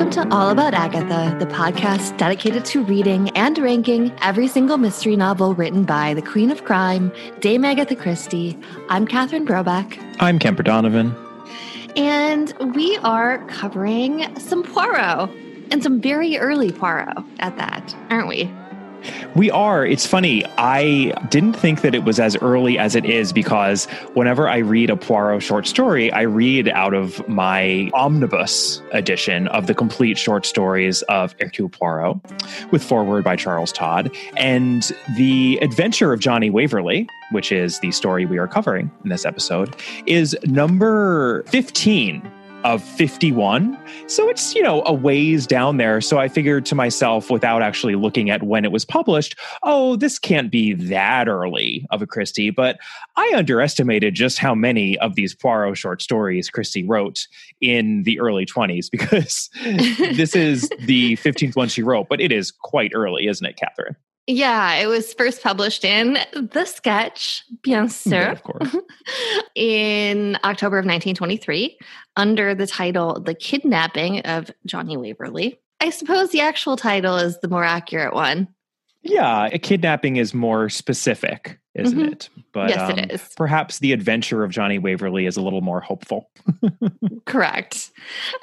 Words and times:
Welcome 0.00 0.30
to 0.30 0.34
All 0.34 0.48
About 0.48 0.72
Agatha, 0.72 1.36
the 1.38 1.44
podcast 1.44 2.16
dedicated 2.16 2.64
to 2.64 2.82
reading 2.82 3.28
and 3.36 3.58
ranking 3.58 4.10
every 4.22 4.48
single 4.48 4.78
mystery 4.78 5.14
novel 5.14 5.54
written 5.54 5.84
by 5.84 6.14
the 6.14 6.22
Queen 6.22 6.50
of 6.50 6.64
Crime, 6.64 7.12
Dame 7.40 7.66
Agatha 7.66 7.94
Christie. 7.94 8.58
I'm 8.88 9.06
Catherine 9.06 9.46
Brobeck. 9.46 10.02
I'm 10.18 10.38
Kemper 10.38 10.62
Donovan. 10.62 11.14
And 11.96 12.54
we 12.74 12.96
are 13.02 13.46
covering 13.48 14.34
some 14.38 14.62
Poirot 14.62 15.28
and 15.70 15.82
some 15.82 16.00
very 16.00 16.38
early 16.38 16.72
Poirot 16.72 17.22
at 17.40 17.58
that, 17.58 17.94
aren't 18.08 18.26
we? 18.28 18.50
We 19.34 19.50
are. 19.50 19.86
It's 19.86 20.06
funny. 20.06 20.44
I 20.58 21.12
didn't 21.30 21.54
think 21.54 21.82
that 21.82 21.94
it 21.94 22.04
was 22.04 22.18
as 22.18 22.36
early 22.36 22.78
as 22.78 22.94
it 22.94 23.04
is 23.04 23.32
because 23.32 23.86
whenever 24.14 24.48
I 24.48 24.58
read 24.58 24.90
a 24.90 24.96
Poirot 24.96 25.42
short 25.42 25.66
story, 25.66 26.12
I 26.12 26.22
read 26.22 26.68
out 26.68 26.94
of 26.94 27.26
my 27.28 27.90
omnibus 27.94 28.82
edition 28.92 29.48
of 29.48 29.66
the 29.66 29.74
complete 29.74 30.18
short 30.18 30.46
stories 30.46 31.02
of 31.02 31.34
Hercule 31.40 31.68
Poirot 31.68 32.18
with 32.72 32.82
foreword 32.82 33.24
by 33.24 33.36
Charles 33.36 33.72
Todd. 33.72 34.14
And 34.36 34.90
the 35.16 35.58
adventure 35.62 36.12
of 36.12 36.20
Johnnie 36.20 36.50
Waverly, 36.50 37.08
which 37.30 37.52
is 37.52 37.78
the 37.80 37.92
story 37.92 38.26
we 38.26 38.38
are 38.38 38.48
covering 38.48 38.90
in 39.04 39.10
this 39.10 39.24
episode, 39.24 39.76
is 40.06 40.36
number 40.44 41.44
15 41.44 42.28
of 42.64 42.82
51. 42.82 43.78
So 44.06 44.28
it's, 44.28 44.54
you 44.54 44.62
know, 44.62 44.82
a 44.84 44.92
ways 44.92 45.46
down 45.46 45.78
there. 45.78 46.00
So 46.00 46.18
I 46.18 46.28
figured 46.28 46.66
to 46.66 46.74
myself, 46.74 47.30
without 47.30 47.62
actually 47.62 47.94
looking 47.94 48.30
at 48.30 48.42
when 48.42 48.64
it 48.64 48.72
was 48.72 48.84
published, 48.84 49.36
oh, 49.62 49.96
this 49.96 50.18
can't 50.18 50.50
be 50.50 50.74
that 50.74 51.28
early 51.28 51.86
of 51.90 52.02
a 52.02 52.06
Christie. 52.06 52.50
But 52.50 52.78
I 53.16 53.32
underestimated 53.34 54.14
just 54.14 54.38
how 54.38 54.54
many 54.54 54.98
of 54.98 55.14
these 55.14 55.34
Poirot 55.34 55.78
short 55.78 56.02
stories 56.02 56.50
Christie 56.50 56.84
wrote 56.84 57.26
in 57.60 58.02
the 58.02 58.20
early 58.20 58.46
20s 58.46 58.90
because 58.90 59.50
this 60.14 60.36
is 60.36 60.70
the 60.80 61.16
15th 61.16 61.56
one 61.56 61.68
she 61.68 61.82
wrote, 61.82 62.08
but 62.08 62.20
it 62.20 62.32
is 62.32 62.50
quite 62.50 62.92
early, 62.94 63.26
isn't 63.26 63.46
it, 63.46 63.56
Catherine? 63.56 63.96
Yeah, 64.30 64.74
it 64.74 64.86
was 64.86 65.12
first 65.14 65.42
published 65.42 65.84
in 65.84 66.18
The 66.32 66.64
Sketch, 66.64 67.44
bien 67.62 67.86
mm, 67.86 67.88
sûr, 67.88 68.12
Yeah, 68.12 68.32
of 68.32 68.42
course. 68.42 68.76
in 69.54 70.36
October 70.44 70.78
of 70.78 70.84
1923 70.84 71.78
under 72.16 72.54
the 72.54 72.66
title 72.66 73.20
The 73.20 73.34
Kidnapping 73.34 74.20
of 74.20 74.50
Johnnie 74.66 74.96
Waverly. 74.96 75.60
I 75.80 75.90
suppose 75.90 76.30
the 76.30 76.42
actual 76.42 76.76
title 76.76 77.16
is 77.16 77.40
the 77.40 77.48
more 77.48 77.64
accurate 77.64 78.14
one. 78.14 78.48
Yeah, 79.02 79.48
a 79.52 79.58
kidnapping 79.58 80.16
is 80.16 80.34
more 80.34 80.68
specific, 80.68 81.58
isn't 81.74 81.98
Mhm. 81.98 82.12
it? 82.12 82.28
But 82.52 82.70
yes, 82.70 82.90
um, 82.90 82.98
it 82.98 83.12
is. 83.12 83.28
perhaps 83.36 83.78
the 83.78 83.92
adventure 83.92 84.42
of 84.42 84.50
Johnnie 84.50 84.78
Waverly 84.78 85.26
is 85.26 85.36
a 85.36 85.42
little 85.42 85.60
more 85.60 85.80
hopeful. 85.80 86.28
Correct. 87.26 87.90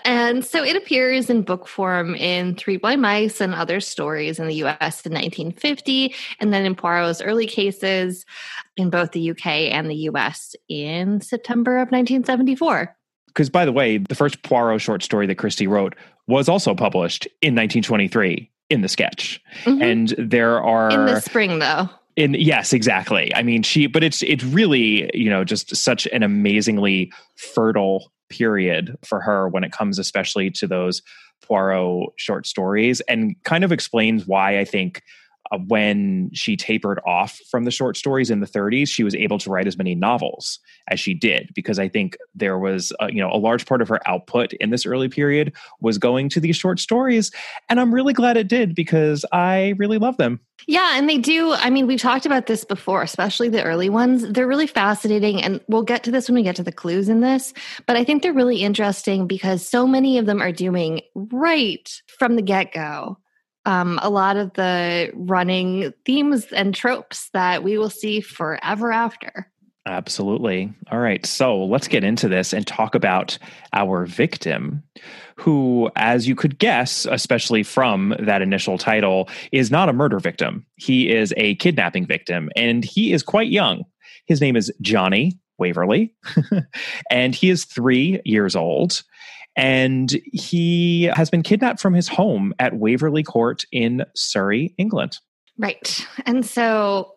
And 0.05 0.45
so 0.45 0.63
it 0.63 0.75
appears 0.75 1.29
in 1.29 1.41
book 1.41 1.67
form 1.67 2.15
in 2.15 2.55
Three 2.55 2.77
Blind 2.77 3.01
Mice 3.01 3.41
and 3.41 3.53
Other 3.53 3.79
Stories 3.79 4.39
in 4.39 4.47
the 4.47 4.55
US 4.63 5.05
in 5.05 5.13
1950, 5.13 6.13
and 6.39 6.53
then 6.53 6.65
in 6.65 6.75
Poirot's 6.75 7.21
early 7.21 7.47
cases 7.47 8.25
in 8.77 8.89
both 8.89 9.11
the 9.11 9.31
UK 9.31 9.69
and 9.71 9.89
the 9.89 9.95
US 10.09 10.55
in 10.69 11.19
September 11.21 11.77
of 11.77 11.89
1974. 11.91 12.95
Because, 13.27 13.49
by 13.49 13.65
the 13.65 13.71
way, 13.71 13.97
the 13.97 14.15
first 14.15 14.41
Poirot 14.43 14.81
short 14.81 15.03
story 15.03 15.27
that 15.27 15.35
Christie 15.35 15.67
wrote 15.67 15.95
was 16.27 16.49
also 16.49 16.73
published 16.73 17.25
in 17.41 17.53
1923 17.55 18.49
in 18.69 18.81
the 18.81 18.87
sketch. 18.87 19.41
Mhm. 19.65 19.81
And 19.83 20.15
there 20.17 20.61
are 20.63 20.89
in 20.91 21.05
the 21.05 21.19
spring, 21.21 21.59
though. 21.59 21.89
In 22.17 22.33
yes, 22.33 22.73
exactly. 22.73 23.33
I 23.35 23.43
mean, 23.43 23.63
she, 23.63 23.87
but 23.87 24.03
it's 24.03 24.21
it's 24.23 24.43
really 24.43 25.09
you 25.13 25.29
know 25.29 25.45
just 25.45 25.73
such 25.75 26.07
an 26.07 26.23
amazingly 26.23 27.13
fertile 27.35 28.11
period 28.29 28.97
for 29.05 29.21
her 29.21 29.47
when 29.47 29.63
it 29.63 29.71
comes, 29.71 29.99
especially 29.99 30.49
to 30.51 30.67
those 30.67 31.01
Poirot 31.43 32.09
short 32.17 32.47
stories, 32.47 32.99
and 33.01 33.35
kind 33.43 33.63
of 33.63 33.71
explains 33.71 34.27
why 34.27 34.59
I 34.59 34.65
think. 34.65 35.01
Uh, 35.51 35.57
when 35.67 36.29
she 36.33 36.55
tapered 36.57 36.99
off 37.05 37.39
from 37.49 37.63
the 37.63 37.71
short 37.71 37.97
stories 37.97 38.29
in 38.29 38.39
the 38.39 38.47
30s, 38.47 38.89
she 38.89 39.03
was 39.03 39.15
able 39.15 39.37
to 39.37 39.49
write 39.49 39.67
as 39.67 39.77
many 39.77 39.95
novels 39.95 40.59
as 40.89 40.99
she 40.99 41.13
did 41.13 41.51
because 41.53 41.79
I 41.79 41.87
think 41.87 42.17
there 42.35 42.57
was, 42.57 42.91
uh, 43.01 43.07
you 43.07 43.21
know, 43.21 43.31
a 43.31 43.37
large 43.37 43.65
part 43.65 43.81
of 43.81 43.87
her 43.89 43.99
output 44.07 44.53
in 44.53 44.69
this 44.69 44.85
early 44.85 45.09
period 45.09 45.53
was 45.81 45.97
going 45.97 46.29
to 46.29 46.39
these 46.39 46.55
short 46.55 46.79
stories, 46.79 47.31
and 47.69 47.79
I'm 47.79 47.93
really 47.93 48.13
glad 48.13 48.37
it 48.37 48.47
did 48.47 48.75
because 48.75 49.25
I 49.31 49.73
really 49.77 49.97
love 49.97 50.17
them. 50.17 50.39
Yeah, 50.65 50.97
and 50.97 51.07
they 51.07 51.17
do. 51.17 51.53
I 51.53 51.69
mean, 51.69 51.87
we've 51.87 52.01
talked 52.01 52.25
about 52.25 52.47
this 52.47 52.63
before, 52.63 53.01
especially 53.01 53.47
the 53.47 53.63
early 53.63 53.89
ones. 53.89 54.27
They're 54.27 54.47
really 54.47 54.67
fascinating, 54.67 55.41
and 55.41 55.61
we'll 55.67 55.83
get 55.83 56.03
to 56.03 56.11
this 56.11 56.27
when 56.27 56.35
we 56.35 56.43
get 56.43 56.55
to 56.55 56.63
the 56.63 56.71
clues 56.71 57.09
in 57.09 57.21
this. 57.21 57.53
But 57.85 57.95
I 57.95 58.03
think 58.03 58.23
they're 58.23 58.33
really 58.33 58.63
interesting 58.63 59.27
because 59.27 59.67
so 59.67 59.87
many 59.87 60.17
of 60.17 60.25
them 60.25 60.41
are 60.41 60.51
doing 60.51 61.01
right 61.15 62.01
from 62.17 62.35
the 62.35 62.41
get 62.41 62.73
go. 62.73 63.17
Um, 63.67 63.99
a 64.01 64.09
lot 64.09 64.37
of 64.37 64.53
the 64.53 65.11
running 65.13 65.93
themes 66.05 66.45
and 66.53 66.73
tropes 66.73 67.29
that 67.33 67.63
we 67.63 67.77
will 67.77 67.89
see 67.89 68.21
forever 68.21 68.93
after. 68.93 69.51
Absolutely. 69.85 70.73
All 70.89 70.99
right. 70.99 71.25
So 71.25 71.65
let's 71.65 71.89
get 71.89 72.05
into 72.05 72.29
this 72.29 72.53
and 72.53 72.65
talk 72.65 72.95
about 72.95 73.37
our 73.73 74.05
victim, 74.05 74.83
who, 75.35 75.91
as 75.97 76.29
you 76.29 76.33
could 76.35 76.59
guess, 76.59 77.05
especially 77.11 77.61
from 77.63 78.15
that 78.19 78.41
initial 78.41 78.77
title, 78.77 79.27
is 79.51 79.69
not 79.69 79.89
a 79.89 79.93
murder 79.93 80.19
victim. 80.19 80.65
He 80.77 81.13
is 81.13 81.33
a 81.35 81.55
kidnapping 81.55 82.05
victim, 82.05 82.49
and 82.55 82.85
he 82.85 83.11
is 83.11 83.21
quite 83.21 83.49
young. 83.49 83.83
His 84.25 84.39
name 84.39 84.55
is 84.55 84.71
Johnny 84.81 85.37
Waverly, 85.57 86.13
and 87.11 87.35
he 87.35 87.49
is 87.49 87.65
three 87.65 88.21
years 88.25 88.55
old. 88.55 89.03
And 89.55 90.11
he 90.31 91.05
has 91.15 91.31
been 91.31 91.41
kidnapped 91.41 91.79
from 91.79 91.95
his 91.95 92.07
home 92.07 92.53
at 92.59 92.75
Waverly 92.75 93.23
Court 93.23 93.65
in 93.71 94.05
Surrey, 94.15 94.75
England. 94.77 95.17
Right. 95.57 96.05
And 96.27 96.45
so 96.45 97.15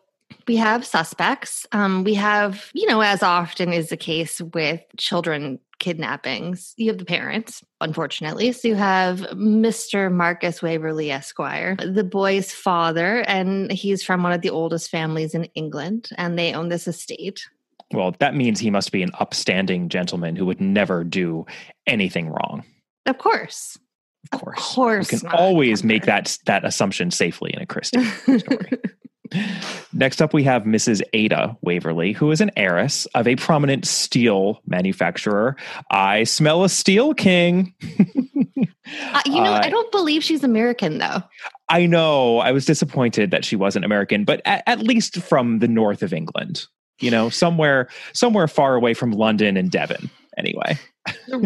we 0.48 0.56
have 0.56 0.86
suspects. 0.86 1.66
Um, 1.72 2.02
we 2.02 2.14
have, 2.14 2.70
you 2.72 2.86
know, 2.86 3.02
as 3.02 3.22
often 3.22 3.74
is 3.74 3.90
the 3.90 3.98
case 3.98 4.40
with 4.40 4.80
children 4.96 5.58
kidnappings, 5.80 6.74
you 6.76 6.88
have 6.88 6.98
the 6.98 7.04
parents, 7.04 7.64
unfortunately. 7.80 8.52
So 8.52 8.68
you 8.68 8.74
have 8.76 9.20
Mr. 9.32 10.12
Marcus 10.12 10.62
Waverly 10.62 11.10
Esquire, 11.10 11.74
the 11.76 12.04
boy's 12.04 12.52
father, 12.52 13.24
and 13.26 13.72
he's 13.72 14.04
from 14.04 14.22
one 14.22 14.32
of 14.32 14.42
the 14.42 14.50
oldest 14.50 14.90
families 14.90 15.34
in 15.34 15.44
England, 15.56 16.10
and 16.16 16.38
they 16.38 16.52
own 16.52 16.68
this 16.68 16.86
estate. 16.86 17.48
Well, 17.92 18.14
that 18.20 18.34
means 18.34 18.60
he 18.60 18.70
must 18.70 18.92
be 18.92 19.02
an 19.02 19.10
upstanding 19.18 19.88
gentleman 19.88 20.36
who 20.36 20.46
would 20.46 20.60
never 20.60 21.02
do 21.04 21.44
anything 21.86 22.28
wrong. 22.28 22.64
Of 23.06 23.18
course. 23.18 23.76
Of 24.24 24.38
course, 24.38 24.58
Of 24.58 24.74
course 24.74 25.12
we 25.12 25.18
can 25.18 25.28
always 25.30 25.82
make 25.82 26.04
that 26.04 26.36
that 26.46 26.64
assumption 26.64 27.10
safely 27.10 27.52
in 27.54 27.60
a 27.62 27.66
Christie 27.66 28.04
story. 28.04 28.70
Next 29.92 30.20
up, 30.20 30.34
we 30.34 30.42
have 30.44 30.64
Mrs. 30.64 31.02
Ada 31.12 31.56
Waverly, 31.62 32.12
who 32.12 32.30
is 32.32 32.40
an 32.40 32.50
heiress 32.56 33.06
of 33.14 33.26
a 33.28 33.36
prominent 33.36 33.86
steel 33.86 34.60
manufacturer. 34.66 35.56
I 35.90 36.24
smell 36.24 36.64
a 36.64 36.68
steel 36.68 37.14
king. 37.14 37.72
Uh, 39.12 39.20
you 39.24 39.36
know, 39.40 39.52
Uh, 39.52 39.60
I 39.62 39.70
don't 39.70 39.90
believe 39.92 40.24
she's 40.24 40.42
American, 40.42 40.98
though. 40.98 41.22
I 41.68 41.86
know. 41.86 42.38
I 42.38 42.50
was 42.50 42.66
disappointed 42.66 43.30
that 43.30 43.44
she 43.44 43.54
wasn't 43.54 43.84
American, 43.84 44.24
but 44.24 44.42
at, 44.44 44.64
at 44.66 44.80
least 44.80 45.16
from 45.22 45.60
the 45.60 45.68
north 45.68 46.02
of 46.02 46.12
England. 46.12 46.66
You 47.00 47.10
know, 47.10 47.28
somewhere 47.30 47.88
somewhere 48.12 48.48
far 48.48 48.74
away 48.74 48.94
from 48.94 49.12
London 49.12 49.56
and 49.56 49.70
Devon. 49.70 50.10
Anyway. 50.36 50.78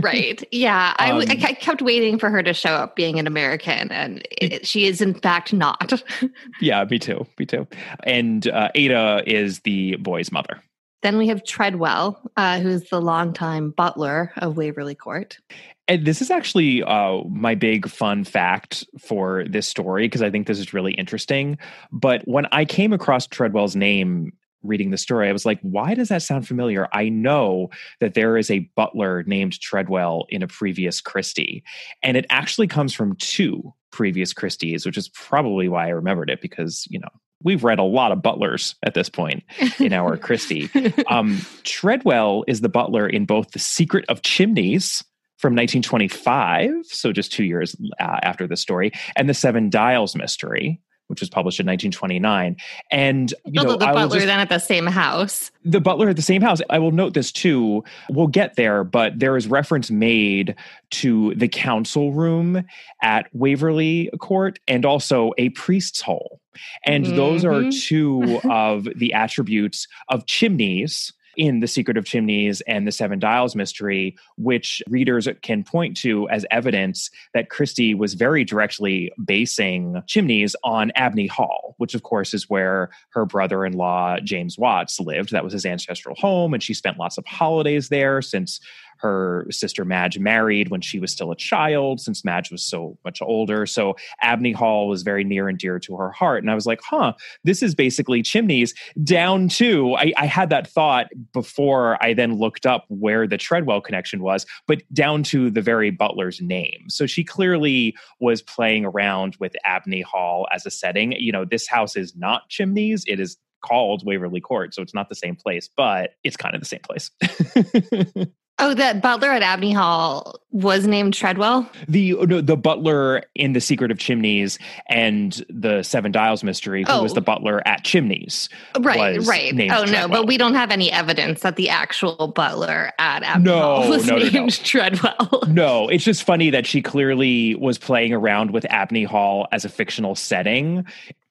right. 0.03 0.43
Yeah. 0.53 0.95
I, 0.99 1.11
Um, 1.13 1.23
ke- 1.23 1.59
kept 1.61 1.81
waiting 1.83 2.19
for 2.19 2.29
her 2.31 2.43
to 2.43 2.53
show 2.53 2.71
up 2.71 2.97
being 2.97 3.19
an 3.19 3.27
American, 3.27 3.91
and 3.91 4.27
it, 4.31 4.67
she 4.67 4.87
is, 4.87 5.01
in 5.01 5.15
fact, 5.15 5.53
not. 5.53 6.03
Yeah, 6.61 6.85
me 6.89 6.99
too. 6.99 7.27
Me 7.39 7.47
too. 7.47 7.67
And 8.05 8.47
uh, 8.49 8.71
Ada 8.75 9.23
is 9.27 9.61
the 9.61 9.97
boy's 9.97 10.31
mother. 10.33 10.61
then 11.03 11.19
we 11.19 11.29
have 11.29 11.45
Treadwell, 11.45 12.21
uh, 12.37 12.61
who's 12.61 12.89
the 12.89 13.01
longtime 13.01 13.71
butler 13.71 14.33
of 14.37 14.57
Waverly 14.57 14.95
Court. 14.95 15.39
And 15.87 16.07
this 16.07 16.23
is 16.23 16.31
actually 16.31 16.83
uh, 16.83 17.23
my 17.29 17.55
big 17.55 17.89
fun 17.89 18.25
fact 18.25 18.85
for 19.01 19.45
this 19.49 19.67
story 19.69 20.07
because 20.07 20.23
I 20.23 20.31
think 20.31 20.47
this 20.47 20.59
is 20.59 20.73
really 20.73 20.95
interesting. 20.95 21.59
But 21.93 22.23
when 22.27 22.47
I 22.53 22.65
came 22.65 22.93
across 22.93 23.27
Treadwell's 23.27 23.77
name 23.77 24.33
reading 24.65 24.91
the 24.91 24.99
story, 24.99 25.29
I 25.29 25.33
was 25.33 25.47
like, 25.47 25.61
why 25.61 25.95
does 25.95 26.09
that 26.09 26.23
sound 26.23 26.47
familiar? 26.49 26.89
I 26.93 27.09
know 27.09 27.71
that 28.01 28.15
there 28.15 28.37
is 28.37 28.51
a 28.51 28.71
butler 28.75 29.23
named 29.25 29.61
Treadwell 29.61 30.27
in 30.31 30.43
a 30.43 30.49
previous 30.49 31.01
Christie. 31.01 31.63
And 32.03 32.17
it 32.17 32.27
actually 32.31 32.67
comes 32.67 32.93
from 32.93 33.17
two 33.17 33.73
previous 33.93 34.33
Christies, 34.33 34.85
which 34.85 34.99
is 34.99 35.09
probably 35.11 35.69
why 35.69 35.87
I 35.87 35.91
remembered 35.91 36.31
it 36.31 36.41
because, 36.41 36.87
you 36.91 36.99
know, 36.99 37.09
we've 37.43 37.63
read 37.63 37.79
a 37.79 37.85
lot 37.85 38.11
of 38.11 38.23
butlers 38.23 38.75
at 38.83 38.95
this 38.95 39.09
point 39.09 39.45
in 39.79 39.93
our 39.93 40.17
Christie. 40.19 40.71
Um, 41.09 41.41
Treadwell 41.63 42.45
is 42.49 42.61
the 42.61 42.69
butler 42.69 43.07
in 43.09 43.27
both 43.27 43.53
The 43.53 43.59
Secret 43.59 44.05
of 44.09 44.23
Chimneys 44.23 45.05
from 45.39 45.53
1925, 45.53 46.87
so 46.87 47.13
just 47.13 47.33
two 47.33 47.45
years 47.45 47.77
uh, 48.01 48.19
after 48.23 48.47
the 48.47 48.57
story, 48.57 48.93
and 49.15 49.29
The 49.29 49.35
Seven 49.35 49.69
Dials 49.69 50.17
Mystery 50.17 50.81
which 51.09 51.21
was 51.21 51.29
published 51.29 51.61
in 51.61 51.67
1929. 51.67 52.57
And 52.91 53.31
which 53.45 53.55
was 53.55 53.55
published 53.55 53.55
in 53.55 53.55
1929. 53.55 53.55
And 53.55 53.55
you 53.55 53.61
Although 53.61 53.73
know, 53.73 53.77
the 53.79 53.89
I 53.89 53.93
butler 53.93 54.17
just- 54.17 54.27
then 54.27 54.41
at 54.41 54.49
the 54.49 54.59
same 54.59 54.87
house. 54.87 55.51
the 55.65 55.81
butler 55.81 56.09
at 56.09 56.17
the 56.17 56.23
same 56.23 56.43
house. 56.43 56.61
I 56.71 56.79
will 56.79 56.93
note 56.93 57.15
this 57.15 57.31
too. 57.33 57.85
We'll 58.11 58.27
get 58.27 58.57
there, 58.57 58.85
but 58.85 59.19
there 59.19 59.37
is 59.37 59.47
reference 59.47 59.91
made 59.91 60.55
to 60.93 61.35
the 61.35 61.49
council 61.49 62.13
room 62.13 62.65
at 63.03 63.27
Waverly 63.33 64.11
Court 64.19 64.59
and 64.69 64.85
also 64.87 65.33
a 65.39 65.51
priest's 65.51 66.01
hole. 66.01 66.41
And 66.87 67.05
those 67.07 67.45
are 67.45 67.63
Mhm. 67.65 67.83
two 67.87 68.41
of 68.49 68.89
the 68.97 69.13
attributes 69.13 69.89
of 70.09 70.27
chimneys 70.27 71.13
in 71.37 71.61
The 71.61 71.67
Secret 71.67 71.97
of 71.97 72.05
Chimneys 72.05 72.61
and 72.63 72.87
The 72.87 72.93
Seven 72.93 73.19
Dials 73.19 73.55
mystery, 73.57 74.17
which 74.37 74.83
readers 74.89 75.29
can 75.43 75.65
point 75.65 75.97
to 75.99 76.29
as 76.29 76.47
evidence 76.51 77.11
that 77.33 77.51
Christie 77.51 77.95
was 77.95 78.15
very 78.15 78.45
directly 78.45 79.13
basing 79.25 80.03
chimneys 80.07 80.55
on 80.65 80.93
Abney 80.95 81.27
Hall, 81.27 81.75
which 81.79 81.95
of 81.95 82.03
course 82.03 82.35
is 82.35 82.49
where 82.49 82.91
her 83.11 83.25
brother 83.25 83.65
in 83.65 83.75
law, 83.75 84.19
James 84.21 84.59
Watts, 84.59 85.01
lived. 85.01 85.31
That 85.33 85.45
was 85.45 85.53
his 85.53 85.67
ancestral 85.67 86.17
home, 86.17 86.55
and 86.55 86.63
she 86.63 86.75
spent 86.75 86.99
lots 86.99 87.19
of 87.19 87.27
holidays 87.27 87.89
there 87.89 88.23
since 88.23 88.61
her 89.05 89.47
sister 89.51 89.85
Madge 89.85 90.19
married 90.19 90.71
when 90.71 90.81
she 90.81 90.99
was 90.99 91.13
still 91.13 91.31
a 91.31 91.37
child, 91.37 92.01
since 92.01 92.25
Madge 92.25 92.51
was 92.51 92.65
so 92.65 92.97
much 93.05 93.21
older. 93.21 93.67
So 93.67 93.97
Abney 94.23 94.53
Hall 94.53 94.89
was 94.89 95.03
very 95.03 95.25
near 95.25 95.47
and 95.47 95.59
dear 95.59 95.79
to 95.81 95.95
her 95.97 96.11
heart. 96.11 96.43
And 96.43 96.51
I 96.51 96.55
was 96.55 96.65
like, 96.65 96.81
huh, 96.83 97.13
this 97.45 97.63
is 97.63 97.75
basically 97.75 98.23
chimneys 98.23 98.73
down 99.03 99.49
to, 99.51 99.95
I, 99.97 100.15
I 100.17 100.25
had 100.25 100.49
that 100.49 100.67
thought 100.67 101.09
before 101.35 102.03
I 102.03 102.15
then 102.15 102.39
looked 102.39 102.65
up 102.65 102.87
where 102.89 103.29
the 103.29 103.37
Treadwell 103.37 103.83
connection 103.83 104.23
was, 104.23 104.47
but 104.67 104.83
down 104.95 105.23
to 105.25 105.51
the 105.51 105.61
very 105.61 105.91
butler's 105.91 106.41
name. 106.41 106.87
So 106.89 107.05
she 107.07 107.25
clearly 107.25 107.95
was 108.21 108.41
playing 108.41 108.87
around 108.87 109.37
with 109.39 109.55
Abney 109.67 110.01
Hall 110.01 110.49
as 110.51 110.65
a 110.65 110.71
setting. 110.71 111.13
You 111.13 111.31
know, 111.31 111.45
this 111.45 111.69
house 111.69 111.95
is 111.95 112.17
not 112.17 112.49
chimneys, 112.49 113.05
it 113.07 113.21
is 113.21 113.37
called 113.65 114.05
Waverly 114.05 114.41
Court. 114.41 114.75
So 114.75 114.83
it's 114.83 114.95
not 114.95 115.09
the 115.09 115.15
same 115.15 115.37
place, 115.37 115.69
but 115.77 116.13
it's 116.23 116.37
kind 116.37 116.55
of 116.55 116.61
the 116.61 116.67
same 116.67 116.81
place. 116.81 117.11
Oh, 118.61 118.73
that 118.73 119.03
butler 119.03 119.31
at 119.33 119.43
Abney 119.43 119.73
Hall 119.73 120.39
was 120.53 120.87
named 120.87 121.13
Treadwell. 121.15 121.69
the 121.89 122.13
no, 122.13 122.41
the 122.41 122.57
butler 122.57 123.25
in 123.35 123.53
the 123.53 123.61
Secret 123.61 123.91
of 123.91 123.99
Chimneys 123.99 124.61
and 124.89 125.45
the 125.49 125.83
Seven 125.83 126.13
Dials 126.13 126.45
mystery, 126.45 126.85
who 126.87 127.03
was 127.03 127.11
Oh. 127.11 127.15
the 127.17 127.21
butler 127.21 127.67
at 127.67 127.83
Chimneys. 127.83 128.49
Right, 128.79 129.17
was 129.19 129.27
right. 129.27 129.53
Oh 129.73 129.85
no, 129.87 130.07
but 130.07 130.29
we 130.29 130.39
don't 130.39 130.55
have 130.55 130.71
any 130.71 130.93
evidence 130.93 131.41
that 131.41 131.57
the 131.57 131.69
actual 131.69 132.29
butler 132.29 132.93
at 133.01 133.25
Abney 133.25 133.51
No, 133.51 133.59
Hall 133.59 133.89
was 133.91 134.07
no, 134.07 134.19
named 134.19 134.33
no. 134.35 134.49
Treadwell. 134.49 135.43
No, 135.49 135.89
it's 135.89 136.05
just 136.05 136.23
funny 136.23 136.51
that 136.51 136.65
she 136.65 136.81
clearly 136.81 137.57
was 137.57 137.77
playing 137.77 138.13
around 138.13 138.53
with 138.53 138.65
Abney 138.71 139.03
Hall 139.03 139.49
as 139.51 139.65
a 139.65 139.69
fictional 139.69 140.15
setting 140.15 140.87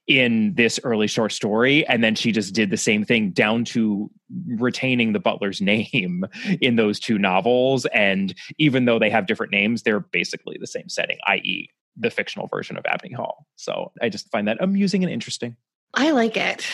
in 0.07 0.53
this 0.55 0.79
early 0.83 1.07
short 1.07 1.31
story 1.31 1.85
and 1.87 2.03
then 2.03 2.13
she 2.13 2.31
just 2.31 2.53
did 2.53 2.69
the 2.69 2.77
same 2.77 3.05
thing 3.05 3.31
down 3.31 3.63
to 3.63 4.09
retaining 4.47 5.13
the 5.13 5.19
butler's 5.19 5.61
name 5.73 6.25
in 6.61 6.75
those 6.75 6.99
two 6.99 7.17
novels 7.17 7.85
and 7.87 8.35
even 8.57 8.85
though 8.85 8.99
they 8.99 9.09
have 9.09 9.27
different 9.27 9.51
names 9.51 9.83
they're 9.83 10.01
basically 10.01 10.57
the 10.59 10.67
same 10.67 10.89
setting 10.89 11.17
i.e. 11.27 11.69
the 11.95 12.09
fictional 12.09 12.47
version 12.47 12.75
of 12.75 12.85
Abney 12.85 13.13
Hall. 13.13 13.45
So 13.55 13.91
I 14.01 14.09
just 14.09 14.29
find 14.29 14.47
that 14.47 14.57
amusing 14.59 15.03
and 15.03 15.13
interesting. 15.13 15.55
I 15.95 16.09
like 16.11 16.37
it. 16.37 16.65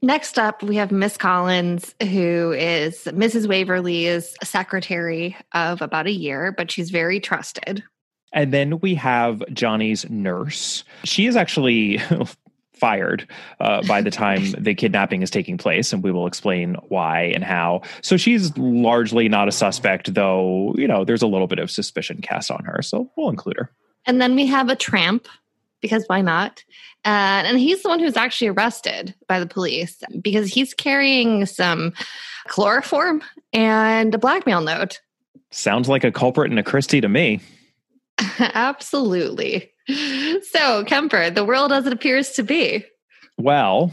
Next 0.00 0.38
up, 0.38 0.62
we 0.62 0.76
have 0.76 0.90
Miss 0.90 1.18
Collins, 1.18 1.94
who 2.00 2.52
is 2.52 3.04
Mrs. 3.04 3.46
Waverly's 3.46 4.34
secretary 4.42 5.36
of 5.52 5.82
about 5.82 6.06
a 6.06 6.12
year, 6.12 6.54
but 6.56 6.70
she's 6.70 6.90
very 6.90 7.20
trusted. 7.20 7.84
And 8.32 8.50
then 8.50 8.78
we 8.78 8.94
have 8.94 9.42
Johnny's 9.52 10.08
nurse. 10.08 10.84
She 11.04 11.26
is 11.26 11.36
actually 11.36 12.00
fired 12.82 13.28
uh, 13.60 13.80
by 13.86 14.02
the 14.02 14.10
time 14.10 14.50
the 14.58 14.74
kidnapping 14.74 15.22
is 15.22 15.30
taking 15.30 15.56
place, 15.56 15.92
and 15.92 16.02
we 16.02 16.10
will 16.10 16.26
explain 16.26 16.74
why 16.88 17.30
and 17.32 17.44
how. 17.44 17.80
So 18.00 18.16
she's 18.16 18.58
largely 18.58 19.28
not 19.28 19.46
a 19.46 19.52
suspect, 19.52 20.12
though, 20.14 20.74
you 20.76 20.88
know, 20.88 21.04
there's 21.04 21.22
a 21.22 21.28
little 21.28 21.46
bit 21.46 21.60
of 21.60 21.70
suspicion 21.70 22.20
cast 22.20 22.50
on 22.50 22.64
her. 22.64 22.82
So 22.82 23.08
we'll 23.16 23.28
include 23.28 23.56
her. 23.56 23.70
And 24.04 24.20
then 24.20 24.34
we 24.34 24.46
have 24.46 24.68
a 24.68 24.74
tramp, 24.74 25.28
because 25.80 26.04
why 26.08 26.22
not? 26.22 26.64
Uh, 27.04 27.46
and 27.46 27.56
he's 27.56 27.84
the 27.84 27.88
one 27.88 28.00
who's 28.00 28.16
actually 28.16 28.48
arrested 28.48 29.14
by 29.28 29.38
the 29.38 29.46
police 29.46 30.02
because 30.20 30.48
he's 30.52 30.74
carrying 30.74 31.46
some 31.46 31.92
chloroform 32.48 33.22
and 33.52 34.12
a 34.12 34.18
blackmail 34.18 34.60
note. 34.60 35.00
Sounds 35.52 35.88
like 35.88 36.02
a 36.02 36.10
culprit 36.10 36.50
and 36.50 36.58
a 36.58 36.64
Christie 36.64 37.00
to 37.00 37.08
me. 37.08 37.40
Absolutely. 38.38 39.71
So, 40.50 40.84
Kemper, 40.84 41.30
the 41.30 41.44
world 41.44 41.72
as 41.72 41.86
it 41.86 41.92
appears 41.92 42.32
to 42.32 42.42
be. 42.42 42.84
Well, 43.38 43.92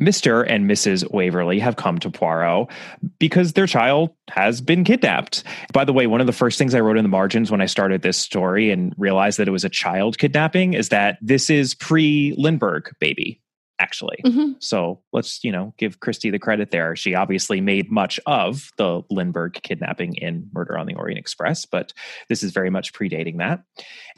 Mr. 0.00 0.46
and 0.48 0.68
Mrs. 0.68 1.10
Waverly 1.12 1.58
have 1.58 1.76
come 1.76 1.98
to 1.98 2.10
Poirot 2.10 2.68
because 3.18 3.52
their 3.52 3.66
child 3.66 4.10
has 4.30 4.60
been 4.60 4.82
kidnapped. 4.82 5.44
By 5.72 5.84
the 5.84 5.92
way, 5.92 6.06
one 6.06 6.20
of 6.20 6.26
the 6.26 6.32
first 6.32 6.58
things 6.58 6.74
I 6.74 6.80
wrote 6.80 6.96
in 6.96 7.04
the 7.04 7.10
margins 7.10 7.50
when 7.50 7.60
I 7.60 7.66
started 7.66 8.02
this 8.02 8.16
story 8.16 8.70
and 8.70 8.94
realized 8.96 9.38
that 9.38 9.48
it 9.48 9.52
was 9.52 9.64
a 9.64 9.68
child 9.68 10.16
kidnapping 10.18 10.72
is 10.74 10.88
that 10.88 11.18
this 11.20 11.50
is 11.50 11.74
pre 11.74 12.34
Lindbergh 12.38 12.90
baby, 12.98 13.40
actually. 13.80 14.18
Mhm. 14.24 14.62
So 14.62 15.00
let's, 15.12 15.42
you 15.42 15.50
know, 15.50 15.74
give 15.78 16.00
Christie 16.00 16.30
the 16.30 16.38
credit 16.38 16.70
there. 16.70 16.94
She 16.94 17.14
obviously 17.14 17.60
made 17.60 17.90
much 17.90 18.20
of 18.26 18.70
the 18.76 19.02
Lindbergh 19.10 19.54
kidnapping 19.62 20.14
in 20.16 20.48
Murder 20.52 20.78
on 20.78 20.86
the 20.86 20.94
Orient 20.94 21.18
Express, 21.18 21.64
but 21.64 21.92
this 22.28 22.42
is 22.42 22.52
very 22.52 22.70
much 22.70 22.92
predating 22.92 23.38
that. 23.38 23.62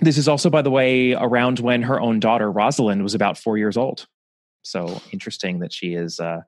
This 0.01 0.19
is 0.19 0.29
also, 0.29 0.51
by 0.51 0.63
the 0.63 0.71
way, 0.71 1.15
around 1.15 1.61
when 1.61 1.83
her 1.83 2.01
own 2.01 2.21
daughter, 2.21 2.51
Rosalind, 2.51 3.03
was 3.03 3.15
about 3.15 3.39
four 3.39 3.57
years 3.57 3.77
old. 3.77 4.07
So 4.63 5.01
interesting 5.13 5.61
that 5.61 5.73
she 5.73 5.95
is 5.95 6.21
uh, 6.21 6.41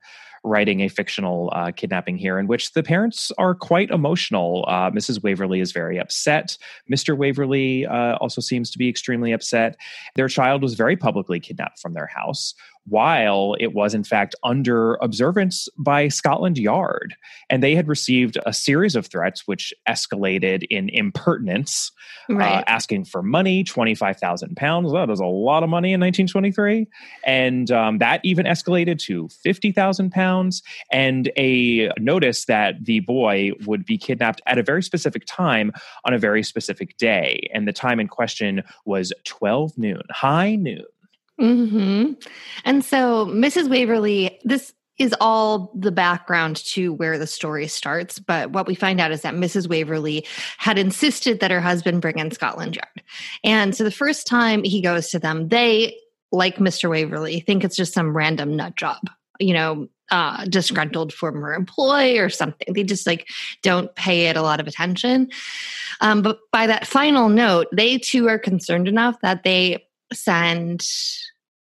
writing 0.44 0.82
a 0.82 0.88
fictional 0.88 1.50
uh, 1.55 1.72
kidnapping 1.72 2.16
here 2.19 2.38
in 2.38 2.46
which 2.46 2.72
the 2.72 2.82
parents 2.82 3.32
are 3.38 3.55
quite 3.55 3.90
emotional. 3.90 4.64
Uh, 4.69 4.90
Mrs. 4.90 5.22
Waverly 5.22 5.61
is 5.61 5.72
very 5.72 5.99
upset. 5.99 6.56
Mr. 6.93 7.16
Waverly 7.16 7.87
uh, 7.87 8.16
also 8.16 8.40
seems 8.40 8.70
to 8.70 8.78
be 8.78 8.88
extremely 8.88 9.32
upset. 9.32 9.76
Their 10.14 10.28
child 10.28 10.62
was 10.62 10.75
very 10.75 10.96
publicly 10.96 11.40
kidnapped 11.40 11.81
from 11.81 11.94
their 11.94 12.06
house 12.06 12.55
while 12.87 13.57
it 13.61 13.73
was 13.75 13.95
in 13.95 14.05
fact 14.05 14.35
under 14.43 14.95
observance 14.97 15.69
by 15.79 16.09
Scotland 16.09 16.59
Yard. 16.59 17.15
And 17.49 17.63
they 17.63 17.75
had 17.75 17.89
received 17.89 18.39
a 18.45 18.53
series 18.53 18.95
of 18.97 19.07
threats 19.07 19.47
which 19.47 19.73
escalated 19.89 20.65
in 20.71 20.89
impertinence 20.91 21.93
Right. 22.29 22.61
uh, 22.61 22.65
asking 22.67 23.05
for 23.05 23.23
money, 23.23 23.65
twenty-five 23.65 24.17
thousand 24.17 24.57
pounds. 24.57 24.93
That 24.93 25.11
is 25.11 25.21
a 25.21 25.27
lot 25.27 25.63
of 25.63 25.69
money 25.69 25.93
in 25.93 26.01
1923, 26.01 26.87
and 27.25 27.71
um, 27.71 27.99
that 27.99 28.21
even 28.25 28.47
escalated 28.47 28.99
to 29.01 29.29
fifty 29.29 29.73
thousand 29.73 30.11
pounds. 30.11 30.63
And 30.91 31.31
a 31.37 31.91
notice 31.99 32.47
that 32.47 32.83
the 32.83 33.01
boy 33.01 33.53
would 33.67 33.85
be 33.85 33.99
kidnapped 33.99 34.41
at 34.47 34.57
a 34.59 34.63
very 34.63 34.83
specific 34.83 35.25
time 35.27 35.73
on 36.07 36.14
a 36.14 36.19
very 36.19 36.43
specific 36.43 36.97
day, 36.97 37.50
and 37.53 37.69
the 37.69 37.75
time 37.75 38.00
in 38.00 38.09
question 38.09 38.62
was 38.87 39.12
twelve 39.25 39.76
noon, 39.76 40.00
high 40.11 40.55
noon. 40.55 40.85
Hmm 41.38 42.12
And 42.64 42.85
so, 42.85 43.26
Mrs. 43.26 43.69
Waverly, 43.69 44.38
this 44.45 44.73
is 44.99 45.14
all 45.21 45.73
the 45.75 45.91
background 45.91 46.57
to 46.64 46.93
where 46.93 47.19
the 47.19 47.26
story 47.26 47.67
starts. 47.67 48.21
But 48.21 48.53
what 48.53 48.69
we 48.69 48.76
find 48.76 49.00
out 49.00 49.11
is 49.11 49.23
that 49.23 49.35
Mrs. 49.35 49.69
Waverly 49.69 50.25
had 50.59 50.79
insisted 50.79 51.41
that 51.41 51.50
her 51.50 51.61
husband 51.61 52.00
bring 52.00 52.19
in 52.19 52.31
Scotland 52.31 52.76
Yard. 52.76 53.03
And 53.43 53.75
so, 53.75 53.85
the 53.85 53.91
first 53.91 54.26
time 54.26 54.62
he 54.62 54.81
goes 54.81 55.11
to 55.11 55.19
them, 55.19 55.49
they, 55.49 55.97
like 56.31 56.57
Mr. 56.57 56.88
Waverly, 56.88 57.41
think 57.41 57.64
it's 57.64 57.76
just 57.76 57.95
some 57.95 58.17
random 58.17 58.57
nut 58.57 58.76
job, 58.76 59.11
you 59.41 59.55
know, 59.55 59.88
uh, 60.11 60.45
disgruntled 60.45 61.12
former 61.12 61.55
employee 61.55 62.19
or 62.19 62.29
something. 62.29 62.73
They 62.73 62.85
just 62.85 63.07
like 63.07 63.26
don't 63.62 63.95
pay 63.97 64.29
it 64.29 64.37
a 64.37 64.43
lot 64.43 64.61
of 64.61 64.67
attention. 64.67 65.31
Um, 66.00 66.23
but 66.23 66.38
by 66.53 66.67
that 66.67 66.87
final 66.87 67.29
note, 67.29 67.69
they 67.73 67.99
too 67.99 68.29
are 68.29 68.38
concerned 68.38 68.87
enough 68.88 69.17
that 69.23 69.43
they 69.43 69.87
send 70.12 70.82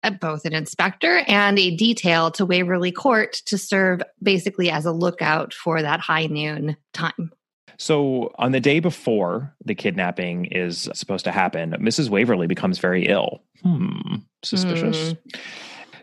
uh, 0.02 0.10
both 0.10 0.44
an 0.44 0.54
inspector 0.54 1.22
and 1.26 1.58
a 1.58 1.74
detail 1.76 2.30
to 2.32 2.46
Waverly 2.46 2.92
Court 2.92 3.32
to 3.46 3.58
serve 3.58 4.00
basically 4.22 4.70
as 4.70 4.86
a 4.86 4.92
lookout 4.92 5.52
for 5.52 5.82
that 5.82 6.00
high 6.00 6.26
noon 6.26 6.76
time. 6.92 7.32
So, 7.80 8.32
on 8.38 8.50
the 8.50 8.60
day 8.60 8.80
before 8.80 9.54
the 9.64 9.74
kidnapping 9.74 10.46
is 10.46 10.88
supposed 10.94 11.24
to 11.26 11.32
happen, 11.32 11.76
Mrs. 11.78 12.08
Waverly 12.08 12.48
becomes 12.48 12.80
very 12.80 13.06
ill. 13.06 13.40
Hmm, 13.62 14.16
suspicious. 14.42 15.14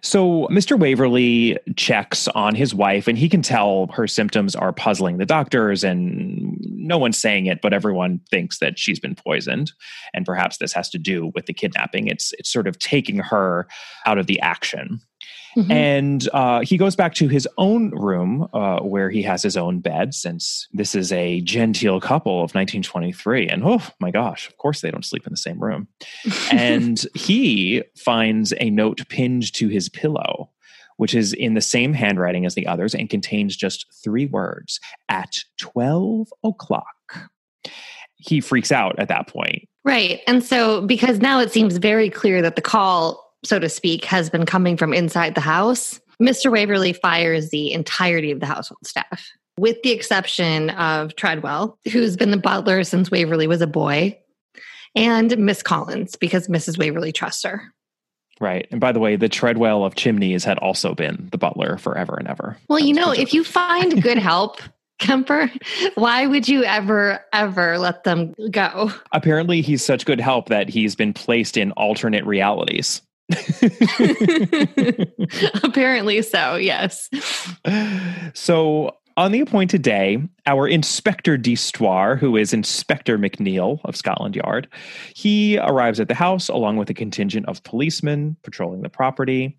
So, 0.06 0.48
Mr. 0.52 0.78
Waverly 0.78 1.58
checks 1.78 2.28
on 2.28 2.54
his 2.54 2.76
wife, 2.76 3.08
and 3.08 3.18
he 3.18 3.28
can 3.28 3.42
tell 3.42 3.88
her 3.88 4.06
symptoms 4.06 4.56
are 4.56 4.72
puzzling 4.72 5.18
the 5.18 5.26
doctors, 5.26 5.84
and 5.84 6.56
no 6.62 7.00
one's 7.00 7.18
saying 7.18 7.48
it, 7.48 7.60
but 7.60 7.74
everyone 7.74 8.22
thinks 8.30 8.60
that 8.60 8.78
she's 8.78 9.00
been 9.00 9.16
poisoned. 9.16 9.72
And 10.14 10.24
perhaps 10.24 10.58
this 10.58 10.74
has 10.74 10.92
to 10.92 11.00
do 11.00 11.32
with 11.34 11.48
the 11.48 11.54
kidnapping. 11.54 12.06
It's, 12.06 12.34
it's 12.34 12.54
sort 12.54 12.68
of 12.68 12.78
taking 12.78 13.18
her 13.18 13.68
out 14.06 14.20
of 14.20 14.28
the 14.28 14.40
action. 14.42 15.02
Mm-hmm. 15.56 15.72
And 15.72 16.30
uh, 16.34 16.62
he 16.62 16.78
goes 16.78 16.96
back 16.96 17.14
to 17.16 17.28
his 17.28 17.48
own 17.58 17.92
room 17.92 18.48
uh, 18.54 18.80
where 18.80 19.10
he 19.10 19.22
has 19.24 19.42
his 19.42 19.56
own 19.56 19.80
bed, 19.80 20.14
since 20.14 20.68
this 20.74 20.96
is 20.96 21.12
a 21.12 21.42
genteel 21.42 22.02
couple 22.02 22.38
of 22.38 22.54
1923. 22.54 23.48
And 23.48 23.64
oh 23.64 23.82
my 24.00 24.12
gosh, 24.12 24.48
of 24.50 24.58
course 24.58 24.82
they 24.82 24.92
don't 24.92 25.06
sleep 25.06 25.26
in 25.26 25.32
the 25.32 25.38
same 25.38 25.60
room. 25.60 25.88
and 26.52 27.06
he 27.14 27.84
finds 27.96 28.54
a 28.60 28.70
note 28.70 29.08
pinned 29.10 29.54
to 29.54 29.68
his 29.70 29.88
pillow, 29.88 30.50
which 30.98 31.16
is 31.16 31.34
in 31.34 31.54
the 31.54 31.62
same 31.62 31.94
handwriting 31.94 32.46
as 32.46 32.56
the 32.56 32.68
others 32.68 32.94
and 32.94 33.10
contains 33.10 33.56
just 33.56 33.86
three 34.04 34.26
words 34.26 34.80
at 35.10 35.38
12 35.58 36.34
o'clock. 36.44 36.86
He 38.18 38.42
freaks 38.42 38.72
out 38.72 38.98
at 39.00 39.08
that 39.08 39.28
point. 39.28 39.68
Right. 39.84 40.22
And 40.28 40.44
so, 40.44 40.82
because 40.82 41.20
now 41.20 41.40
it 41.40 41.52
seems 41.52 41.78
very 41.78 42.10
clear 42.10 42.42
that 42.42 42.56
the 42.56 42.62
call 42.62 43.25
so 43.46 43.60
to 43.60 43.70
speak, 43.70 44.06
has 44.06 44.30
been 44.30 44.46
coming 44.46 44.78
from 44.78 44.94
inside 44.94 45.36
the 45.36 45.42
house, 45.42 46.00
Mr. 46.22 46.52
Waverly 46.52 46.94
fires 46.94 47.50
the 47.50 47.72
entirety 47.72 48.32
of 48.32 48.40
the 48.40 48.46
household 48.46 48.86
staff, 48.86 49.32
with 49.58 49.82
the 49.84 49.92
exception 49.92 50.70
of 50.72 51.16
Treadwell, 51.16 51.78
who's 51.92 52.16
been 52.16 52.32
the 52.32 52.38
butler 52.38 52.84
since 52.84 53.12
Waverly 53.12 53.48
was 53.48 53.62
a 53.62 53.68
boy, 53.68 54.18
and 54.96 55.38
Miss 55.38 55.62
Collins, 55.62 56.16
because 56.16 56.48
Mrs. 56.48 56.78
Waverly 56.78 57.12
trusts 57.12 57.44
her. 57.44 57.74
Right. 58.40 58.68
And 58.72 58.82
by 58.82 58.92
the 58.92 59.00
way, 59.00 59.16
the 59.16 59.30
Treadwell 59.30 59.86
of 59.86 59.96
Chimneys 59.96 60.44
had 60.44 60.58
also 60.60 60.94
been 60.94 61.30
the 61.32 61.38
butler 61.38 61.78
forever 61.78 62.18
and 62.18 62.28
ever. 62.28 62.58
Well, 62.68 62.80
you 62.80 62.94
know, 62.94 63.12
if 63.12 63.34
you 63.34 63.44
find 63.46 64.02
good 64.02 64.18
help, 64.18 64.60
Kemper, 65.00 65.52
why 65.96 66.26
would 66.26 66.48
you 66.48 66.64
ever, 66.64 67.20
ever 67.34 67.78
let 67.78 68.06
them 68.06 68.34
go? 68.50 68.92
Apparently, 69.12 69.62
he's 69.62 69.84
such 69.84 70.06
good 70.06 70.22
help 70.22 70.48
that 70.48 70.70
he's 70.70 70.96
been 70.96 71.14
placed 71.14 71.58
in 71.58 71.72
alternate 71.74 72.26
realities. 72.26 73.02
Apparently 75.64 76.22
so, 76.22 76.56
yes. 76.56 77.10
So 78.34 78.96
on 79.18 79.32
the 79.32 79.40
appointed 79.40 79.82
day, 79.82 80.22
our 80.46 80.68
Inspector 80.68 81.38
d'Histoire, 81.38 82.18
who 82.18 82.36
is 82.36 82.54
Inspector 82.54 83.18
McNeil 83.18 83.80
of 83.86 83.96
Scotland 83.96 84.36
Yard, 84.36 84.68
he 85.16 85.58
arrives 85.58 86.02
at 86.02 86.10
the 86.10 86.14
house 86.14 86.50
along 86.50 86.78
with 86.78 86.90
a 86.90 86.94
contingent 86.94 87.48
of 87.48 87.64
policemen 87.64 88.36
patrolling 88.44 88.82
the 88.82 88.90
property. 88.90 89.58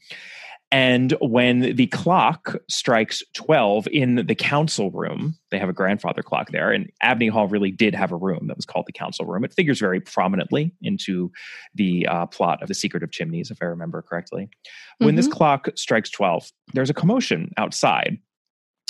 And 0.73 1.13
when 1.21 1.77
the 1.77 1.87
clock 1.87 2.57
strikes 2.69 3.23
12 3.35 3.87
in 3.93 4.27
the 4.27 4.35
council 4.35 4.91
room, 4.91 5.39
they 5.51 5.59
have 5.59 5.69
a 5.69 5.73
grandfather 5.73 6.23
clock 6.23 6.51
there. 6.51 6.73
And 6.73 6.91
Abney 7.01 7.29
Hall 7.29 7.47
really 7.47 7.71
did 7.71 7.95
have 7.95 8.11
a 8.11 8.17
room 8.17 8.49
that 8.49 8.57
was 8.57 8.67
called 8.67 8.87
the 8.87 8.93
council 8.93 9.27
room. 9.27 9.45
It 9.45 9.55
figures 9.55 9.79
very 9.79 10.01
prominently 10.01 10.73
into 10.83 11.31
the 11.75 12.07
uh, 12.09 12.27
plot 12.27 12.63
of 12.63 12.69
The 12.69 12.75
Secret 12.75 13.05
of 13.05 13.13
Chimneys, 13.13 13.51
if 13.51 13.59
I 13.63 13.67
remember 13.67 14.03
correctly. 14.03 14.49
When 14.99 15.11
mm-hmm. 15.11 15.17
this 15.17 15.29
clock 15.29 15.69
strikes 15.77 16.11
12, 16.11 16.51
there's 16.75 16.91
a 16.91 16.95
commotion 16.95 17.53
outside. 17.57 18.19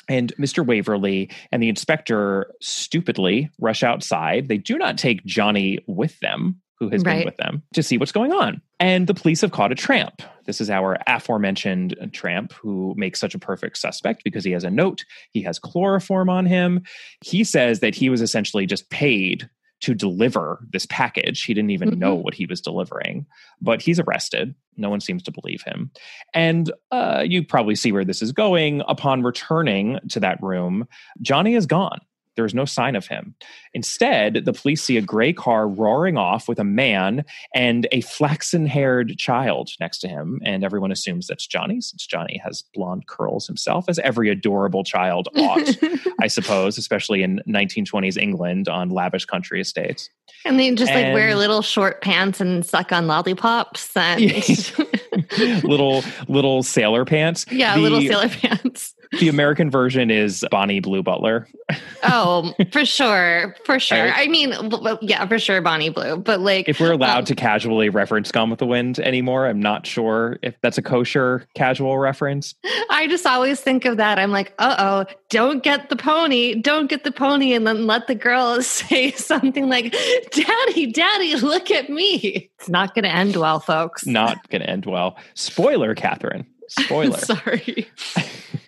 And 0.09 0.33
Mr. 0.37 0.65
Waverly 0.65 1.31
and 1.53 1.63
the 1.63 1.69
inspector 1.69 2.55
stupidly 2.63 3.51
rush 3.61 3.83
outside. 3.83 4.49
They 4.49 4.59
do 4.59 4.79
not 4.79 4.97
take 4.97 5.25
Johnny 5.27 5.81
with 5.87 6.19
them 6.21 6.63
who 6.79 6.89
has 6.91 7.03
right. 7.05 7.19
been 7.19 7.25
with 7.25 7.37
them 7.37 7.63
to 7.75 7.83
see 7.83 7.99
what's 7.99 8.13
going 8.13 8.33
on. 8.33 8.61
And 8.79 9.07
the 9.07 9.15
police 9.15 9.41
have 9.41 9.53
caught 9.53 9.73
a 9.73 9.77
tramp. 9.77 10.23
This 10.45 10.61
is 10.61 10.71
our 10.71 10.99
aforementioned 11.07 11.97
tramp 12.13 12.53
who 12.53 12.95
makes 12.97 13.19
such 13.19 13.35
a 13.35 13.39
perfect 13.39 13.79
suspect 13.79 14.23
because 14.25 14.45
he 14.45 14.53
has 14.53 14.65
a 14.65 14.71
note, 14.71 15.05
he 15.31 15.43
has 15.43 15.59
chloroform 15.59 16.29
on 16.29 16.47
him. 16.47 16.83
He 17.25 17.45
says 17.45 17.81
that 17.81 17.95
he 17.95 18.11
was 18.11 18.21
essentially 18.21 18.67
just 18.67 18.91
paid 18.91 19.49
to 19.81 19.95
deliver 19.95 20.61
this 20.71 20.87
package. 20.87 21.43
He 21.43 21.55
didn't 21.55 21.71
even 21.71 21.91
mm-hmm. 21.91 21.99
know 21.99 22.15
what 22.15 22.35
he 22.35 22.47
was 22.47 22.61
delivering, 22.61 23.27
but 23.61 23.83
he's 23.83 24.01
arrested. 24.01 24.55
No 24.77 24.89
one 24.91 25.01
seems 25.01 25.23
to 25.25 25.33
believe 25.33 25.63
him. 25.63 25.91
And 26.33 26.73
uh, 26.91 27.25
you 27.27 27.45
probably 27.45 27.75
see 27.75 27.93
where 27.93 28.05
this 28.05 28.23
is 28.23 28.33
going. 28.33 28.83
Upon 28.89 29.23
returning 29.23 29.99
to 30.11 30.21
that 30.21 30.43
room, 30.43 30.89
Johnny 31.21 31.55
is 31.55 31.67
gone. 31.67 32.01
There's 32.37 32.55
no 32.55 32.65
sign 32.65 32.97
of 32.97 33.07
him. 33.07 33.35
Instead, 33.75 34.45
the 34.45 34.53
police 34.53 34.83
see 34.83 34.97
a 34.97 35.03
gray 35.03 35.33
car 35.33 35.69
roaring 35.69 36.17
off 36.17 36.49
with 36.49 36.59
a 36.59 36.65
man 36.65 37.25
and 37.55 37.87
a 37.93 38.01
flaxen 38.03 38.67
haired 38.67 39.17
child 39.19 39.71
next 39.81 39.99
to 39.99 40.09
him. 40.09 40.41
And 40.45 40.65
everyone 40.65 40.93
assumes 40.93 41.27
that's 41.27 41.47
Johnny, 41.47 41.81
since 41.81 42.07
Johnny 42.07 42.41
has 42.45 42.65
blonde 42.75 43.07
curls 43.07 43.47
himself, 43.47 43.89
as 43.89 43.99
every 44.01 44.29
adorable 44.31 44.85
child 44.85 45.29
ought, 45.37 45.77
I 46.21 46.27
suppose, 46.29 46.79
especially 46.79 47.23
in 47.23 47.41
1920s 47.49 48.17
England 48.17 48.69
on 48.69 48.91
lavish 48.91 49.25
country 49.25 49.61
estates. 49.61 50.09
And 50.45 50.59
they 50.59 50.75
just 50.75 50.93
and, 50.93 51.09
like 51.09 51.15
wear 51.15 51.35
little 51.35 51.63
short 51.63 52.03
pants 52.03 52.41
and 52.41 52.65
suck 52.65 52.93
on 52.93 53.07
lollipops 53.07 53.97
and 53.97 54.21
little 55.65 56.03
little 56.29 56.63
sailor 56.63 57.05
pants. 57.05 57.45
Yeah, 57.57 57.77
the, 57.77 57.81
little 57.81 58.01
sailor 58.03 58.29
pants 58.29 58.95
the 59.21 59.29
American 59.29 59.71
version 59.71 60.11
is 60.11 60.45
Bonnie 60.51 60.81
Blue 60.81 61.03
Butler. 61.03 61.49
oh, 62.05 62.55
for 62.73 62.85
sure. 62.85 63.55
For 63.65 63.79
sure. 63.79 64.13
I, 64.13 64.25
I 64.25 64.27
mean, 64.29 64.55
yeah, 65.03 65.27
for 65.27 65.39
sure, 65.39 65.61
Bonnie 65.61 65.91
Blue. 65.91 66.17
But 66.17 66.41
like, 66.41 66.69
if 66.69 66.81
we're 66.81 66.93
allowed 66.93 67.19
um, 67.19 67.25
to 67.27 67.35
casually 67.35 67.89
reference 67.89 68.31
Gone 68.33 68.51
with 68.51 68.59
the 68.59 68.67
Wind 68.67 68.99
anymore, 69.01 69.47
I'm 69.47 69.61
not 69.61 69.87
sure 69.87 70.39
if 70.43 70.55
that's 70.61 70.79
a 70.79 70.83
kosher 70.83 71.47
casual 71.55 71.99
reference. 71.99 72.55
I 72.91 73.07
just 73.09 73.27
always 73.27 73.61
think 73.61 73.85
of 73.85 73.97
that. 73.97 74.19
I'm 74.19 74.31
like, 74.31 74.55
uh 74.59 74.77
oh, 74.79 75.15
don't 75.31 75.63
get 75.63 75.89
the 75.89 75.97
pony, 75.97 76.55
don't 76.55 76.89
get 76.89 77.05
the 77.05 77.13
pony, 77.13 77.53
and 77.53 77.67
then 77.67 77.87
let 77.87 78.07
the 78.07 78.15
girl 78.15 78.63
say 78.63 79.13
something 79.13 79.69
like, 79.69 79.95
Daddy, 80.31 80.93
Daddy, 80.93 81.37
look 81.37 81.71
at 81.71 81.91
me. 81.91 82.51
It's 82.59 82.69
not 82.69 82.95
going 82.95 83.05
to 83.05 83.15
end 83.15 83.37
well, 83.37 83.61
folks. 83.61 84.07
Not 84.07 84.49
going 84.49 84.63
to 84.63 84.71
end 84.71 84.87
well. 84.87 85.17
Spoiler, 85.35 85.95
Catherine. 85.95 86.47
Spoiler. 86.69 87.19
Sorry. 87.19 87.89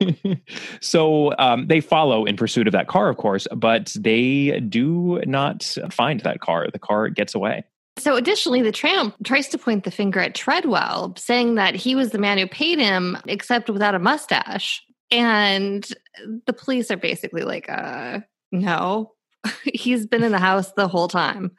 so 0.80 1.34
um, 1.38 1.66
they 1.66 1.80
follow 1.80 2.24
in 2.24 2.36
pursuit 2.36 2.66
of 2.66 2.72
that 2.72 2.88
car, 2.88 3.08
of 3.08 3.16
course, 3.16 3.46
but 3.54 3.94
they 3.98 4.60
do 4.60 5.20
not 5.26 5.76
find 5.90 6.20
that 6.20 6.40
car. 6.40 6.68
The 6.72 6.78
car 6.78 7.08
gets 7.08 7.34
away. 7.34 7.64
So, 7.98 8.14
additionally, 8.14 8.62
the 8.62 8.70
tramp 8.70 9.16
tries 9.24 9.48
to 9.48 9.58
point 9.58 9.82
the 9.82 9.90
finger 9.90 10.20
at 10.20 10.34
Treadwell, 10.34 11.14
saying 11.16 11.56
that 11.56 11.74
he 11.74 11.96
was 11.96 12.10
the 12.10 12.18
man 12.18 12.38
who 12.38 12.46
paid 12.46 12.78
him, 12.78 13.18
except 13.26 13.68
without 13.68 13.96
a 13.96 13.98
mustache. 13.98 14.82
And 15.10 15.86
the 16.46 16.52
police 16.52 16.90
are 16.92 16.96
basically 16.96 17.42
like, 17.42 17.68
uh, 17.68 18.20
no, 18.52 19.14
he's 19.74 20.06
been 20.06 20.22
in 20.22 20.32
the 20.32 20.38
house 20.38 20.72
the 20.72 20.88
whole 20.88 21.08
time. 21.08 21.50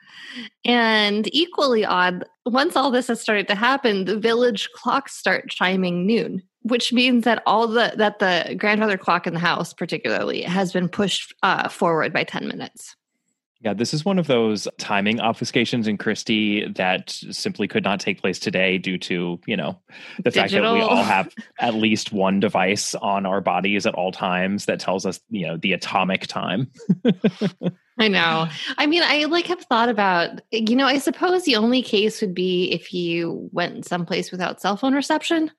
And 0.66 1.34
equally 1.34 1.86
odd, 1.86 2.26
once 2.46 2.76
all 2.76 2.92
this 2.92 3.08
has 3.08 3.22
started 3.22 3.48
to 3.48 3.56
happen, 3.56 4.06
the 4.06 4.18
village 4.18 4.70
clocks 4.76 5.16
start 5.16 5.50
chiming 5.50 6.06
noon, 6.06 6.42
which 6.64 6.92
means 6.92 7.24
that 7.26 7.44
all 7.46 7.68
the 7.68 7.94
that 7.98 8.20
the 8.20 8.56
grandfather 8.58 8.98
clock 8.98 9.28
in 9.28 9.34
the 9.34 9.40
house, 9.40 9.74
particularly, 9.74 10.42
has 10.42 10.74
been 10.74 10.90
pushed 10.90 11.34
uh, 11.44 11.70
forward 11.70 12.14
by 12.14 12.24
ten 12.24 12.48
minutes. 12.48 12.96
Yeah, 13.62 13.74
this 13.74 13.94
is 13.94 14.06
one 14.06 14.18
of 14.18 14.28
those 14.28 14.70
timing 14.78 15.18
obfuscations 15.18 15.86
in 15.86 15.98
Christie 15.98 16.66
that 16.76 17.10
simply 17.10 17.68
could 17.68 17.84
not 17.84 18.00
take 18.00 18.22
place 18.22 18.40
today 18.40 18.78
due 18.78 18.98
to, 19.00 19.38
you 19.46 19.58
know, 19.58 19.78
the 20.18 20.32
Digital. 20.32 20.42
fact 20.42 20.52
that 20.54 20.74
we 20.74 20.80
all 20.80 21.04
have 21.04 21.34
at 21.60 21.74
least 21.74 22.14
one 22.14 22.40
device 22.40 22.96
on 22.96 23.26
our 23.26 23.42
bodies 23.42 23.86
at 23.86 23.94
all 23.96 24.14
times 24.14 24.66
that 24.66 24.80
tells 24.80 25.06
us, 25.06 25.20
you 25.30 25.46
know, 25.46 25.58
the 25.58 25.74
atomic 25.74 26.26
time. 26.28 26.72
I 28.00 28.08
know. 28.08 28.48
I 28.78 28.88
mean, 28.88 29.04
I 29.04 29.26
like 29.26 29.48
have 29.48 29.60
thought 29.60 29.90
about, 29.90 30.40
you 30.52 30.78
know, 30.78 30.86
I 30.86 30.98
suppose 30.98 31.44
the 31.44 31.58
only 31.58 31.82
case 31.82 32.22
would 32.22 32.34
be 32.34 32.72
if 32.72 32.94
you 32.94 33.50
went 33.52 33.86
someplace 33.86 34.32
without 34.32 34.62
cell 34.62 34.78
phone 34.78 34.94
reception 34.94 35.52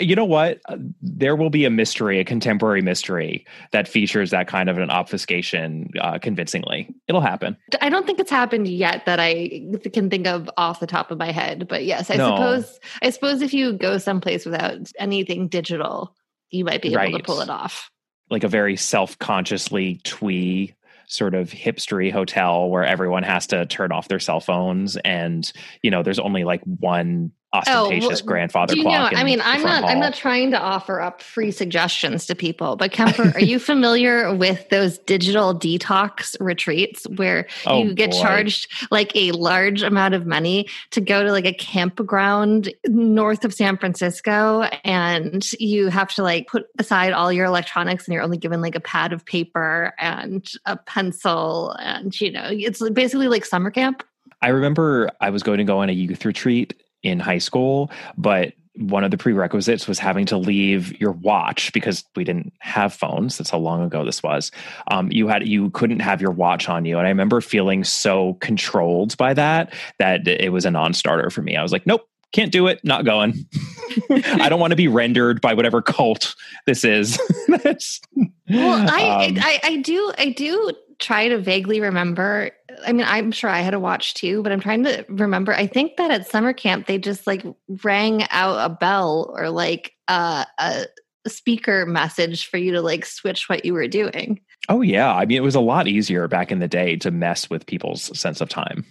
you 0.00 0.14
know 0.14 0.24
what 0.24 0.60
uh, 0.68 0.76
there 1.00 1.34
will 1.34 1.50
be 1.50 1.64
a 1.64 1.70
mystery 1.70 2.20
a 2.20 2.24
contemporary 2.24 2.82
mystery 2.82 3.46
that 3.72 3.88
features 3.88 4.30
that 4.30 4.46
kind 4.46 4.68
of 4.68 4.78
an 4.78 4.90
obfuscation 4.90 5.90
uh, 6.00 6.18
convincingly 6.18 6.88
it'll 7.08 7.20
happen 7.20 7.56
i 7.80 7.88
don't 7.88 8.06
think 8.06 8.18
it's 8.18 8.30
happened 8.30 8.68
yet 8.68 9.04
that 9.06 9.18
i 9.18 9.48
can 9.92 10.10
think 10.10 10.26
of 10.26 10.50
off 10.56 10.80
the 10.80 10.86
top 10.86 11.10
of 11.10 11.18
my 11.18 11.32
head 11.32 11.66
but 11.68 11.84
yes 11.84 12.10
i 12.10 12.16
no. 12.16 12.28
suppose 12.28 12.80
i 13.02 13.10
suppose 13.10 13.42
if 13.42 13.54
you 13.54 13.72
go 13.72 13.98
someplace 13.98 14.44
without 14.44 14.90
anything 14.98 15.48
digital 15.48 16.14
you 16.50 16.64
might 16.64 16.82
be 16.82 16.88
able 16.88 16.98
right. 16.98 17.16
to 17.16 17.22
pull 17.22 17.40
it 17.40 17.48
off 17.50 17.90
like 18.28 18.44
a 18.44 18.48
very 18.48 18.76
self-consciously 18.76 20.00
twee 20.04 20.74
sort 21.06 21.34
of 21.34 21.50
hipstery 21.50 22.12
hotel 22.12 22.68
where 22.68 22.84
everyone 22.84 23.24
has 23.24 23.48
to 23.48 23.66
turn 23.66 23.90
off 23.90 24.08
their 24.08 24.20
cell 24.20 24.40
phones 24.40 24.96
and 24.98 25.52
you 25.82 25.90
know 25.90 26.02
there's 26.02 26.20
only 26.20 26.44
like 26.44 26.62
one 26.62 27.32
ostentatious 27.52 28.04
oh, 28.04 28.08
well, 28.08 28.22
grandfather 28.26 28.76
you 28.76 28.82
clock. 28.82 29.12
Know, 29.12 29.18
I 29.18 29.24
mean, 29.24 29.40
I'm 29.42 29.62
not. 29.62 29.82
Hall. 29.82 29.90
I'm 29.90 29.98
not 29.98 30.14
trying 30.14 30.50
to 30.52 30.60
offer 30.60 31.00
up 31.00 31.20
free 31.20 31.50
suggestions 31.50 32.26
to 32.26 32.34
people, 32.34 32.76
but 32.76 32.92
Kemper, 32.92 33.32
are 33.34 33.40
you 33.40 33.58
familiar 33.70 34.34
with 34.34 34.68
those 34.68 34.98
digital 34.98 35.54
detox 35.54 36.36
retreats 36.38 37.06
where 37.16 37.46
oh, 37.66 37.82
you 37.82 37.94
get 37.94 38.12
boy. 38.12 38.20
charged 38.20 38.72
like 38.90 39.14
a 39.16 39.32
large 39.32 39.82
amount 39.82 40.14
of 40.14 40.26
money 40.26 40.68
to 40.90 41.00
go 41.00 41.24
to 41.24 41.32
like 41.32 41.44
a 41.44 41.52
campground 41.52 42.72
north 42.86 43.44
of 43.44 43.52
San 43.52 43.76
Francisco, 43.76 44.62
and 44.84 45.52
you 45.54 45.88
have 45.88 46.14
to 46.14 46.22
like 46.22 46.46
put 46.46 46.66
aside 46.78 47.12
all 47.12 47.32
your 47.32 47.46
electronics, 47.46 48.06
and 48.06 48.14
you're 48.14 48.22
only 48.22 48.38
given 48.38 48.60
like 48.60 48.76
a 48.76 48.80
pad 48.80 49.12
of 49.12 49.24
paper 49.24 49.92
and 49.98 50.52
a 50.66 50.76
pencil, 50.76 51.74
and 51.80 52.20
you 52.20 52.30
know, 52.30 52.48
it's 52.48 52.88
basically 52.90 53.26
like 53.26 53.44
summer 53.44 53.70
camp. 53.70 54.04
I 54.42 54.48
remember 54.48 55.10
I 55.20 55.30
was 55.30 55.42
going 55.42 55.58
to 55.58 55.64
go 55.64 55.80
on 55.80 55.90
a 55.90 55.92
youth 55.92 56.24
retreat 56.24 56.80
in 57.02 57.20
high 57.20 57.38
school, 57.38 57.90
but 58.16 58.52
one 58.76 59.04
of 59.04 59.10
the 59.10 59.18
prerequisites 59.18 59.86
was 59.88 59.98
having 59.98 60.24
to 60.26 60.38
leave 60.38 60.98
your 61.00 61.12
watch 61.12 61.72
because 61.72 62.04
we 62.16 62.24
didn't 62.24 62.52
have 62.60 62.94
phones. 62.94 63.36
That's 63.36 63.50
how 63.50 63.58
long 63.58 63.82
ago 63.82 64.04
this 64.04 64.22
was. 64.22 64.50
Um, 64.90 65.10
you 65.10 65.28
had 65.28 65.46
you 65.46 65.70
couldn't 65.70 66.00
have 66.00 66.22
your 66.22 66.30
watch 66.30 66.68
on 66.68 66.84
you, 66.84 66.98
and 66.98 67.06
I 67.06 67.10
remember 67.10 67.40
feeling 67.40 67.84
so 67.84 68.34
controlled 68.34 69.16
by 69.16 69.34
that 69.34 69.74
that 69.98 70.26
it 70.26 70.52
was 70.52 70.64
a 70.64 70.70
non-starter 70.70 71.30
for 71.30 71.42
me. 71.42 71.56
I 71.56 71.62
was 71.62 71.72
like, 71.72 71.86
nope, 71.86 72.08
can't 72.32 72.52
do 72.52 72.68
it, 72.68 72.80
not 72.84 73.04
going. 73.04 73.46
I 74.10 74.48
don't 74.48 74.60
want 74.60 74.70
to 74.70 74.76
be 74.76 74.88
rendered 74.88 75.40
by 75.40 75.54
whatever 75.54 75.82
cult 75.82 76.34
this 76.66 76.84
is. 76.84 77.18
well, 77.48 78.88
I, 78.88 79.26
um, 79.26 79.38
I 79.40 79.60
I 79.64 79.76
do 79.82 80.12
I 80.16 80.30
do 80.30 80.72
try 81.00 81.28
to 81.28 81.38
vaguely 81.38 81.80
remember. 81.80 82.50
I 82.86 82.92
mean, 82.92 83.06
I'm 83.08 83.32
sure 83.32 83.50
I 83.50 83.60
had 83.60 83.74
a 83.74 83.80
watch 83.80 84.14
too, 84.14 84.42
but 84.42 84.52
I'm 84.52 84.60
trying 84.60 84.84
to 84.84 85.04
remember. 85.08 85.52
I 85.52 85.66
think 85.66 85.96
that 85.96 86.10
at 86.10 86.28
summer 86.28 86.52
camp 86.52 86.86
they 86.86 86.98
just 86.98 87.26
like 87.26 87.44
rang 87.82 88.24
out 88.30 88.58
a 88.58 88.72
bell 88.72 89.34
or 89.36 89.50
like 89.50 89.92
uh, 90.08 90.44
a 90.58 90.86
speaker 91.26 91.86
message 91.86 92.46
for 92.46 92.56
you 92.58 92.72
to 92.72 92.82
like 92.82 93.04
switch 93.04 93.48
what 93.48 93.64
you 93.64 93.74
were 93.74 93.88
doing. 93.88 94.40
Oh 94.68 94.82
yeah, 94.82 95.14
I 95.14 95.26
mean 95.26 95.38
it 95.38 95.42
was 95.42 95.54
a 95.54 95.60
lot 95.60 95.88
easier 95.88 96.28
back 96.28 96.52
in 96.52 96.60
the 96.60 96.68
day 96.68 96.96
to 96.96 97.10
mess 97.10 97.50
with 97.50 97.66
people's 97.66 98.16
sense 98.18 98.40
of 98.40 98.48
time. 98.48 98.84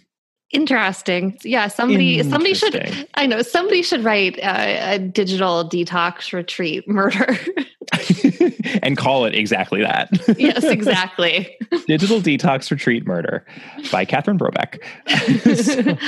Interesting. 0.51 1.37
Yeah, 1.43 1.67
somebody 1.67 2.23
somebody 2.23 2.55
should 2.55 3.07
I 3.13 3.27
know 3.27 3.43
somebody 3.43 3.83
should 3.83 4.03
write 4.03 4.37
a, 4.39 4.95
a 4.95 4.99
digital 4.99 5.67
detox 5.69 6.33
retreat 6.33 6.87
murder. 6.87 7.37
and 8.83 8.97
call 8.97 9.25
it 9.25 9.35
exactly 9.35 9.81
that. 9.81 10.09
yes, 10.39 10.63
exactly. 10.63 11.57
Digital 11.87 12.19
Detox 12.19 12.69
Retreat 12.71 13.05
Murder 13.05 13.45
by 13.91 14.05
Catherine 14.05 14.37
Brobeck. 14.37 14.79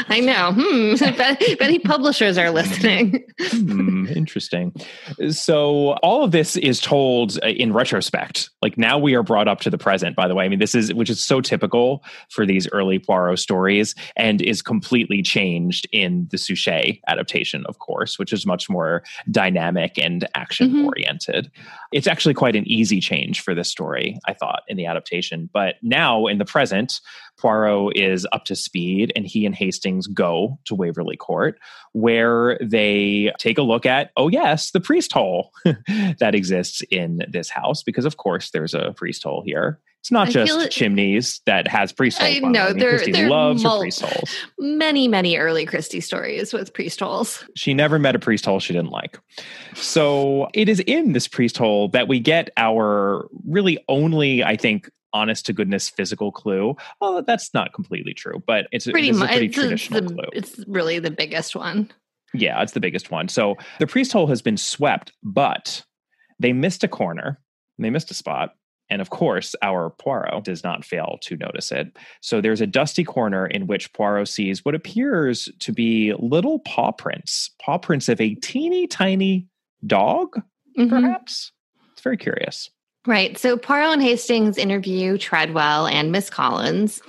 I 0.10 0.20
know. 0.20 0.54
Hmm. 0.54 1.58
Many 1.60 1.80
publishers 1.80 2.38
are 2.38 2.52
listening. 2.52 3.24
hmm. 3.40 4.08
Interesting. 4.08 4.74
So 5.30 5.94
all 6.04 6.24
of 6.24 6.32
this 6.32 6.56
is 6.58 6.80
told 6.80 7.40
uh, 7.44 7.48
in 7.48 7.74
retrospect. 7.74 8.50
Like 8.62 8.78
now 8.78 8.98
we 8.98 9.16
are 9.16 9.24
brought 9.24 9.48
up 9.48 9.62
to 9.62 9.70
the 9.70 9.78
present, 9.78 10.16
by 10.16 10.28
the 10.28 10.36
way. 10.36 10.46
I 10.46 10.50
mean, 10.50 10.60
this 10.60 10.76
is, 10.76 10.94
which 10.94 11.10
is 11.10 11.22
so 11.22 11.42
typical 11.42 12.04
for 12.30 12.46
these 12.46 12.68
early 12.72 13.00
Poirot 13.00 13.40
stories 13.40 13.96
and 14.16 14.42
is 14.42 14.62
completely 14.62 15.22
changed 15.22 15.88
in 15.92 16.28
the 16.32 16.38
Suchet 16.38 17.00
adaptation, 17.08 17.66
of 17.66 17.80
course, 17.80 18.20
which 18.20 18.34
is 18.34 18.46
much 18.46 18.70
more 18.70 19.04
dynamic 19.30 19.98
and 19.98 20.28
action 20.36 20.86
oriented. 20.86 21.46
Mm-hmm. 21.46 21.71
It's 21.92 22.08
actually 22.08 22.34
quite 22.34 22.56
an 22.56 22.68
easy 22.68 23.00
change 23.00 23.42
for 23.42 23.54
this 23.54 23.70
story, 23.70 24.18
I 24.28 24.34
thought, 24.34 24.64
in 24.68 24.78
the 24.78 24.86
adaptation. 24.86 25.50
But 25.52 25.76
now 25.82 26.28
in 26.28 26.38
the 26.38 26.46
present, 26.46 27.02
Poirot 27.38 27.98
is 27.98 28.28
up 28.32 28.46
to 28.46 28.56
speed 28.56 29.12
and 29.16 29.26
he 29.26 29.46
and 29.46 29.56
Hastings 29.56 30.08
go 30.08 30.60
to 30.66 30.76
Waverly 30.76 31.18
Court 31.18 31.60
where 31.94 32.58
they 32.62 33.32
take 33.40 33.58
a 33.58 33.64
look 33.64 33.86
at, 33.86 34.12
oh, 34.16 34.28
yes, 34.28 34.72
the 34.72 34.80
priest 34.80 35.12
hole 35.12 35.52
that 36.20 36.36
exists 36.36 36.82
in 36.92 37.24
this 37.28 37.50
house, 37.50 37.84
because 37.84 38.06
of 38.06 38.18
course 38.18 38.52
there's 38.52 38.74
a 38.74 38.94
priest 38.96 39.24
hole 39.24 39.44
here. 39.46 39.80
It's 40.02 40.12
not 40.12 40.30
I 40.30 40.32
just 40.32 40.72
chimneys 40.72 41.42
that 41.46 41.68
has 41.68 41.92
priest 41.92 42.18
holes. 42.18 42.36
I 42.36 42.40
know 42.40 42.66
I 42.66 42.68
mean, 42.70 42.80
there, 42.80 42.90
Christie 42.90 43.12
there 43.12 43.30
loves 43.30 43.62
mul- 43.62 43.82
holes. 43.82 44.36
Many, 44.58 45.08
many 45.08 45.38
early 45.38 45.64
Christie 45.64 46.02
stories 46.02 46.54
with 46.54 46.74
priest 46.74 47.02
holes. 47.02 47.46
She 47.56 47.76
never 47.76 48.00
met 48.00 48.16
a 48.16 48.20
priest 48.20 48.44
hole 48.44 48.60
she 48.60 48.74
didn't 48.74 48.90
like. 48.90 49.20
So 49.76 50.50
it 50.56 50.70
is 50.70 50.80
in 50.80 51.14
this 51.14 51.28
priest 51.28 51.56
hole 51.56 51.88
that 51.90 52.08
we 52.08 52.20
get 52.20 52.50
our 52.58 53.30
really 53.46 53.78
only, 53.88 54.44
I 54.44 54.56
think, 54.58 54.90
honest 55.14 55.46
to 55.46 55.54
goodness 55.54 55.92
physical 55.92 56.32
clue. 56.32 56.76
Well, 57.00 57.22
that's 57.22 57.54
not 57.54 57.72
completely 57.74 58.16
true, 58.16 58.42
but 58.48 58.66
it's, 58.72 58.88
pretty 58.88 59.10
it's 59.10 59.22
a 59.22 59.28
pretty 59.28 59.46
it's 59.46 59.56
traditional 59.56 60.02
the, 60.02 60.14
clue. 60.16 60.30
It's 60.34 60.64
really 60.68 60.98
the 60.98 61.12
biggest 61.12 61.56
one. 61.56 61.92
Yeah, 62.34 62.60
it's 62.64 62.72
the 62.72 62.80
biggest 62.80 63.12
one. 63.12 63.28
So 63.28 63.56
the 63.78 63.86
priest 63.86 64.14
hole 64.14 64.26
has 64.28 64.42
been 64.42 64.58
swept, 64.58 65.12
but 65.22 65.86
they 66.40 66.54
missed 66.54 66.84
a 66.84 66.88
corner. 66.88 67.40
They 67.78 67.92
missed 67.92 68.10
a 68.10 68.16
spot 68.16 68.56
and 68.92 69.02
of 69.02 69.10
course, 69.10 69.56
our 69.64 69.90
Poirot 69.90 70.44
does 70.44 70.64
not 70.64 70.84
fail 70.84 71.18
to 71.22 71.38
notice 71.38 71.72
it. 71.72 71.98
So 72.20 72.42
there's 72.42 72.60
a 72.60 72.68
dusty 72.68 73.06
corner 73.06 73.48
in 73.48 73.66
which 73.66 73.92
Poirot 73.94 74.28
sees 74.28 74.66
what 74.66 74.76
appears 74.76 75.48
to 75.60 75.72
be 75.72 76.14
little 76.20 76.60
paw 76.60 76.92
prints, 76.92 77.50
paw 77.60 77.78
prints 77.78 78.10
of 78.10 78.20
a 78.20 78.36
teeny 78.36 78.86
tiny 78.88 79.48
dog, 79.88 80.36
mm-hmm. 80.78 80.90
perhaps. 80.90 81.54
It's 81.94 82.02
very 82.02 82.18
curious. 82.18 82.70
Right. 83.08 83.38
So 83.38 83.58
Poirot 83.58 83.94
and 83.94 84.04
Hastings 84.04 84.58
interview 84.58 85.18
Treadwell 85.18 85.88
and 85.88 86.12
Miss 86.12 86.30
Collins. 86.30 87.02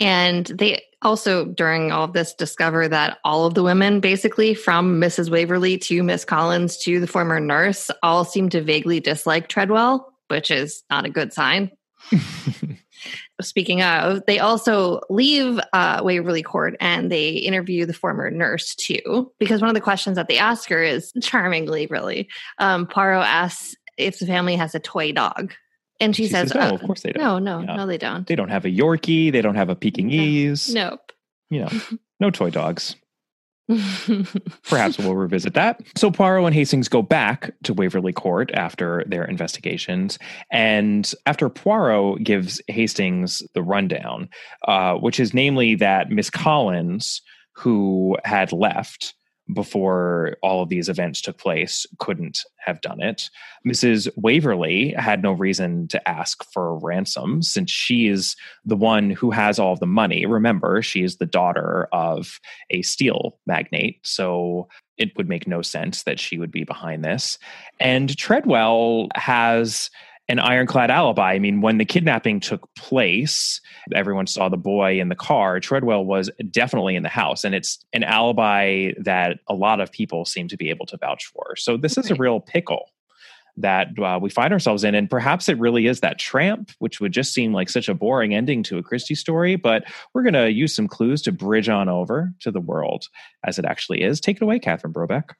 And 0.00 0.46
they 0.46 0.82
also, 1.02 1.46
during 1.46 1.92
all 1.92 2.04
of 2.04 2.12
this, 2.12 2.34
discover 2.34 2.88
that 2.88 3.18
all 3.24 3.46
of 3.46 3.54
the 3.54 3.62
women, 3.62 4.00
basically 4.00 4.54
from 4.54 5.00
Mrs. 5.00 5.30
Waverly 5.30 5.78
to 5.78 6.02
Miss 6.02 6.24
Collins 6.24 6.76
to 6.78 6.98
the 6.98 7.06
former 7.06 7.38
nurse, 7.38 7.90
all 8.02 8.24
seem 8.24 8.48
to 8.50 8.60
vaguely 8.60 8.98
dislike 8.98 9.48
Treadwell 9.48 10.11
which 10.28 10.50
is 10.50 10.82
not 10.90 11.04
a 11.04 11.10
good 11.10 11.32
sign. 11.32 11.70
Speaking 13.40 13.82
of, 13.82 14.22
they 14.26 14.38
also 14.38 15.00
leave 15.10 15.58
uh, 15.72 16.00
Waverly 16.04 16.42
Court 16.42 16.76
and 16.80 17.10
they 17.10 17.30
interview 17.30 17.86
the 17.86 17.94
former 17.94 18.30
nurse 18.30 18.74
too, 18.74 19.32
because 19.38 19.60
one 19.60 19.68
of 19.68 19.74
the 19.74 19.80
questions 19.80 20.16
that 20.16 20.28
they 20.28 20.38
ask 20.38 20.68
her 20.68 20.82
is 20.82 21.12
charmingly, 21.20 21.86
really. 21.86 22.28
Um, 22.58 22.86
Poirot 22.86 23.26
asks 23.26 23.74
if 23.98 24.18
the 24.18 24.26
family 24.26 24.56
has 24.56 24.74
a 24.74 24.80
toy 24.80 25.12
dog. 25.12 25.54
And 26.00 26.16
she, 26.16 26.24
she 26.24 26.30
says, 26.30 26.48
says, 26.48 26.56
No, 26.56 26.70
oh, 26.70 26.74
of 26.74 26.82
course 26.82 27.02
they 27.02 27.12
don't. 27.12 27.22
No, 27.22 27.38
no, 27.38 27.60
yeah. 27.60 27.76
no, 27.76 27.86
they 27.86 27.98
don't. 27.98 28.26
They 28.26 28.34
don't 28.34 28.48
have 28.48 28.64
a 28.64 28.70
Yorkie. 28.70 29.30
They 29.30 29.42
don't 29.42 29.54
have 29.54 29.68
a 29.68 29.76
Pekingese. 29.76 30.74
No. 30.74 30.90
Nope. 30.90 31.12
You 31.50 31.60
know, 31.60 31.70
no 32.20 32.30
toy 32.30 32.50
dogs. 32.50 32.96
Perhaps 34.68 34.98
we'll 34.98 35.14
revisit 35.14 35.54
that. 35.54 35.80
So 35.96 36.10
Poirot 36.10 36.44
and 36.44 36.54
Hastings 36.54 36.88
go 36.88 37.02
back 37.02 37.52
to 37.62 37.74
Waverly 37.74 38.12
Court 38.12 38.50
after 38.54 39.04
their 39.06 39.24
investigations. 39.24 40.18
And 40.50 41.10
after 41.26 41.48
Poirot 41.48 42.24
gives 42.24 42.60
Hastings 42.68 43.42
the 43.54 43.62
rundown, 43.62 44.28
uh, 44.66 44.94
which 44.94 45.20
is 45.20 45.32
namely 45.32 45.74
that 45.76 46.10
Miss 46.10 46.30
Collins, 46.30 47.22
who 47.52 48.16
had 48.24 48.52
left, 48.52 49.14
before 49.52 50.36
all 50.42 50.62
of 50.62 50.68
these 50.68 50.88
events 50.88 51.20
took 51.20 51.38
place 51.38 51.86
couldn't 51.98 52.44
have 52.58 52.80
done 52.80 53.02
it. 53.02 53.28
Mrs. 53.66 54.08
Waverly 54.16 54.92
had 54.92 55.22
no 55.22 55.32
reason 55.32 55.88
to 55.88 56.08
ask 56.08 56.44
for 56.52 56.68
a 56.68 56.74
ransom 56.74 57.42
since 57.42 57.70
she 57.70 58.06
is 58.06 58.36
the 58.64 58.76
one 58.76 59.10
who 59.10 59.30
has 59.30 59.58
all 59.58 59.76
the 59.76 59.86
money. 59.86 60.26
Remember, 60.26 60.80
she 60.80 61.02
is 61.02 61.16
the 61.16 61.26
daughter 61.26 61.88
of 61.92 62.38
a 62.70 62.82
steel 62.82 63.38
magnate. 63.46 63.98
So 64.02 64.68
it 64.96 65.16
would 65.16 65.28
make 65.28 65.48
no 65.48 65.62
sense 65.62 66.04
that 66.04 66.20
she 66.20 66.38
would 66.38 66.52
be 66.52 66.64
behind 66.64 67.04
this. 67.04 67.38
And 67.80 68.16
Treadwell 68.16 69.08
has 69.16 69.90
an 70.28 70.38
ironclad 70.38 70.90
alibi. 70.90 71.32
I 71.32 71.38
mean, 71.38 71.60
when 71.60 71.78
the 71.78 71.84
kidnapping 71.84 72.40
took 72.40 72.72
place, 72.74 73.60
everyone 73.94 74.26
saw 74.26 74.48
the 74.48 74.56
boy 74.56 75.00
in 75.00 75.08
the 75.08 75.14
car. 75.14 75.60
Treadwell 75.60 76.04
was 76.04 76.30
definitely 76.50 76.96
in 76.96 77.02
the 77.02 77.08
house, 77.08 77.44
and 77.44 77.54
it's 77.54 77.84
an 77.92 78.04
alibi 78.04 78.92
that 78.98 79.40
a 79.48 79.54
lot 79.54 79.80
of 79.80 79.90
people 79.90 80.24
seem 80.24 80.48
to 80.48 80.56
be 80.56 80.70
able 80.70 80.86
to 80.86 80.96
vouch 80.96 81.26
for. 81.26 81.56
So 81.56 81.76
this 81.76 81.98
is 81.98 82.10
a 82.10 82.14
real 82.14 82.40
pickle 82.40 82.86
that 83.56 83.88
uh, 83.98 84.18
we 84.20 84.30
find 84.30 84.52
ourselves 84.52 84.82
in. 84.82 84.94
And 84.94 85.10
perhaps 85.10 85.48
it 85.48 85.58
really 85.58 85.86
is 85.86 86.00
that 86.00 86.18
tramp, 86.18 86.70
which 86.78 87.00
would 87.00 87.12
just 87.12 87.34
seem 87.34 87.52
like 87.52 87.68
such 87.68 87.88
a 87.88 87.94
boring 87.94 88.34
ending 88.34 88.62
to 88.64 88.78
a 88.78 88.82
Christie 88.82 89.14
story. 89.14 89.56
But 89.56 89.84
we're 90.14 90.22
going 90.22 90.32
to 90.32 90.50
use 90.50 90.74
some 90.74 90.88
clues 90.88 91.20
to 91.22 91.32
bridge 91.32 91.68
on 91.68 91.88
over 91.88 92.32
to 92.40 92.50
the 92.50 92.60
world 92.60 93.08
as 93.44 93.58
it 93.58 93.66
actually 93.66 94.02
is. 94.02 94.20
Take 94.20 94.36
it 94.36 94.42
away, 94.42 94.58
Catherine 94.58 94.94
Brobeck. 94.94 95.34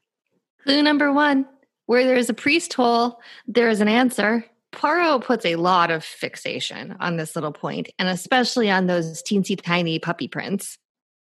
Clue 0.64 0.82
number 0.82 1.12
one 1.12 1.46
where 1.86 2.04
there 2.04 2.16
is 2.16 2.30
a 2.30 2.34
priest 2.34 2.72
hole, 2.74 3.20
there 3.46 3.68
is 3.68 3.80
an 3.80 3.88
answer. 3.88 4.44
Poirot 4.72 5.24
puts 5.24 5.44
a 5.44 5.56
lot 5.56 5.90
of 5.90 6.04
fixation 6.04 6.96
on 7.00 7.16
this 7.16 7.34
little 7.36 7.52
point, 7.52 7.90
and 7.98 8.08
especially 8.08 8.70
on 8.70 8.86
those 8.86 9.22
teensy 9.22 9.60
tiny 9.60 9.98
puppy 9.98 10.28
prints. 10.28 10.78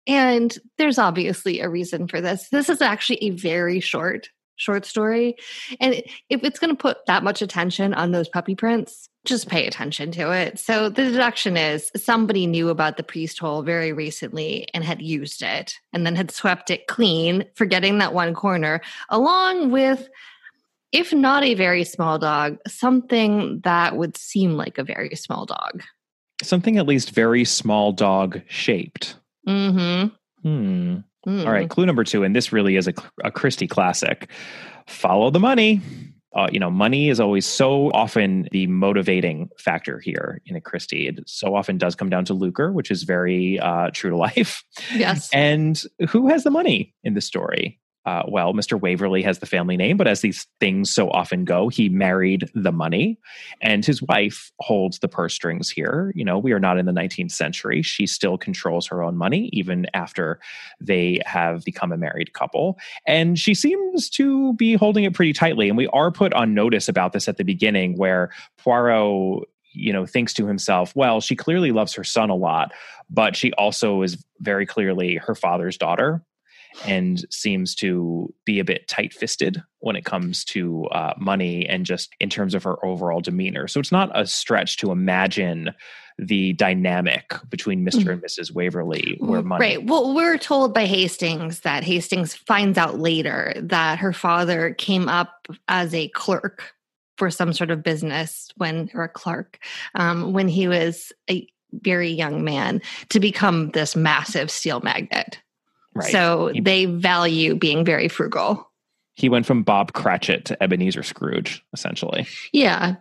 And 0.07 0.55
there's 0.77 0.97
obviously 0.97 1.59
a 1.59 1.69
reason 1.69 2.07
for 2.07 2.21
this. 2.21 2.49
This 2.49 2.69
is 2.69 2.81
actually 2.81 3.23
a 3.23 3.31
very 3.31 3.79
short 3.79 4.29
short 4.59 4.85
story. 4.85 5.35
And 5.79 5.95
if 6.29 6.43
it's 6.43 6.59
going 6.59 6.75
to 6.75 6.79
put 6.79 7.05
that 7.07 7.23
much 7.23 7.41
attention 7.41 7.93
on 7.93 8.11
those 8.11 8.27
puppy 8.27 8.55
prints, 8.55 9.09
just 9.25 9.47
pay 9.47 9.65
attention 9.65 10.11
to 10.11 10.31
it. 10.31 10.59
So 10.59 10.89
the 10.89 11.05
deduction 11.05 11.57
is 11.57 11.91
somebody 11.95 12.45
knew 12.45 12.69
about 12.69 12.97
the 12.97 13.03
priest 13.03 13.39
hole 13.39 13.63
very 13.63 13.93
recently 13.93 14.67
and 14.73 14.83
had 14.83 15.01
used 15.01 15.41
it 15.41 15.75
and 15.93 16.05
then 16.05 16.15
had 16.15 16.31
swept 16.31 16.69
it 16.69 16.87
clean, 16.87 17.45
forgetting 17.55 17.97
that 17.99 18.13
one 18.13 18.33
corner, 18.33 18.81
along 19.09 19.71
with 19.71 20.09
if 20.91 21.13
not 21.13 21.43
a 21.43 21.53
very 21.53 21.83
small 21.83 22.17
dog, 22.17 22.57
something 22.67 23.61
that 23.63 23.95
would 23.95 24.17
seem 24.17 24.53
like 24.53 24.77
a 24.77 24.83
very 24.83 25.15
small 25.15 25.45
dog. 25.45 25.83
Something 26.41 26.77
at 26.77 26.87
least 26.87 27.11
very 27.11 27.45
small 27.45 27.91
dog 27.91 28.41
shaped. 28.47 29.15
Mm-hmm. 29.47 30.07
Hmm. 30.41 30.97
Mm. 31.27 31.45
All 31.45 31.51
right, 31.51 31.69
clue 31.69 31.85
number 31.85 32.03
two, 32.03 32.23
and 32.23 32.33
this 32.35 32.53
really 32.53 32.77
is 32.77 32.87
a, 32.87 32.93
a 33.23 33.31
Christie 33.31 33.67
classic. 33.67 34.29
Follow 34.87 35.29
the 35.29 35.39
money. 35.39 35.81
Uh, 36.33 36.47
you 36.51 36.59
know, 36.59 36.69
money 36.69 37.09
is 37.09 37.19
always 37.19 37.45
so 37.45 37.91
often 37.91 38.47
the 38.51 38.67
motivating 38.67 39.49
factor 39.57 39.99
here 39.99 40.41
in 40.45 40.55
a 40.55 40.61
Christie. 40.61 41.07
It 41.07 41.27
so 41.27 41.55
often 41.55 41.77
does 41.77 41.95
come 41.95 42.09
down 42.09 42.23
to 42.25 42.33
lucre, 42.33 42.71
which 42.71 42.91
is 42.91 43.03
very 43.03 43.59
uh, 43.59 43.89
true 43.91 44.11
to 44.11 44.17
life. 44.27 44.63
Yes. 44.95 45.29
And 45.33 45.81
who 46.09 46.29
has 46.29 46.43
the 46.43 46.51
money 46.51 46.93
in 47.03 47.15
the 47.15 47.21
story? 47.21 47.79
Uh, 48.09 48.23
well, 48.27 48.53
Mr. 48.53 48.79
Waverly 48.79 49.21
has 49.21 49.37
the 49.37 49.45
family 49.45 49.77
name, 49.77 49.95
but 49.95 50.07
as 50.07 50.21
these 50.21 50.47
things 50.59 50.89
so 50.89 51.11
often 51.11 51.45
go, 51.45 51.69
he 51.69 51.89
married 51.89 52.49
the 52.55 52.71
money, 52.71 53.19
and 53.61 53.85
his 53.85 54.01
wife 54.01 54.51
holds 54.59 54.97
the 54.97 55.07
purse 55.07 55.35
strings 55.35 55.69
here. 55.69 56.11
You 56.15 56.25
know, 56.25 56.39
we 56.39 56.51
are 56.51 56.59
not 56.59 56.79
in 56.79 56.87
the 56.87 56.91
19th 56.91 57.31
century. 57.31 57.83
She 57.83 58.07
still 58.07 58.35
controls 58.35 58.87
her 58.87 59.03
own 59.03 59.15
money, 59.15 59.51
even 59.53 59.85
after 59.93 60.39
they 60.81 61.19
have 61.23 61.63
become 61.63 61.91
a 61.91 61.97
married 61.97 62.33
couple. 62.33 62.79
And 63.05 63.37
she 63.37 63.53
seems 63.53 64.09
to 64.11 64.53
be 64.53 64.73
holding 64.73 65.03
it 65.03 65.13
pretty 65.13 65.33
tightly. 65.33 65.69
And 65.69 65.77
we 65.77 65.87
are 65.87 66.11
put 66.11 66.33
on 66.33 66.55
notice 66.55 66.89
about 66.89 67.13
this 67.13 67.27
at 67.27 67.37
the 67.37 67.43
beginning, 67.43 67.95
where 67.95 68.31
Poirot 68.57 69.47
you 69.73 69.93
know 69.93 70.03
thinks 70.03 70.33
to 70.33 70.47
himself 70.47 70.95
well 70.95 71.21
she 71.21 71.35
clearly 71.35 71.71
loves 71.71 71.93
her 71.93 72.03
son 72.03 72.31
a 72.31 72.35
lot 72.35 72.71
but 73.07 73.35
she 73.35 73.53
also 73.53 74.01
is 74.01 74.17
very 74.39 74.65
clearly 74.65 75.17
her 75.17 75.35
father's 75.35 75.77
daughter 75.77 76.23
and 76.85 77.25
seems 77.29 77.75
to 77.75 78.33
be 78.45 78.59
a 78.59 78.63
bit 78.63 78.87
tight 78.87 79.13
fisted 79.13 79.61
when 79.79 79.95
it 79.95 80.05
comes 80.05 80.43
to 80.45 80.85
uh, 80.85 81.13
money 81.17 81.67
and 81.67 81.85
just 81.85 82.13
in 82.19 82.29
terms 82.29 82.53
of 82.53 82.63
her 82.63 82.83
overall 82.85 83.21
demeanor. 83.21 83.67
So 83.67 83.79
it's 83.79 83.91
not 83.91 84.11
a 84.13 84.25
stretch 84.25 84.77
to 84.77 84.91
imagine 84.91 85.73
the 86.17 86.53
dynamic 86.53 87.33
between 87.49 87.83
mister 87.83 88.01
mm-hmm. 88.01 88.09
and 88.09 88.21
Mrs. 88.21 88.51
Waverly 88.51 89.17
where 89.19 89.41
money. 89.41 89.65
Right. 89.65 89.85
Well, 89.85 90.13
we're 90.13 90.37
told 90.37 90.73
by 90.73 90.85
Hastings 90.85 91.61
that 91.61 91.83
Hastings 91.83 92.33
finds 92.33 92.77
out 92.77 92.99
later 92.99 93.53
that 93.55 93.99
her 93.99 94.11
father 94.11 94.73
came 94.73 95.07
up 95.07 95.47
as 95.69 95.93
a 95.93 96.09
clerk 96.09 96.73
for 97.17 97.31
some 97.31 97.53
sort 97.53 97.71
of 97.71 97.83
business 97.83 98.49
when, 98.57 98.89
or 98.93 99.03
a 99.03 99.09
clerk, 99.09 99.59
um, 99.95 100.33
when 100.33 100.47
he 100.47 100.67
was 100.67 101.11
a 101.29 101.47
very 101.73 102.09
young 102.09 102.43
man 102.43 102.81
to 103.09 103.19
become 103.19 103.69
this 103.71 103.95
massive 103.95 104.49
steel 104.49 104.81
magnet. 104.81 105.39
Right. 105.95 106.11
So 106.11 106.47
he, 106.53 106.61
they 106.61 106.85
value 106.85 107.55
being 107.55 107.83
very 107.83 108.07
frugal. 108.07 108.69
He 109.13 109.29
went 109.29 109.45
from 109.45 109.63
Bob 109.63 109.93
Cratchit 109.93 110.45
to 110.45 110.63
Ebenezer 110.63 111.03
Scrooge, 111.03 111.63
essentially. 111.73 112.25
Yeah, 112.53 112.95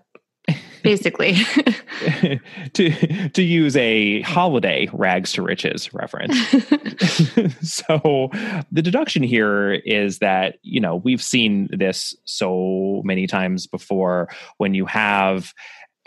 basically. 0.82 1.34
to 2.72 3.28
to 3.28 3.42
use 3.42 3.76
a 3.76 4.22
holiday 4.22 4.88
rags 4.92 5.32
to 5.32 5.42
riches 5.42 5.92
reference. 5.92 6.36
so 7.62 8.30
the 8.72 8.82
deduction 8.82 9.22
here 9.22 9.74
is 9.74 10.18
that, 10.18 10.56
you 10.62 10.80
know, 10.80 10.96
we've 10.96 11.22
seen 11.22 11.68
this 11.70 12.16
so 12.24 13.02
many 13.04 13.26
times 13.26 13.66
before 13.66 14.28
when 14.56 14.74
you 14.74 14.86
have 14.86 15.52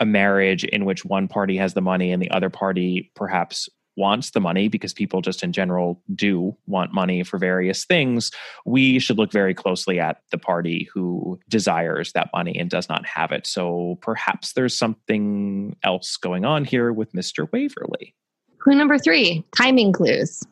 a 0.00 0.04
marriage 0.04 0.64
in 0.64 0.84
which 0.84 1.04
one 1.04 1.28
party 1.28 1.56
has 1.56 1.74
the 1.74 1.80
money 1.80 2.10
and 2.10 2.20
the 2.20 2.30
other 2.30 2.50
party 2.50 3.10
perhaps 3.14 3.68
wants 3.96 4.30
the 4.30 4.40
money 4.40 4.68
because 4.68 4.92
people 4.92 5.20
just 5.20 5.42
in 5.42 5.52
general 5.52 6.00
do 6.14 6.56
want 6.66 6.92
money 6.92 7.22
for 7.22 7.38
various 7.38 7.84
things, 7.84 8.30
we 8.64 8.98
should 8.98 9.18
look 9.18 9.32
very 9.32 9.54
closely 9.54 10.00
at 10.00 10.22
the 10.30 10.38
party 10.38 10.88
who 10.92 11.38
desires 11.48 12.12
that 12.12 12.30
money 12.32 12.58
and 12.58 12.70
does 12.70 12.88
not 12.88 13.04
have 13.06 13.32
it. 13.32 13.46
So 13.46 13.98
perhaps 14.00 14.52
there's 14.52 14.76
something 14.76 15.76
else 15.82 16.16
going 16.16 16.44
on 16.44 16.64
here 16.64 16.92
with 16.92 17.12
Mr. 17.12 17.50
Waverly. 17.52 18.14
Clue 18.58 18.74
number 18.74 18.98
three 18.98 19.44
timing 19.56 19.92
clues 19.92 20.42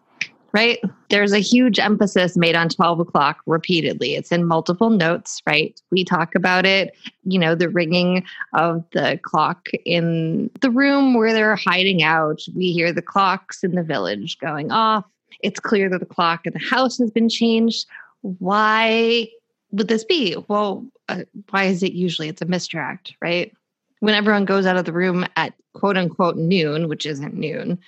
right? 0.53 0.79
There's 1.09 1.33
a 1.33 1.39
huge 1.39 1.79
emphasis 1.79 2.37
made 2.37 2.57
on 2.57 2.69
12 2.69 3.01
o'clock 3.01 3.39
repeatedly. 3.47 4.15
It's 4.15 4.33
in 4.33 4.45
multiple 4.45 4.91
notes, 4.91 5.41
right? 5.47 5.81
We 5.91 6.05
talk 6.05 6.35
about 6.35 6.67
it, 6.67 6.97
you 7.25 7.39
know, 7.39 7.55
the 7.55 7.69
ringing 7.69 8.25
of 8.55 8.85
the 8.93 9.19
clock 9.23 9.69
in 9.85 10.51
the 10.61 10.71
room 10.71 11.15
where 11.15 11.33
they're 11.33 11.57
hiding 11.57 12.03
out. 12.03 12.41
We 12.55 12.73
hear 12.73 12.93
the 12.93 13.03
clocks 13.03 13.63
in 13.63 13.75
the 13.75 13.83
village 13.83 14.39
going 14.39 14.71
off. 14.73 15.05
It's 15.41 15.61
clear 15.61 15.89
that 15.89 16.01
the 16.01 16.07
clock 16.07 16.47
in 16.47 16.53
the 16.53 16.59
house 16.59 16.99
has 16.99 17.11
been 17.11 17.29
changed. 17.29 17.87
Why 18.23 19.29
would 19.71 19.89
this 19.89 20.05
be? 20.05 20.37
Well, 20.49 20.87
uh, 21.09 21.23
why 21.51 21.65
is 21.65 21.83
it 21.83 21.93
usually 21.93 22.29
it's 22.29 22.43
a 22.43 22.47
mistract, 22.47 23.15
right? 23.23 23.53
When 24.01 24.15
everyone 24.15 24.45
goes 24.45 24.67
out 24.67 24.77
of 24.77 24.85
the 24.85 24.93
room 24.93 25.27
at 25.37 25.55
quote 25.75 25.97
unquote 25.97 26.37
noon, 26.37 26.89
which 26.89 27.07
isn't 27.07 27.35
noon, 27.35 27.79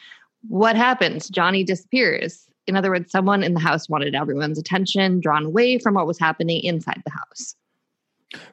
what 0.49 0.77
happens? 0.77 1.29
Johnny 1.29 1.65
disappears 1.65 2.49
in 2.67 2.77
other 2.77 2.91
words, 2.91 3.11
someone 3.11 3.43
in 3.43 3.55
the 3.55 3.61
house 3.61 3.89
wanted 3.89 4.15
everyone's 4.15 4.59
attention 4.59 5.21
drawn 5.21 5.47
away 5.47 5.79
from 5.79 5.95
what 5.95 6.07
was 6.07 6.19
happening 6.19 6.63
inside 6.63 7.03
the 7.05 7.11
house. 7.11 7.55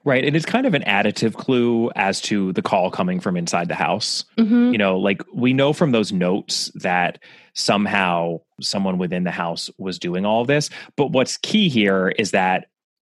Right. 0.03 0.25
And 0.25 0.35
it's 0.35 0.45
kind 0.45 0.65
of 0.65 0.73
an 0.73 0.83
additive 0.83 1.35
clue 1.35 1.89
as 1.95 2.19
to 2.21 2.51
the 2.53 2.61
call 2.61 2.91
coming 2.91 3.19
from 3.19 3.37
inside 3.37 3.69
the 3.69 3.75
house. 3.75 4.25
Mm-hmm. 4.37 4.73
You 4.73 4.77
know, 4.77 4.97
like 4.97 5.23
we 5.33 5.53
know 5.53 5.71
from 5.73 5.91
those 5.91 6.11
notes 6.11 6.71
that 6.75 7.19
somehow 7.53 8.39
someone 8.61 8.97
within 8.97 9.23
the 9.23 9.31
house 9.31 9.69
was 9.77 9.97
doing 9.99 10.25
all 10.25 10.43
this. 10.43 10.69
But 10.97 11.11
what's 11.11 11.37
key 11.37 11.69
here 11.69 12.09
is 12.19 12.31
that 12.31 12.67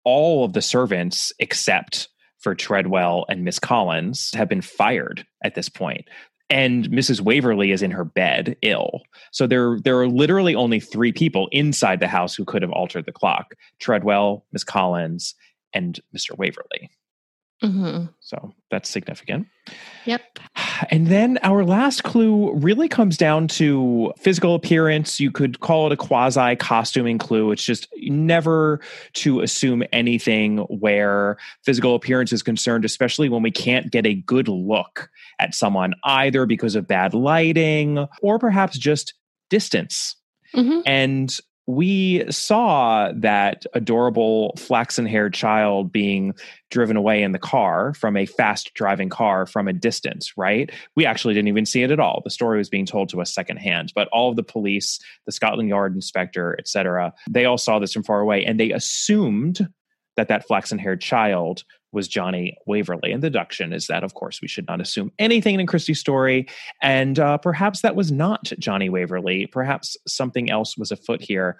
all 0.04 0.44
of 0.44 0.54
the 0.54 0.62
servants, 0.62 1.32
except 1.38 2.08
for 2.38 2.54
Treadwell 2.54 3.26
and 3.28 3.44
Miss 3.44 3.58
Collins, 3.58 4.32
have 4.34 4.48
been 4.48 4.62
fired 4.62 5.26
at 5.44 5.54
this 5.54 5.68
point 5.68 6.06
and 6.48 6.88
Mrs. 6.90 7.20
Waverly 7.20 7.72
is 7.72 7.82
in 7.82 7.90
her 7.90 8.04
bed 8.04 8.56
ill. 8.62 9.02
So 9.32 9.46
there 9.46 9.78
there 9.82 9.98
are 9.98 10.08
literally 10.08 10.54
only 10.54 10.80
three 10.80 11.12
people 11.12 11.48
inside 11.52 12.00
the 12.00 12.08
house 12.08 12.34
who 12.34 12.44
could 12.44 12.62
have 12.62 12.72
altered 12.72 13.06
the 13.06 13.12
clock: 13.12 13.54
Treadwell, 13.78 14.44
Miss 14.52 14.64
Collins, 14.64 15.34
and 15.72 16.00
Mr. 16.16 16.36
Waverly. 16.36 16.90
Mm-hmm. 17.62 18.06
So 18.20 18.52
that's 18.70 18.88
significant. 18.90 19.46
Yep. 20.04 20.38
And 20.90 21.06
then 21.06 21.38
our 21.42 21.64
last 21.64 22.04
clue 22.04 22.52
really 22.52 22.86
comes 22.86 23.16
down 23.16 23.48
to 23.48 24.12
physical 24.18 24.54
appearance. 24.54 25.18
You 25.20 25.30
could 25.30 25.60
call 25.60 25.86
it 25.86 25.92
a 25.92 25.96
quasi 25.96 26.54
costuming 26.56 27.16
clue. 27.16 27.50
It's 27.52 27.64
just 27.64 27.88
never 28.02 28.80
to 29.14 29.40
assume 29.40 29.82
anything 29.92 30.58
where 30.68 31.38
physical 31.64 31.94
appearance 31.94 32.32
is 32.32 32.42
concerned, 32.42 32.84
especially 32.84 33.30
when 33.30 33.42
we 33.42 33.50
can't 33.50 33.90
get 33.90 34.04
a 34.04 34.14
good 34.14 34.48
look 34.48 35.08
at 35.38 35.54
someone, 35.54 35.94
either 36.04 36.44
because 36.44 36.76
of 36.76 36.86
bad 36.86 37.14
lighting 37.14 38.06
or 38.20 38.38
perhaps 38.38 38.76
just 38.76 39.14
distance. 39.48 40.14
Mm-hmm. 40.54 40.80
And 40.84 41.36
we 41.66 42.24
saw 42.30 43.10
that 43.12 43.64
adorable 43.74 44.54
flaxen 44.56 45.04
haired 45.04 45.34
child 45.34 45.90
being 45.90 46.32
driven 46.70 46.96
away 46.96 47.22
in 47.22 47.32
the 47.32 47.38
car 47.38 47.92
from 47.94 48.16
a 48.16 48.26
fast 48.26 48.72
driving 48.74 49.08
car 49.08 49.46
from 49.46 49.66
a 49.66 49.72
distance, 49.72 50.32
right? 50.36 50.70
We 50.94 51.04
actually 51.04 51.34
didn't 51.34 51.48
even 51.48 51.66
see 51.66 51.82
it 51.82 51.90
at 51.90 52.00
all. 52.00 52.22
The 52.24 52.30
story 52.30 52.58
was 52.58 52.68
being 52.68 52.86
told 52.86 53.08
to 53.10 53.20
us 53.20 53.34
secondhand, 53.34 53.92
but 53.94 54.08
all 54.08 54.30
of 54.30 54.36
the 54.36 54.42
police, 54.42 55.00
the 55.26 55.32
Scotland 55.32 55.68
Yard 55.68 55.94
inspector, 55.94 56.56
etc., 56.58 57.12
they 57.28 57.44
all 57.44 57.58
saw 57.58 57.78
this 57.78 57.92
from 57.92 58.04
far 58.04 58.20
away 58.20 58.44
and 58.44 58.60
they 58.60 58.70
assumed 58.70 59.68
that 60.16 60.28
that 60.28 60.46
flaxen 60.46 60.78
haired 60.78 61.00
child 61.00 61.64
was 61.96 62.06
Johnny 62.06 62.56
Waverly. 62.66 63.10
And 63.10 63.22
the 63.22 63.30
deduction 63.30 63.72
is 63.72 63.86
that, 63.88 64.04
of 64.04 64.14
course, 64.14 64.40
we 64.42 64.46
should 64.46 64.68
not 64.68 64.80
assume 64.80 65.10
anything 65.18 65.58
in 65.58 65.66
Christie's 65.66 65.98
story. 65.98 66.46
And 66.82 67.18
uh, 67.18 67.38
perhaps 67.38 67.80
that 67.80 67.96
was 67.96 68.12
not 68.12 68.52
Johnny 68.58 68.88
Waverly. 68.88 69.46
Perhaps 69.46 69.96
something 70.06 70.50
else 70.50 70.76
was 70.76 70.92
afoot 70.92 71.22
here. 71.22 71.56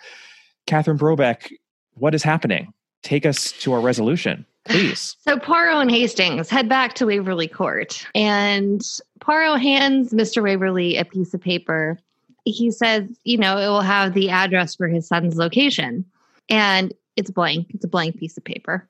Catherine 0.67 0.99
Brobeck, 0.99 1.51
what 1.95 2.15
is 2.15 2.23
happening? 2.23 2.73
Take 3.03 3.25
us 3.25 3.51
to 3.53 3.73
our 3.73 3.81
resolution, 3.81 4.47
please. 4.67 5.17
So 5.27 5.39
Poirot 5.39 5.83
and 5.83 5.91
Hastings 5.91 6.51
head 6.51 6.69
back 6.69 6.95
to 6.95 7.07
Waverly 7.07 7.49
Court, 7.49 8.07
and 8.15 8.83
Poirot 9.21 9.61
hands 9.61 10.13
Mr. 10.13 10.43
Waverly 10.43 10.97
a 10.97 11.05
piece 11.05 11.35
of 11.35 11.41
paper. 11.41 11.99
He 12.45 12.71
says, 12.71 13.09
you 13.25 13.39
know, 13.39 13.59
it 13.59 13.69
will 13.69 13.81
have 13.81 14.13
the 14.13 14.31
address 14.31 14.77
for 14.77 14.87
his 14.87 15.09
son's 15.09 15.37
location. 15.37 16.05
And 16.49 16.95
it's 17.17 17.31
blank. 17.31 17.69
It's 17.71 17.85
a 17.85 17.89
blank 17.89 18.19
piece 18.19 18.37
of 18.37 18.45
paper. 18.45 18.89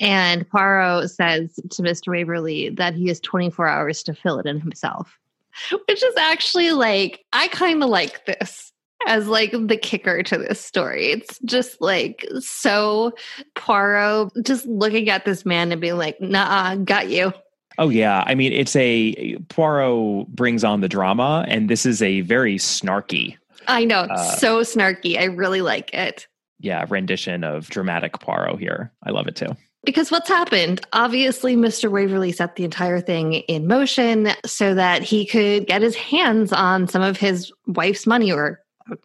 And 0.00 0.48
Poirot 0.48 1.10
says 1.10 1.54
to 1.70 1.82
Mr. 1.82 2.08
Waverly 2.08 2.70
that 2.70 2.94
he 2.94 3.08
has 3.08 3.20
24 3.20 3.68
hours 3.68 4.02
to 4.04 4.14
fill 4.14 4.38
it 4.38 4.46
in 4.46 4.60
himself, 4.60 5.18
which 5.86 6.02
is 6.02 6.16
actually 6.16 6.72
like, 6.72 7.24
I 7.32 7.48
kind 7.48 7.82
of 7.82 7.88
like 7.88 8.24
this 8.26 8.72
as 9.06 9.28
like 9.28 9.52
the 9.52 9.76
kicker 9.76 10.22
to 10.22 10.38
this 10.38 10.60
story. 10.60 11.06
It's 11.06 11.38
just 11.40 11.80
like 11.80 12.26
so 12.40 13.12
Poirot 13.54 14.32
just 14.42 14.66
looking 14.66 15.08
at 15.10 15.24
this 15.24 15.44
man 15.44 15.72
and 15.72 15.80
being 15.80 15.98
like, 15.98 16.20
nah, 16.20 16.76
got 16.76 17.08
you. 17.08 17.32
Oh 17.78 17.88
yeah, 17.88 18.22
I 18.26 18.34
mean 18.34 18.52
it's 18.52 18.76
a 18.76 19.36
Poirot 19.48 20.28
brings 20.28 20.62
on 20.62 20.80
the 20.80 20.88
drama, 20.88 21.44
and 21.48 21.70
this 21.70 21.86
is 21.86 22.02
a 22.02 22.20
very 22.20 22.56
snarky. 22.56 23.36
I 23.66 23.84
know, 23.84 24.00
uh, 24.00 24.36
so 24.36 24.60
snarky. 24.60 25.18
I 25.18 25.24
really 25.24 25.62
like 25.62 25.92
it. 25.94 26.26
Yeah, 26.58 26.84
rendition 26.88 27.44
of 27.44 27.68
dramatic 27.70 28.18
Poirot 28.20 28.58
here. 28.58 28.92
I 29.04 29.10
love 29.10 29.26
it 29.26 29.36
too. 29.36 29.56
Because 29.84 30.10
what's 30.10 30.28
happened? 30.28 30.80
Obviously, 30.92 31.56
Mr. 31.56 31.90
Waverly 31.90 32.30
set 32.30 32.54
the 32.54 32.64
entire 32.64 33.00
thing 33.00 33.34
in 33.34 33.66
motion 33.66 34.28
so 34.46 34.74
that 34.74 35.02
he 35.02 35.26
could 35.26 35.66
get 35.66 35.82
his 35.82 35.96
hands 35.96 36.52
on 36.52 36.86
some 36.86 37.02
of 37.02 37.16
his 37.16 37.52
wife's 37.66 38.06
money, 38.06 38.30
or 38.30 38.60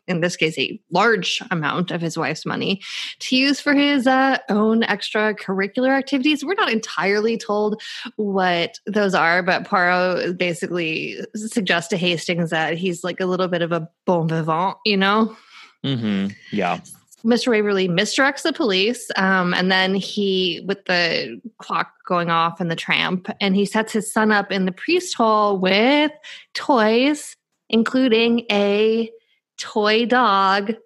in 0.07 0.21
this 0.21 0.35
case, 0.35 0.57
a 0.57 0.79
large 0.91 1.41
amount 1.49 1.89
of 1.89 2.01
his 2.01 2.17
wife's 2.17 2.45
money 2.45 2.81
to 3.19 3.35
use 3.35 3.59
for 3.59 3.73
his 3.73 4.05
uh, 4.05 4.37
own 4.49 4.81
extracurricular 4.83 5.97
activities. 5.97 6.45
We're 6.45 6.53
not 6.53 6.71
entirely 6.71 7.37
told 7.37 7.81
what 8.15 8.79
those 8.85 9.15
are, 9.15 9.41
but 9.41 9.65
Poirot 9.65 10.37
basically 10.37 11.17
suggests 11.35 11.89
to 11.89 11.97
Hastings 11.97 12.51
that 12.51 12.77
he's 12.77 13.03
like 13.03 13.19
a 13.19 13.25
little 13.25 13.47
bit 13.47 13.61
of 13.63 13.71
a 13.71 13.89
bon 14.05 14.27
vivant, 14.27 14.77
you 14.85 14.97
know? 14.97 15.35
Mm-hmm. 15.83 16.27
Yeah 16.51 16.79
Mr. 17.27 17.49
Waverly 17.49 17.89
misdirects 17.89 18.43
the 18.43 18.53
police, 18.53 19.11
um, 19.17 19.53
and 19.53 19.69
then 19.69 19.93
he, 19.93 20.63
with 20.65 20.85
the 20.85 21.41
clock 21.57 21.91
going 22.07 22.29
off 22.29 22.61
and 22.61 22.71
the 22.71 22.75
tramp, 22.75 23.29
and 23.41 23.53
he 23.53 23.65
sets 23.65 23.91
his 23.91 24.11
son 24.11 24.31
up 24.31 24.49
in 24.49 24.65
the 24.65 24.71
priest 24.71 25.13
hole 25.13 25.57
with 25.57 26.11
toys, 26.53 27.35
including 27.69 28.45
a 28.49 29.11
toy 29.57 30.05
dog. 30.05 30.73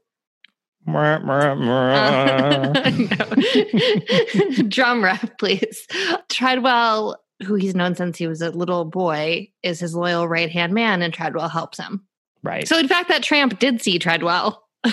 Drum 4.68 5.04
rap, 5.04 5.38
please. 5.38 5.88
Treadwell, 6.30 7.18
who 7.46 7.54
he's 7.54 7.76
known 7.76 7.94
since 7.94 8.18
he 8.18 8.26
was 8.26 8.42
a 8.42 8.50
little 8.50 8.86
boy, 8.86 9.48
is 9.62 9.80
his 9.80 9.94
loyal 9.94 10.28
right 10.28 10.50
hand 10.50 10.74
man, 10.74 11.04
and 11.04 11.14
Treadwell 11.14 11.50
helps 11.50 11.78
him. 11.78 12.04
Right. 12.42 12.68
So, 12.68 12.80
in 12.80 12.88
fact, 12.88 13.10
that 13.10 13.22
tramp 13.22 13.60
did 13.60 13.84
see 13.84 14.00
Treadwell. 14.00 14.68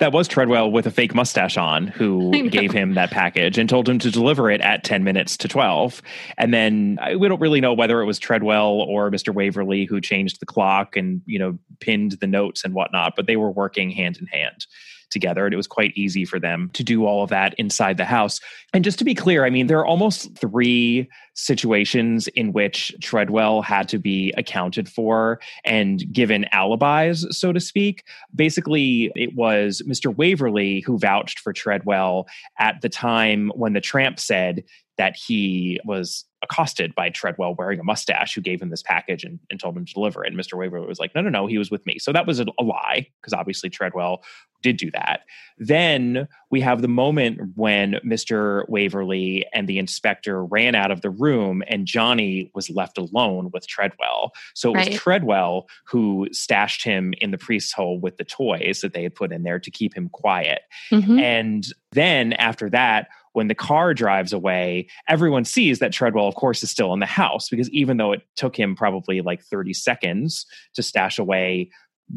That 0.00 0.12
was 0.12 0.28
Treadwell 0.28 0.70
with 0.70 0.86
a 0.86 0.90
fake 0.90 1.14
mustache 1.14 1.56
on 1.56 1.88
who 1.88 2.48
gave 2.50 2.72
him 2.72 2.94
that 2.94 3.10
package 3.10 3.58
and 3.58 3.68
told 3.68 3.88
him 3.88 3.98
to 3.98 4.10
deliver 4.10 4.50
it 4.50 4.60
at 4.60 4.84
10 4.84 5.04
minutes 5.04 5.36
to 5.38 5.48
12. 5.48 6.00
And 6.38 6.54
then 6.54 6.98
we 7.18 7.28
don't 7.28 7.40
really 7.40 7.60
know 7.60 7.74
whether 7.74 8.00
it 8.00 8.06
was 8.06 8.18
Treadwell 8.18 8.80
or 8.80 9.10
Mr. 9.10 9.34
Waverly 9.34 9.84
who 9.84 10.00
changed 10.00 10.40
the 10.40 10.46
clock 10.46 10.96
and, 10.96 11.20
you 11.26 11.38
know, 11.38 11.58
pinned 11.80 12.12
the 12.12 12.26
notes 12.26 12.64
and 12.64 12.74
whatnot, 12.74 13.14
but 13.14 13.26
they 13.26 13.36
were 13.36 13.50
working 13.50 13.90
hand 13.90 14.18
in 14.18 14.26
hand 14.26 14.66
together. 15.10 15.44
And 15.44 15.54
it 15.54 15.56
was 15.56 15.66
quite 15.66 15.92
easy 15.96 16.24
for 16.24 16.38
them 16.38 16.70
to 16.74 16.84
do 16.84 17.06
all 17.06 17.22
of 17.22 17.30
that 17.30 17.54
inside 17.54 17.96
the 17.96 18.04
house. 18.04 18.40
And 18.72 18.84
just 18.84 18.98
to 18.98 19.04
be 19.04 19.14
clear, 19.14 19.44
I 19.44 19.50
mean, 19.50 19.66
there 19.66 19.78
are 19.78 19.86
almost 19.86 20.36
three 20.36 21.08
situations 21.34 22.26
in 22.28 22.52
which 22.52 22.94
Treadwell 23.00 23.62
had 23.62 23.88
to 23.90 23.98
be 23.98 24.32
accounted 24.36 24.88
for 24.88 25.40
and 25.64 26.04
given 26.12 26.46
alibis, 26.52 27.26
so 27.30 27.52
to 27.52 27.60
speak. 27.60 28.04
Basically, 28.34 29.10
it 29.14 29.34
was 29.34 29.82
Mr. 29.86 30.14
Waverly 30.14 30.80
who 30.80 30.98
vouched 30.98 31.38
for 31.40 31.52
Treadwell 31.52 32.26
at 32.58 32.80
the 32.80 32.88
time 32.88 33.50
when 33.54 33.72
the 33.72 33.80
tramp 33.80 34.18
said 34.18 34.64
that 34.96 35.16
he 35.16 35.80
was 35.84 36.24
accosted 36.42 36.94
by 36.94 37.10
Treadwell 37.10 37.54
wearing 37.54 37.80
a 37.80 37.84
mustache 37.84 38.34
who 38.34 38.40
gave 38.40 38.62
him 38.62 38.70
this 38.70 38.82
package 38.82 39.24
and, 39.24 39.38
and 39.50 39.58
told 39.58 39.76
him 39.76 39.84
to 39.84 39.92
deliver 39.92 40.24
it. 40.24 40.32
And 40.32 40.40
Mr. 40.40 40.56
Waverly 40.56 40.86
was 40.86 41.00
like, 41.00 41.14
no, 41.14 41.20
no, 41.20 41.30
no, 41.30 41.46
he 41.46 41.58
was 41.58 41.70
with 41.70 41.84
me. 41.86 41.98
So 41.98 42.12
that 42.12 42.26
was 42.26 42.40
a, 42.40 42.46
a 42.58 42.62
lie 42.62 43.08
because 43.20 43.32
obviously 43.32 43.70
Treadwell 43.70 44.22
did 44.62 44.76
do 44.76 44.90
that. 44.90 45.20
Then 45.58 46.28
we 46.50 46.60
have 46.60 46.82
the 46.82 46.88
moment 46.88 47.40
when 47.54 47.94
Mr. 48.04 48.68
Waverly 48.68 49.46
and 49.52 49.68
the 49.68 49.78
inspector 49.78 50.44
ran 50.44 50.74
out 50.74 50.90
of 50.90 51.00
the 51.00 51.10
room 51.10 51.62
and 51.68 51.86
Johnny 51.86 52.50
was 52.54 52.70
left 52.70 52.98
alone 52.98 53.50
with 53.52 53.66
Treadwell. 53.66 54.32
So 54.54 54.72
it 54.72 54.74
right. 54.74 54.88
was 54.88 54.96
Treadwell 54.96 55.68
who 55.86 56.28
stashed 56.32 56.82
him 56.82 57.14
in 57.20 57.30
the 57.30 57.38
priest's 57.38 57.72
hole 57.72 58.00
with 58.00 58.16
the 58.16 58.24
toys 58.24 58.80
that 58.80 58.94
they 58.94 59.02
had 59.02 59.14
put 59.14 59.32
in 59.32 59.42
there 59.42 59.58
to 59.60 59.70
keep 59.70 59.96
him 59.96 60.08
quiet. 60.08 60.62
Mm-hmm. 60.90 61.18
And 61.18 61.66
then 61.92 62.32
after 62.34 62.68
that, 62.70 63.08
when 63.38 63.46
the 63.46 63.54
car 63.54 63.94
drives 63.94 64.32
away, 64.32 64.88
everyone 65.06 65.44
sees 65.44 65.78
that 65.78 65.92
Treadwell, 65.92 66.26
of 66.26 66.34
course, 66.34 66.60
is 66.64 66.72
still 66.72 66.92
in 66.92 66.98
the 66.98 67.06
house 67.06 67.48
because 67.48 67.70
even 67.70 67.96
though 67.96 68.10
it 68.10 68.22
took 68.34 68.58
him 68.58 68.74
probably 68.74 69.20
like 69.20 69.44
30 69.44 69.74
seconds 69.74 70.44
to 70.74 70.82
stash 70.82 71.20
away 71.20 71.70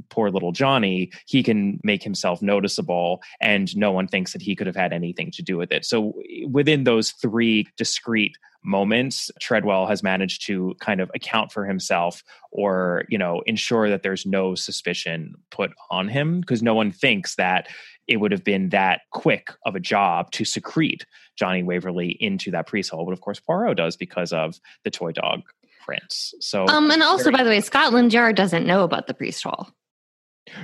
poor 0.10 0.32
little 0.32 0.52
Johnny, 0.52 1.12
he 1.28 1.44
can 1.44 1.80
make 1.84 2.02
himself 2.02 2.42
noticeable 2.42 3.22
and 3.40 3.78
no 3.78 3.92
one 3.92 4.08
thinks 4.08 4.34
that 4.34 4.42
he 4.42 4.56
could 4.56 4.66
have 4.66 4.76
had 4.76 4.94
anything 4.94 5.30
to 5.30 5.44
do 5.44 5.58
with 5.60 5.72
it. 5.72 5.86
So 5.86 6.16
within 6.50 6.86
those 6.86 7.12
three 7.12 7.68
discrete 7.78 8.36
moments 8.64 9.32
treadwell 9.40 9.88
has 9.88 10.04
managed 10.04 10.46
to 10.46 10.76
kind 10.80 11.02
of 11.02 11.10
account 11.16 11.52
for 11.52 11.66
himself 11.66 12.24
or 12.52 13.06
you 13.10 13.18
know 13.18 13.42
ensure 13.48 13.90
that 13.90 14.04
there's 14.04 14.24
no 14.24 14.54
suspicion 14.54 15.34
put 15.50 15.72
on 15.90 16.08
him 16.08 16.42
because 16.42 16.62
no 16.62 16.76
one 16.76 16.92
thinks 16.92 17.34
that 17.36 17.68
it 18.08 18.18
would 18.18 18.32
have 18.32 18.44
been 18.44 18.70
that 18.70 19.02
quick 19.12 19.50
of 19.66 19.76
a 19.76 19.80
job 19.80 20.32
to 20.32 20.46
secrete 20.46 21.06
Johnny 21.38 21.64
Waverly 21.64 22.18
into 22.20 22.52
that 22.52 22.68
priest 22.68 22.90
hole. 22.90 23.06
But 23.06 23.14
of 23.14 23.22
course, 23.22 23.40
Poirot 23.40 23.78
does 23.78 23.96
because 23.96 24.34
of 24.34 24.60
the 24.84 24.92
toy 24.92 25.12
dog 25.12 25.42
prints. 25.84 26.34
So, 26.40 26.68
um, 26.68 26.92
and 26.92 27.04
also, 27.04 27.32
by 27.32 27.44
the 27.44 27.50
way, 27.50 27.62
Scotland 27.62 28.14
Yard 28.14 28.36
doesn't 28.36 28.66
know 28.66 28.84
about 28.84 29.08
the 29.08 29.14
priest 29.14 29.44
hole. 29.44 29.70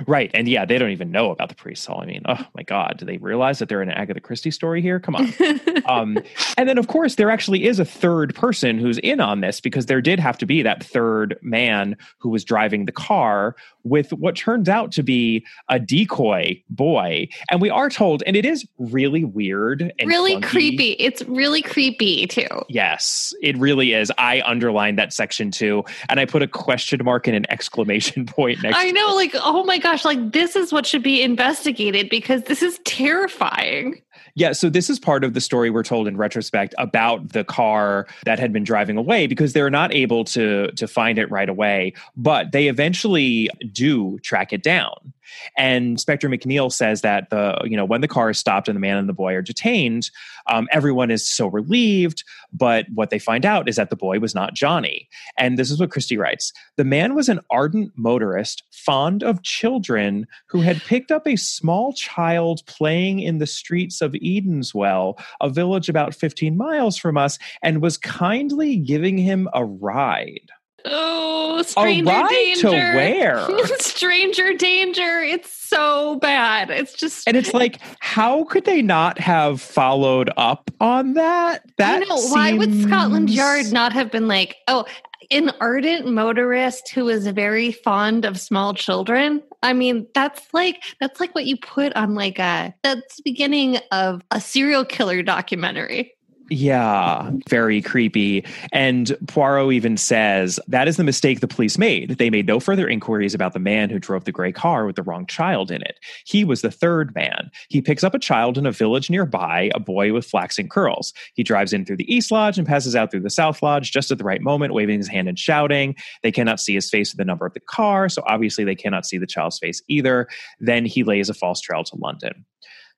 Right. 0.06 0.30
And 0.34 0.48
yeah, 0.48 0.64
they 0.64 0.76
don't 0.76 0.90
even 0.90 1.10
know 1.10 1.30
about 1.30 1.48
the 1.48 1.54
priest 1.54 1.86
hole. 1.86 2.00
I 2.00 2.06
mean, 2.06 2.22
oh 2.26 2.44
my 2.54 2.62
God, 2.62 2.96
do 2.98 3.04
they 3.04 3.16
realize 3.18 3.58
that 3.60 3.68
they're 3.68 3.80
in 3.80 3.88
an 3.88 3.96
Agatha 3.96 4.20
Christie 4.20 4.50
story 4.50 4.82
here? 4.82 4.98
Come 4.98 5.14
on. 5.14 5.32
um, 5.86 6.18
and 6.56 6.68
then, 6.68 6.78
of 6.78 6.88
course, 6.88 7.14
there 7.14 7.30
actually 7.30 7.64
is 7.64 7.78
a 7.78 7.84
third 7.84 8.34
person 8.34 8.78
who's 8.78 8.98
in 8.98 9.20
on 9.20 9.40
this 9.40 9.60
because 9.60 9.86
there 9.86 10.00
did 10.00 10.18
have 10.18 10.36
to 10.38 10.46
be 10.46 10.62
that 10.62 10.82
third 10.82 11.38
man 11.42 11.96
who 12.18 12.28
was 12.28 12.44
driving 12.44 12.86
the 12.86 12.92
car 12.92 13.54
with 13.84 14.12
what 14.12 14.36
turns 14.36 14.68
out 14.68 14.92
to 14.92 15.02
be 15.02 15.44
a 15.68 15.78
decoy 15.78 16.60
boy. 16.68 17.28
And 17.50 17.60
we 17.60 17.70
are 17.70 17.88
told, 17.88 18.22
and 18.26 18.36
it 18.36 18.44
is 18.44 18.66
really 18.78 19.24
weird 19.24 19.92
and 19.98 20.08
really 20.08 20.34
funky. 20.34 20.48
creepy. 20.48 20.90
It's 20.98 21.22
really 21.22 21.62
creepy 21.62 22.26
too. 22.26 22.48
Yes, 22.68 23.32
it 23.40 23.56
really 23.56 23.92
is. 23.92 24.12
I 24.18 24.42
underlined 24.44 24.98
that 24.98 25.12
section 25.12 25.50
too. 25.50 25.84
And 26.08 26.20
I 26.20 26.24
put 26.24 26.42
a 26.42 26.48
question 26.48 27.00
mark 27.04 27.26
and 27.26 27.36
an 27.36 27.46
exclamation 27.48 28.26
point 28.26 28.62
next 28.62 28.76
I 28.76 28.90
know, 28.90 29.14
like, 29.14 29.32
oh 29.34 29.64
my 29.68 29.78
gosh, 29.78 30.04
like 30.04 30.32
this 30.32 30.56
is 30.56 30.72
what 30.72 30.86
should 30.86 31.02
be 31.02 31.22
investigated 31.22 32.08
because 32.08 32.42
this 32.44 32.62
is 32.62 32.80
terrifying. 32.84 34.02
Yeah, 34.34 34.52
so 34.52 34.70
this 34.70 34.88
is 34.88 34.98
part 34.98 35.24
of 35.24 35.34
the 35.34 35.40
story 35.40 35.70
we're 35.70 35.82
told 35.82 36.08
in 36.08 36.16
retrospect 36.16 36.74
about 36.78 37.32
the 37.32 37.44
car 37.44 38.06
that 38.24 38.38
had 38.38 38.52
been 38.52 38.64
driving 38.64 38.96
away 38.96 39.26
because 39.26 39.52
they're 39.52 39.70
not 39.70 39.94
able 39.94 40.24
to 40.24 40.72
to 40.72 40.88
find 40.88 41.18
it 41.18 41.30
right 41.30 41.48
away, 41.48 41.92
but 42.16 42.52
they 42.52 42.68
eventually 42.68 43.48
do 43.72 44.18
track 44.20 44.52
it 44.52 44.62
down. 44.62 45.12
And 45.56 45.92
Inspector 45.92 46.28
McNeil 46.28 46.72
says 46.72 47.00
that 47.02 47.30
the 47.30 47.58
you 47.64 47.76
know 47.76 47.84
when 47.84 48.00
the 48.00 48.08
car 48.08 48.30
is 48.30 48.38
stopped 48.38 48.68
and 48.68 48.76
the 48.76 48.80
man 48.80 48.96
and 48.96 49.08
the 49.08 49.12
boy 49.14 49.34
are 49.34 49.42
detained, 49.42 50.10
um, 50.46 50.68
everyone 50.72 51.10
is 51.10 51.28
so 51.28 51.46
relieved. 51.46 52.24
But 52.52 52.86
what 52.94 53.10
they 53.10 53.18
find 53.18 53.44
out 53.44 53.68
is 53.68 53.76
that 53.76 53.90
the 53.90 53.96
boy 53.96 54.18
was 54.18 54.34
not 54.34 54.54
Johnny. 54.54 55.08
And 55.36 55.58
this 55.58 55.70
is 55.70 55.80
what 55.80 55.90
Christie 55.90 56.16
writes: 56.16 56.52
the 56.76 56.84
man 56.84 57.14
was 57.14 57.28
an 57.28 57.40
ardent 57.50 57.92
motorist, 57.96 58.62
fond 58.70 59.22
of 59.22 59.42
children, 59.42 60.26
who 60.46 60.60
had 60.60 60.82
picked 60.82 61.10
up 61.10 61.26
a 61.26 61.36
small 61.36 61.92
child 61.92 62.62
playing 62.66 63.20
in 63.20 63.38
the 63.38 63.46
streets 63.46 64.00
of 64.00 64.12
Edenswell, 64.12 65.18
a 65.40 65.48
village 65.48 65.88
about 65.88 66.14
15 66.14 66.56
miles 66.56 66.96
from 66.96 67.16
us, 67.16 67.38
and 67.62 67.82
was 67.82 67.96
kindly 67.96 68.76
giving 68.76 69.18
him 69.18 69.48
a 69.54 69.64
ride. 69.64 70.50
Oh, 70.84 71.56
oh, 71.58 71.62
stranger 71.62 72.10
a 72.10 72.14
ride 72.14 72.28
danger. 72.30 72.62
To 72.62 72.70
where? 72.70 73.66
stranger 73.78 74.54
danger. 74.54 75.20
It's 75.20 75.52
so 75.52 76.16
bad. 76.16 76.70
It's 76.70 76.92
just 76.92 77.26
And 77.26 77.36
it's 77.36 77.52
like, 77.52 77.78
how 78.00 78.44
could 78.44 78.64
they 78.64 78.82
not 78.82 79.18
have 79.18 79.60
followed 79.60 80.30
up 80.36 80.70
on 80.80 81.14
that? 81.14 81.64
That 81.78 82.02
I 82.02 82.06
know. 82.06 82.16
Seems... 82.16 82.32
Why 82.32 82.52
would 82.54 82.82
Scotland 82.82 83.30
Yard 83.30 83.72
not 83.72 83.92
have 83.92 84.10
been 84.10 84.28
like, 84.28 84.56
oh, 84.68 84.86
an 85.30 85.50
ardent 85.60 86.06
motorist 86.06 86.88
who 86.90 87.08
is 87.08 87.26
very 87.26 87.72
fond 87.72 88.24
of 88.24 88.40
small 88.40 88.72
children? 88.72 89.42
I 89.62 89.72
mean, 89.72 90.06
that's 90.14 90.54
like 90.54 90.82
that's 91.00 91.20
like 91.20 91.34
what 91.34 91.46
you 91.46 91.56
put 91.56 91.92
on 91.94 92.14
like 92.14 92.38
a 92.38 92.74
that's 92.82 93.16
the 93.16 93.22
beginning 93.24 93.78
of 93.90 94.22
a 94.30 94.40
serial 94.40 94.84
killer 94.84 95.22
documentary. 95.22 96.14
Yeah, 96.50 97.30
very 97.48 97.82
creepy. 97.82 98.44
And 98.72 99.16
Poirot 99.26 99.72
even 99.74 99.98
says 99.98 100.58
that 100.66 100.88
is 100.88 100.96
the 100.96 101.04
mistake 101.04 101.40
the 101.40 101.48
police 101.48 101.76
made. 101.76 102.16
They 102.16 102.30
made 102.30 102.46
no 102.46 102.58
further 102.58 102.88
inquiries 102.88 103.34
about 103.34 103.52
the 103.52 103.58
man 103.58 103.90
who 103.90 103.98
drove 103.98 104.24
the 104.24 104.32
gray 104.32 104.52
car 104.52 104.86
with 104.86 104.96
the 104.96 105.02
wrong 105.02 105.26
child 105.26 105.70
in 105.70 105.82
it. 105.82 105.98
He 106.24 106.44
was 106.44 106.62
the 106.62 106.70
third 106.70 107.14
man. 107.14 107.50
He 107.68 107.82
picks 107.82 108.02
up 108.02 108.14
a 108.14 108.18
child 108.18 108.56
in 108.56 108.64
a 108.64 108.72
village 108.72 109.10
nearby, 109.10 109.70
a 109.74 109.80
boy 109.80 110.12
with 110.12 110.24
flaxen 110.24 110.68
curls. 110.68 111.12
He 111.34 111.42
drives 111.42 111.74
in 111.74 111.84
through 111.84 111.98
the 111.98 112.12
East 112.12 112.30
Lodge 112.30 112.56
and 112.56 112.66
passes 112.66 112.96
out 112.96 113.10
through 113.10 113.20
the 113.20 113.30
South 113.30 113.62
Lodge 113.62 113.92
just 113.92 114.10
at 114.10 114.16
the 114.16 114.24
right 114.24 114.40
moment, 114.40 114.72
waving 114.72 114.98
his 114.98 115.08
hand 115.08 115.28
and 115.28 115.38
shouting. 115.38 115.96
They 116.22 116.32
cannot 116.32 116.60
see 116.60 116.74
his 116.74 116.88
face 116.88 117.12
with 117.12 117.18
the 117.18 117.24
number 117.26 117.44
of 117.44 117.52
the 117.52 117.60
car, 117.60 118.08
so 118.08 118.22
obviously 118.26 118.64
they 118.64 118.74
cannot 118.74 119.04
see 119.04 119.18
the 119.18 119.26
child's 119.26 119.58
face 119.58 119.82
either. 119.88 120.28
Then 120.60 120.86
he 120.86 121.04
lays 121.04 121.28
a 121.28 121.34
false 121.34 121.60
trail 121.60 121.84
to 121.84 121.96
London. 121.96 122.46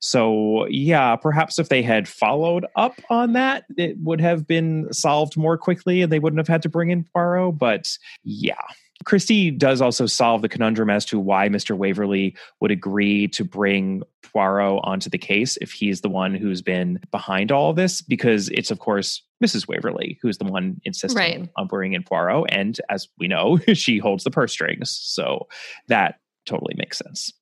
So, 0.01 0.67
yeah, 0.69 1.15
perhaps 1.17 1.59
if 1.59 1.69
they 1.69 1.83
had 1.83 2.09
followed 2.09 2.67
up 2.75 2.99
on 3.11 3.35
that, 3.35 3.65
it 3.77 3.97
would 3.99 4.21
have 4.21 4.47
been 4.47 4.93
solved 4.93 5.37
more 5.37 5.59
quickly 5.59 6.03
and 6.03 6.11
they 6.11 6.19
wouldn't 6.19 6.39
have 6.39 6.49
had 6.49 6.63
to 6.63 6.69
bring 6.69 6.91
in 6.91 7.05
Poirot. 7.05 7.59
But 7.59 7.97
yeah. 8.25 8.61
Christie 9.05 9.51
does 9.51 9.81
also 9.81 10.05
solve 10.07 10.43
the 10.43 10.49
conundrum 10.49 10.91
as 10.91 11.05
to 11.07 11.19
why 11.19 11.49
Mr. 11.49 11.77
Waverly 11.77 12.37
would 12.61 12.71
agree 12.71 13.29
to 13.29 13.45
bring 13.45 14.03
Poirot 14.23 14.81
onto 14.85 15.09
the 15.09 15.19
case 15.19 15.57
if 15.59 15.73
he's 15.73 16.03
the 16.03 16.11
one 16.11 16.35
who's 16.35 16.61
been 16.61 17.01
behind 17.11 17.51
all 17.51 17.71
of 17.71 17.77
this, 17.77 18.03
because 18.03 18.51
it's, 18.51 18.71
of 18.71 18.79
course, 18.79 19.23
Mrs. 19.43 19.67
Waverly 19.67 20.19
who's 20.21 20.37
the 20.37 20.45
one 20.45 20.81
insisting 20.85 21.19
right. 21.19 21.49
on 21.57 21.67
bringing 21.67 21.95
in 21.95 22.03
Poirot. 22.03 22.51
And 22.51 22.79
as 22.91 23.09
we 23.19 23.27
know, 23.27 23.59
she 23.73 23.99
holds 23.99 24.25
the 24.25 24.31
purse 24.31 24.53
strings. 24.53 24.91
So 24.91 25.47
that 25.89 26.17
totally 26.47 26.75
makes 26.77 26.99
sense 26.99 27.33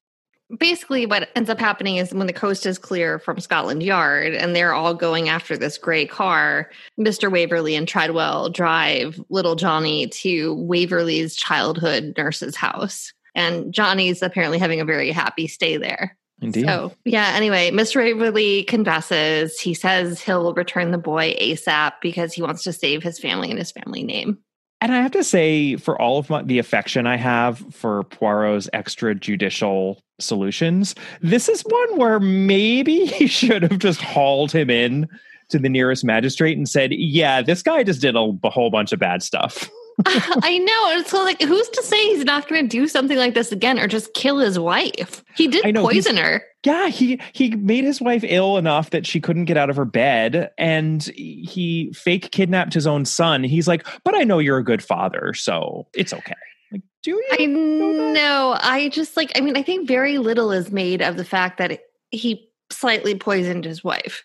basically 0.56 1.06
what 1.06 1.28
ends 1.34 1.50
up 1.50 1.58
happening 1.58 1.96
is 1.96 2.14
when 2.14 2.26
the 2.26 2.32
coast 2.32 2.64
is 2.64 2.78
clear 2.78 3.18
from 3.18 3.40
Scotland 3.40 3.82
Yard 3.82 4.34
and 4.34 4.54
they're 4.54 4.72
all 4.72 4.94
going 4.94 5.28
after 5.28 5.56
this 5.56 5.76
gray 5.76 6.06
car, 6.06 6.70
Mr. 6.98 7.30
Waverly 7.30 7.74
and 7.74 7.86
Treadwell 7.86 8.48
drive 8.48 9.20
little 9.28 9.56
Johnny 9.56 10.06
to 10.08 10.54
Waverly's 10.54 11.36
childhood 11.36 12.14
nurse's 12.16 12.56
house. 12.56 13.12
And 13.34 13.72
Johnny's 13.72 14.22
apparently 14.22 14.58
having 14.58 14.80
a 14.80 14.84
very 14.84 15.12
happy 15.12 15.46
stay 15.46 15.76
there. 15.76 16.16
Indeed. 16.40 16.66
So, 16.66 16.92
yeah, 17.04 17.32
anyway, 17.34 17.70
Mr. 17.70 17.96
Waverly 17.96 18.62
confesses. 18.64 19.58
He 19.60 19.74
says 19.74 20.20
he'll 20.20 20.54
return 20.54 20.92
the 20.92 20.98
boy 20.98 21.34
ASAP 21.40 21.94
because 22.00 22.32
he 22.32 22.42
wants 22.42 22.62
to 22.62 22.72
save 22.72 23.02
his 23.02 23.18
family 23.18 23.50
and 23.50 23.58
his 23.58 23.72
family 23.72 24.04
name. 24.04 24.38
And 24.80 24.92
I 24.92 25.02
have 25.02 25.10
to 25.12 25.24
say, 25.24 25.76
for 25.76 26.00
all 26.00 26.18
of 26.18 26.30
my, 26.30 26.42
the 26.42 26.58
affection 26.58 27.06
I 27.06 27.16
have 27.16 27.58
for 27.74 28.04
Poirot's 28.04 28.70
extrajudicial 28.72 29.96
solutions, 30.20 30.94
this 31.20 31.48
is 31.48 31.62
one 31.62 31.98
where 31.98 32.20
maybe 32.20 33.06
he 33.06 33.26
should 33.26 33.62
have 33.62 33.78
just 33.78 34.00
hauled 34.00 34.52
him 34.52 34.70
in 34.70 35.08
to 35.48 35.58
the 35.58 35.68
nearest 35.68 36.04
magistrate 36.04 36.56
and 36.56 36.68
said, 36.68 36.92
"Yeah, 36.92 37.42
this 37.42 37.62
guy 37.62 37.82
just 37.82 38.00
did 38.00 38.14
a, 38.14 38.32
a 38.44 38.50
whole 38.50 38.70
bunch 38.70 38.92
of 38.92 38.98
bad 38.98 39.22
stuff." 39.22 39.68
I 40.06 40.58
know. 40.58 41.02
So, 41.04 41.22
like, 41.24 41.42
who's 41.42 41.68
to 41.70 41.82
say 41.82 41.96
he's 42.08 42.24
not 42.24 42.48
going 42.48 42.62
to 42.62 42.68
do 42.68 42.86
something 42.86 43.16
like 43.16 43.34
this 43.34 43.50
again 43.50 43.78
or 43.78 43.88
just 43.88 44.14
kill 44.14 44.38
his 44.38 44.58
wife? 44.58 45.24
He 45.36 45.48
did 45.48 45.74
know, 45.74 45.82
poison 45.82 46.16
her. 46.16 46.42
Yeah, 46.64 46.88
he 46.88 47.20
he 47.32 47.50
made 47.56 47.84
his 47.84 48.00
wife 48.00 48.22
ill 48.24 48.58
enough 48.58 48.90
that 48.90 49.06
she 49.06 49.20
couldn't 49.20 49.46
get 49.46 49.56
out 49.56 49.70
of 49.70 49.76
her 49.76 49.84
bed, 49.84 50.50
and 50.56 51.02
he 51.02 51.92
fake 51.94 52.30
kidnapped 52.30 52.74
his 52.74 52.86
own 52.86 53.04
son. 53.04 53.42
He's 53.42 53.66
like, 53.66 53.86
"But 54.04 54.14
I 54.14 54.22
know 54.24 54.38
you're 54.38 54.58
a 54.58 54.64
good 54.64 54.82
father, 54.82 55.34
so 55.34 55.88
it's 55.94 56.12
okay." 56.12 56.34
Like, 56.70 56.82
do 57.02 57.10
you? 57.10 57.24
I 57.32 57.46
know. 57.46 58.12
know 58.12 58.56
I 58.60 58.90
just 58.90 59.16
like. 59.16 59.32
I 59.36 59.40
mean, 59.40 59.56
I 59.56 59.62
think 59.62 59.88
very 59.88 60.18
little 60.18 60.52
is 60.52 60.70
made 60.70 61.02
of 61.02 61.16
the 61.16 61.24
fact 61.24 61.58
that 61.58 61.80
he 62.10 62.48
slightly 62.70 63.16
poisoned 63.16 63.64
his 63.64 63.82
wife. 63.82 64.24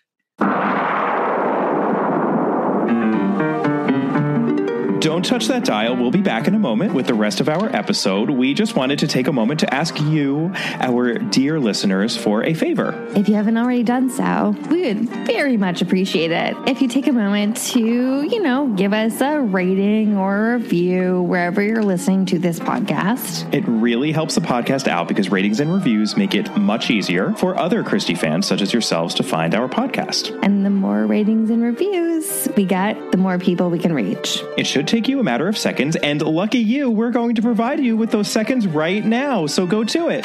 Don't 5.04 5.26
touch 5.26 5.50
that 5.50 5.66
dial. 5.66 5.98
We'll 5.98 6.12
be 6.12 6.22
back 6.22 6.48
in 6.48 6.56
a 6.56 6.60
moment 6.60 6.94
with 6.94 7.08
the 7.08 7.14
rest 7.14 7.42
of 7.42 7.50
our 7.50 7.68
episode. 7.76 8.30
We 8.30 8.54
just 8.54 8.78
wanted 8.78 9.00
to 9.00 9.08
take 9.08 9.28
a 9.28 9.34
moment 9.34 9.60
to 9.60 9.74
ask 9.74 10.00
you, 10.00 10.54
our 10.80 11.16
dear 11.16 11.60
listeners, 11.60 12.16
for 12.16 12.42
a 12.42 12.54
favor. 12.54 12.94
If 13.14 13.28
you 13.28 13.36
haven't 13.36 13.58
already 13.58 13.84
done 13.84 14.10
so, 14.10 14.56
we 14.70 14.94
would 14.94 15.10
very 15.28 15.58
much 15.58 15.82
appreciate 15.82 16.32
it 16.32 16.56
if 16.68 16.82
you 16.82 16.88
take 16.88 17.08
a 17.08 17.12
moment 17.12 17.58
to, 17.74 17.82
you 17.82 18.42
know, 18.42 18.68
give 18.78 18.94
us 18.94 19.20
a 19.20 19.42
rating 19.42 20.16
or 20.16 20.54
a 20.54 20.58
review 20.58 21.22
wherever 21.24 21.62
you're 21.62 21.84
listening 21.84 22.26
to 22.28 22.40
this 22.40 22.58
podcast. 22.58 23.54
It 23.54 23.66
really 23.68 24.14
helps 24.14 24.36
the 24.36 24.42
podcast 24.42 24.88
out 24.88 25.10
because 25.10 25.30
ratings 25.30 25.60
and 25.60 25.74
reviews 25.74 26.16
make 26.16 26.34
it 26.34 26.56
much 26.56 26.90
easier 26.90 27.34
for 27.34 27.60
other 27.60 27.84
Christie 27.84 28.16
fans 28.16 28.48
such 28.48 28.62
as 28.62 28.72
yourselves 28.72 29.14
to 29.16 29.24
find 29.24 29.54
our 29.54 29.68
podcast. 29.68 30.40
And 30.44 30.66
the 30.66 30.70
more 30.70 31.06
ratings 31.06 31.50
and 31.50 31.62
reviews 31.62 32.48
we 32.56 32.64
get, 32.64 33.12
the 33.12 33.18
more 33.18 33.38
people 33.38 33.70
we 33.70 33.80
can 33.80 33.92
reach. 33.92 34.42
It 34.58 34.66
should 34.66 34.93
take 34.94 35.08
you 35.08 35.20
a 35.20 35.24
matter 35.24 35.48
of 35.48 35.58
seconds, 35.58 35.96
and 35.96 36.22
lucky 36.22 36.60
you, 36.60 36.88
we're 36.88 37.10
going 37.10 37.34
to 37.34 37.42
provide 37.42 37.80
you 37.80 37.98
with 37.98 38.12
those 38.12 38.30
seconds 38.30 38.68
right 38.68 39.04
now. 39.04 39.48
So 39.48 39.66
go 39.66 39.84
to 39.84 40.10
it. 40.10 40.24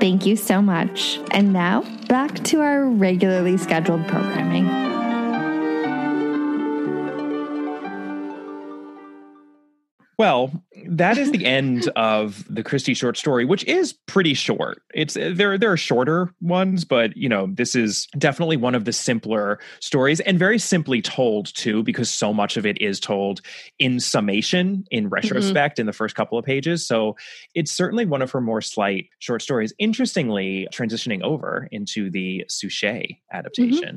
Thank 0.00 0.26
you 0.26 0.34
so 0.34 0.60
much. 0.60 1.20
And 1.30 1.52
now, 1.52 1.82
back 2.08 2.42
to 2.44 2.62
our 2.62 2.86
regularly 2.86 3.56
scheduled 3.56 4.08
programming. 4.08 4.85
Well, 10.18 10.50
that 10.88 11.18
is 11.18 11.30
the 11.30 11.44
end 11.44 11.90
of 11.94 12.42
the 12.48 12.62
Christie 12.62 12.94
short 12.94 13.18
story, 13.18 13.44
which 13.44 13.62
is 13.64 13.92
pretty 13.92 14.32
short. 14.32 14.80
It's 14.94 15.12
there 15.12 15.58
there 15.58 15.70
are 15.70 15.76
shorter 15.76 16.30
ones, 16.40 16.86
but 16.86 17.14
you 17.16 17.28
know, 17.28 17.48
this 17.52 17.74
is 17.74 18.06
definitely 18.16 18.56
one 18.56 18.74
of 18.74 18.86
the 18.86 18.94
simpler 18.94 19.58
stories 19.80 20.20
and 20.20 20.38
very 20.38 20.58
simply 20.58 21.02
told 21.02 21.54
too 21.54 21.82
because 21.82 22.08
so 22.08 22.32
much 22.32 22.56
of 22.56 22.64
it 22.64 22.80
is 22.80 22.98
told 22.98 23.42
in 23.78 24.00
summation 24.00 24.86
in 24.90 25.04
mm-hmm. 25.04 25.12
retrospect 25.12 25.74
mm-hmm. 25.74 25.82
in 25.82 25.86
the 25.86 25.92
first 25.92 26.14
couple 26.14 26.38
of 26.38 26.46
pages. 26.46 26.86
So, 26.86 27.16
it's 27.54 27.72
certainly 27.72 28.06
one 28.06 28.22
of 28.22 28.30
her 28.30 28.40
more 28.40 28.62
slight 28.62 29.10
short 29.18 29.42
stories. 29.42 29.74
Interestingly, 29.78 30.66
transitioning 30.72 31.22
over 31.22 31.68
into 31.70 32.10
the 32.10 32.44
Suchet 32.48 33.18
adaptation. 33.32 33.96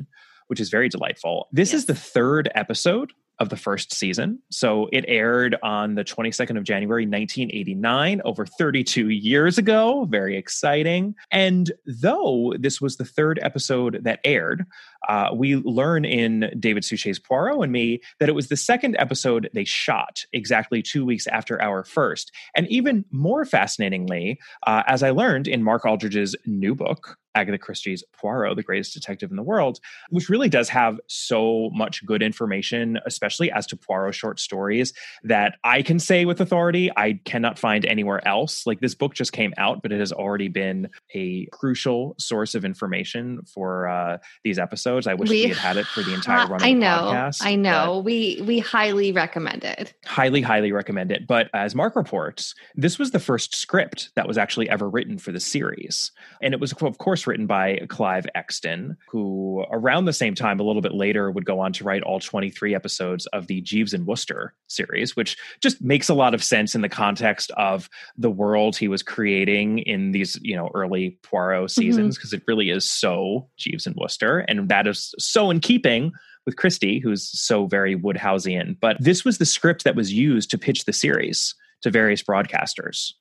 which 0.50 0.58
is 0.58 0.68
very 0.68 0.88
delightful. 0.88 1.46
This 1.52 1.68
yes. 1.68 1.82
is 1.82 1.86
the 1.86 1.94
third 1.94 2.50
episode 2.56 3.12
of 3.40 3.48
the 3.48 3.56
first 3.56 3.92
season. 3.92 4.38
So 4.50 4.88
it 4.92 5.04
aired 5.08 5.56
on 5.62 5.94
the 5.94 6.04
22nd 6.04 6.58
of 6.58 6.64
January, 6.64 7.04
1989, 7.04 8.20
over 8.24 8.44
32 8.44 9.08
years 9.08 9.56
ago. 9.56 10.04
Very 10.04 10.36
exciting. 10.36 11.14
And 11.32 11.72
though 11.86 12.52
this 12.58 12.80
was 12.80 12.98
the 12.98 13.04
third 13.04 13.40
episode 13.42 14.00
that 14.02 14.20
aired, 14.24 14.66
uh, 15.08 15.30
we 15.34 15.56
learn 15.56 16.04
in 16.04 16.52
David 16.60 16.84
Suchet's 16.84 17.18
Poirot 17.18 17.62
and 17.62 17.72
Me 17.72 18.00
that 18.18 18.28
it 18.28 18.34
was 18.34 18.48
the 18.48 18.56
second 18.56 18.96
episode 18.98 19.48
they 19.54 19.64
shot 19.64 20.24
exactly 20.34 20.82
two 20.82 21.06
weeks 21.06 21.26
after 21.26 21.60
our 21.62 21.82
first. 21.82 22.30
And 22.54 22.68
even 22.68 23.06
more 23.10 23.46
fascinatingly, 23.46 24.38
uh, 24.66 24.82
as 24.86 25.02
I 25.02 25.10
learned 25.10 25.48
in 25.48 25.62
Mark 25.62 25.86
Aldridge's 25.86 26.36
new 26.44 26.74
book, 26.74 27.16
Agatha 27.34 27.58
Christie's 27.58 28.02
Poirot, 28.12 28.56
the 28.56 28.62
greatest 28.62 28.94
detective 28.94 29.30
in 29.30 29.36
the 29.36 29.42
world, 29.42 29.78
which 30.10 30.28
really 30.28 30.48
does 30.48 30.68
have 30.68 30.98
so 31.06 31.70
much 31.72 32.04
good 32.04 32.22
information, 32.22 32.98
especially 33.06 33.50
as 33.50 33.66
to 33.68 33.76
Poirot 33.76 34.14
short 34.14 34.40
stories, 34.40 34.92
that 35.22 35.56
I 35.64 35.82
can 35.82 35.98
say 35.98 36.24
with 36.24 36.40
authority 36.40 36.90
I 36.96 37.20
cannot 37.24 37.58
find 37.58 37.86
anywhere 37.86 38.26
else. 38.26 38.66
Like 38.66 38.80
this 38.80 38.94
book 38.94 39.14
just 39.14 39.32
came 39.32 39.54
out, 39.58 39.82
but 39.82 39.92
it 39.92 40.00
has 40.00 40.12
already 40.12 40.48
been 40.48 40.88
a 41.14 41.46
crucial 41.46 42.14
source 42.18 42.54
of 42.54 42.64
information 42.64 43.42
for 43.44 43.88
uh, 43.88 44.18
these 44.44 44.58
episodes. 44.58 45.06
I 45.06 45.14
wish 45.14 45.28
we, 45.28 45.42
we, 45.42 45.48
had 45.48 45.56
had 45.56 45.76
it 45.76 45.86
for 45.86 46.02
the 46.02 46.14
entire 46.14 46.46
run. 46.46 46.62
I 46.62 46.72
know, 46.72 46.86
podcast, 46.86 47.44
I 47.44 47.54
know. 47.56 48.00
We 48.00 48.42
we 48.44 48.58
highly 48.58 49.12
recommend 49.12 49.64
it. 49.64 49.94
Highly, 50.04 50.42
highly 50.42 50.72
recommend 50.72 51.12
it. 51.12 51.26
But 51.26 51.48
as 51.54 51.74
Mark 51.74 51.96
reports, 51.96 52.54
this 52.74 52.98
was 52.98 53.10
the 53.10 53.20
first 53.20 53.54
script 53.54 54.10
that 54.16 54.26
was 54.26 54.38
actually 54.38 54.68
ever 54.68 54.88
written 54.88 55.18
for 55.18 55.32
the 55.32 55.40
series, 55.40 56.12
and 56.42 56.54
it 56.54 56.60
was 56.60 56.72
of 56.72 56.98
course 56.98 57.19
course, 57.20 57.26
written 57.26 57.46
by 57.46 57.80
Clive 57.88 58.26
Exton, 58.34 58.96
who 59.08 59.64
around 59.70 60.06
the 60.06 60.12
same 60.12 60.34
time, 60.34 60.58
a 60.58 60.62
little 60.62 60.82
bit 60.82 60.94
later, 60.94 61.30
would 61.30 61.44
go 61.44 61.60
on 61.60 61.72
to 61.74 61.84
write 61.84 62.02
all 62.02 62.18
23 62.18 62.74
episodes 62.74 63.26
of 63.26 63.46
the 63.46 63.60
Jeeves 63.60 63.92
and 63.92 64.06
Wooster 64.06 64.54
series, 64.68 65.16
which 65.16 65.36
just 65.60 65.82
makes 65.82 66.08
a 66.08 66.14
lot 66.14 66.34
of 66.34 66.42
sense 66.42 66.74
in 66.74 66.80
the 66.80 66.88
context 66.88 67.50
of 67.56 67.90
the 68.16 68.30
world 68.30 68.76
he 68.76 68.88
was 68.88 69.02
creating 69.02 69.80
in 69.80 70.12
these, 70.12 70.38
you 70.42 70.56
know, 70.56 70.70
early 70.74 71.18
Poirot 71.22 71.64
mm-hmm. 71.64 71.80
seasons, 71.80 72.16
because 72.16 72.30
mm-hmm. 72.30 72.38
it 72.38 72.44
really 72.48 72.70
is 72.70 72.90
so 72.90 73.48
Jeeves 73.58 73.86
and 73.86 73.96
Wooster. 73.98 74.40
And 74.40 74.68
that 74.68 74.86
is 74.86 75.14
so 75.18 75.50
in 75.50 75.60
keeping 75.60 76.12
with 76.46 76.56
Christie, 76.56 77.00
who's 77.00 77.28
so 77.38 77.66
very 77.66 77.94
Wodehouseian. 77.96 78.78
But 78.80 78.96
this 78.98 79.24
was 79.26 79.36
the 79.36 79.44
script 79.44 79.84
that 79.84 79.96
was 79.96 80.12
used 80.12 80.50
to 80.50 80.58
pitch 80.58 80.86
the 80.86 80.92
series 80.92 81.54
to 81.82 81.90
various 81.90 82.22
broadcasters, 82.22 83.12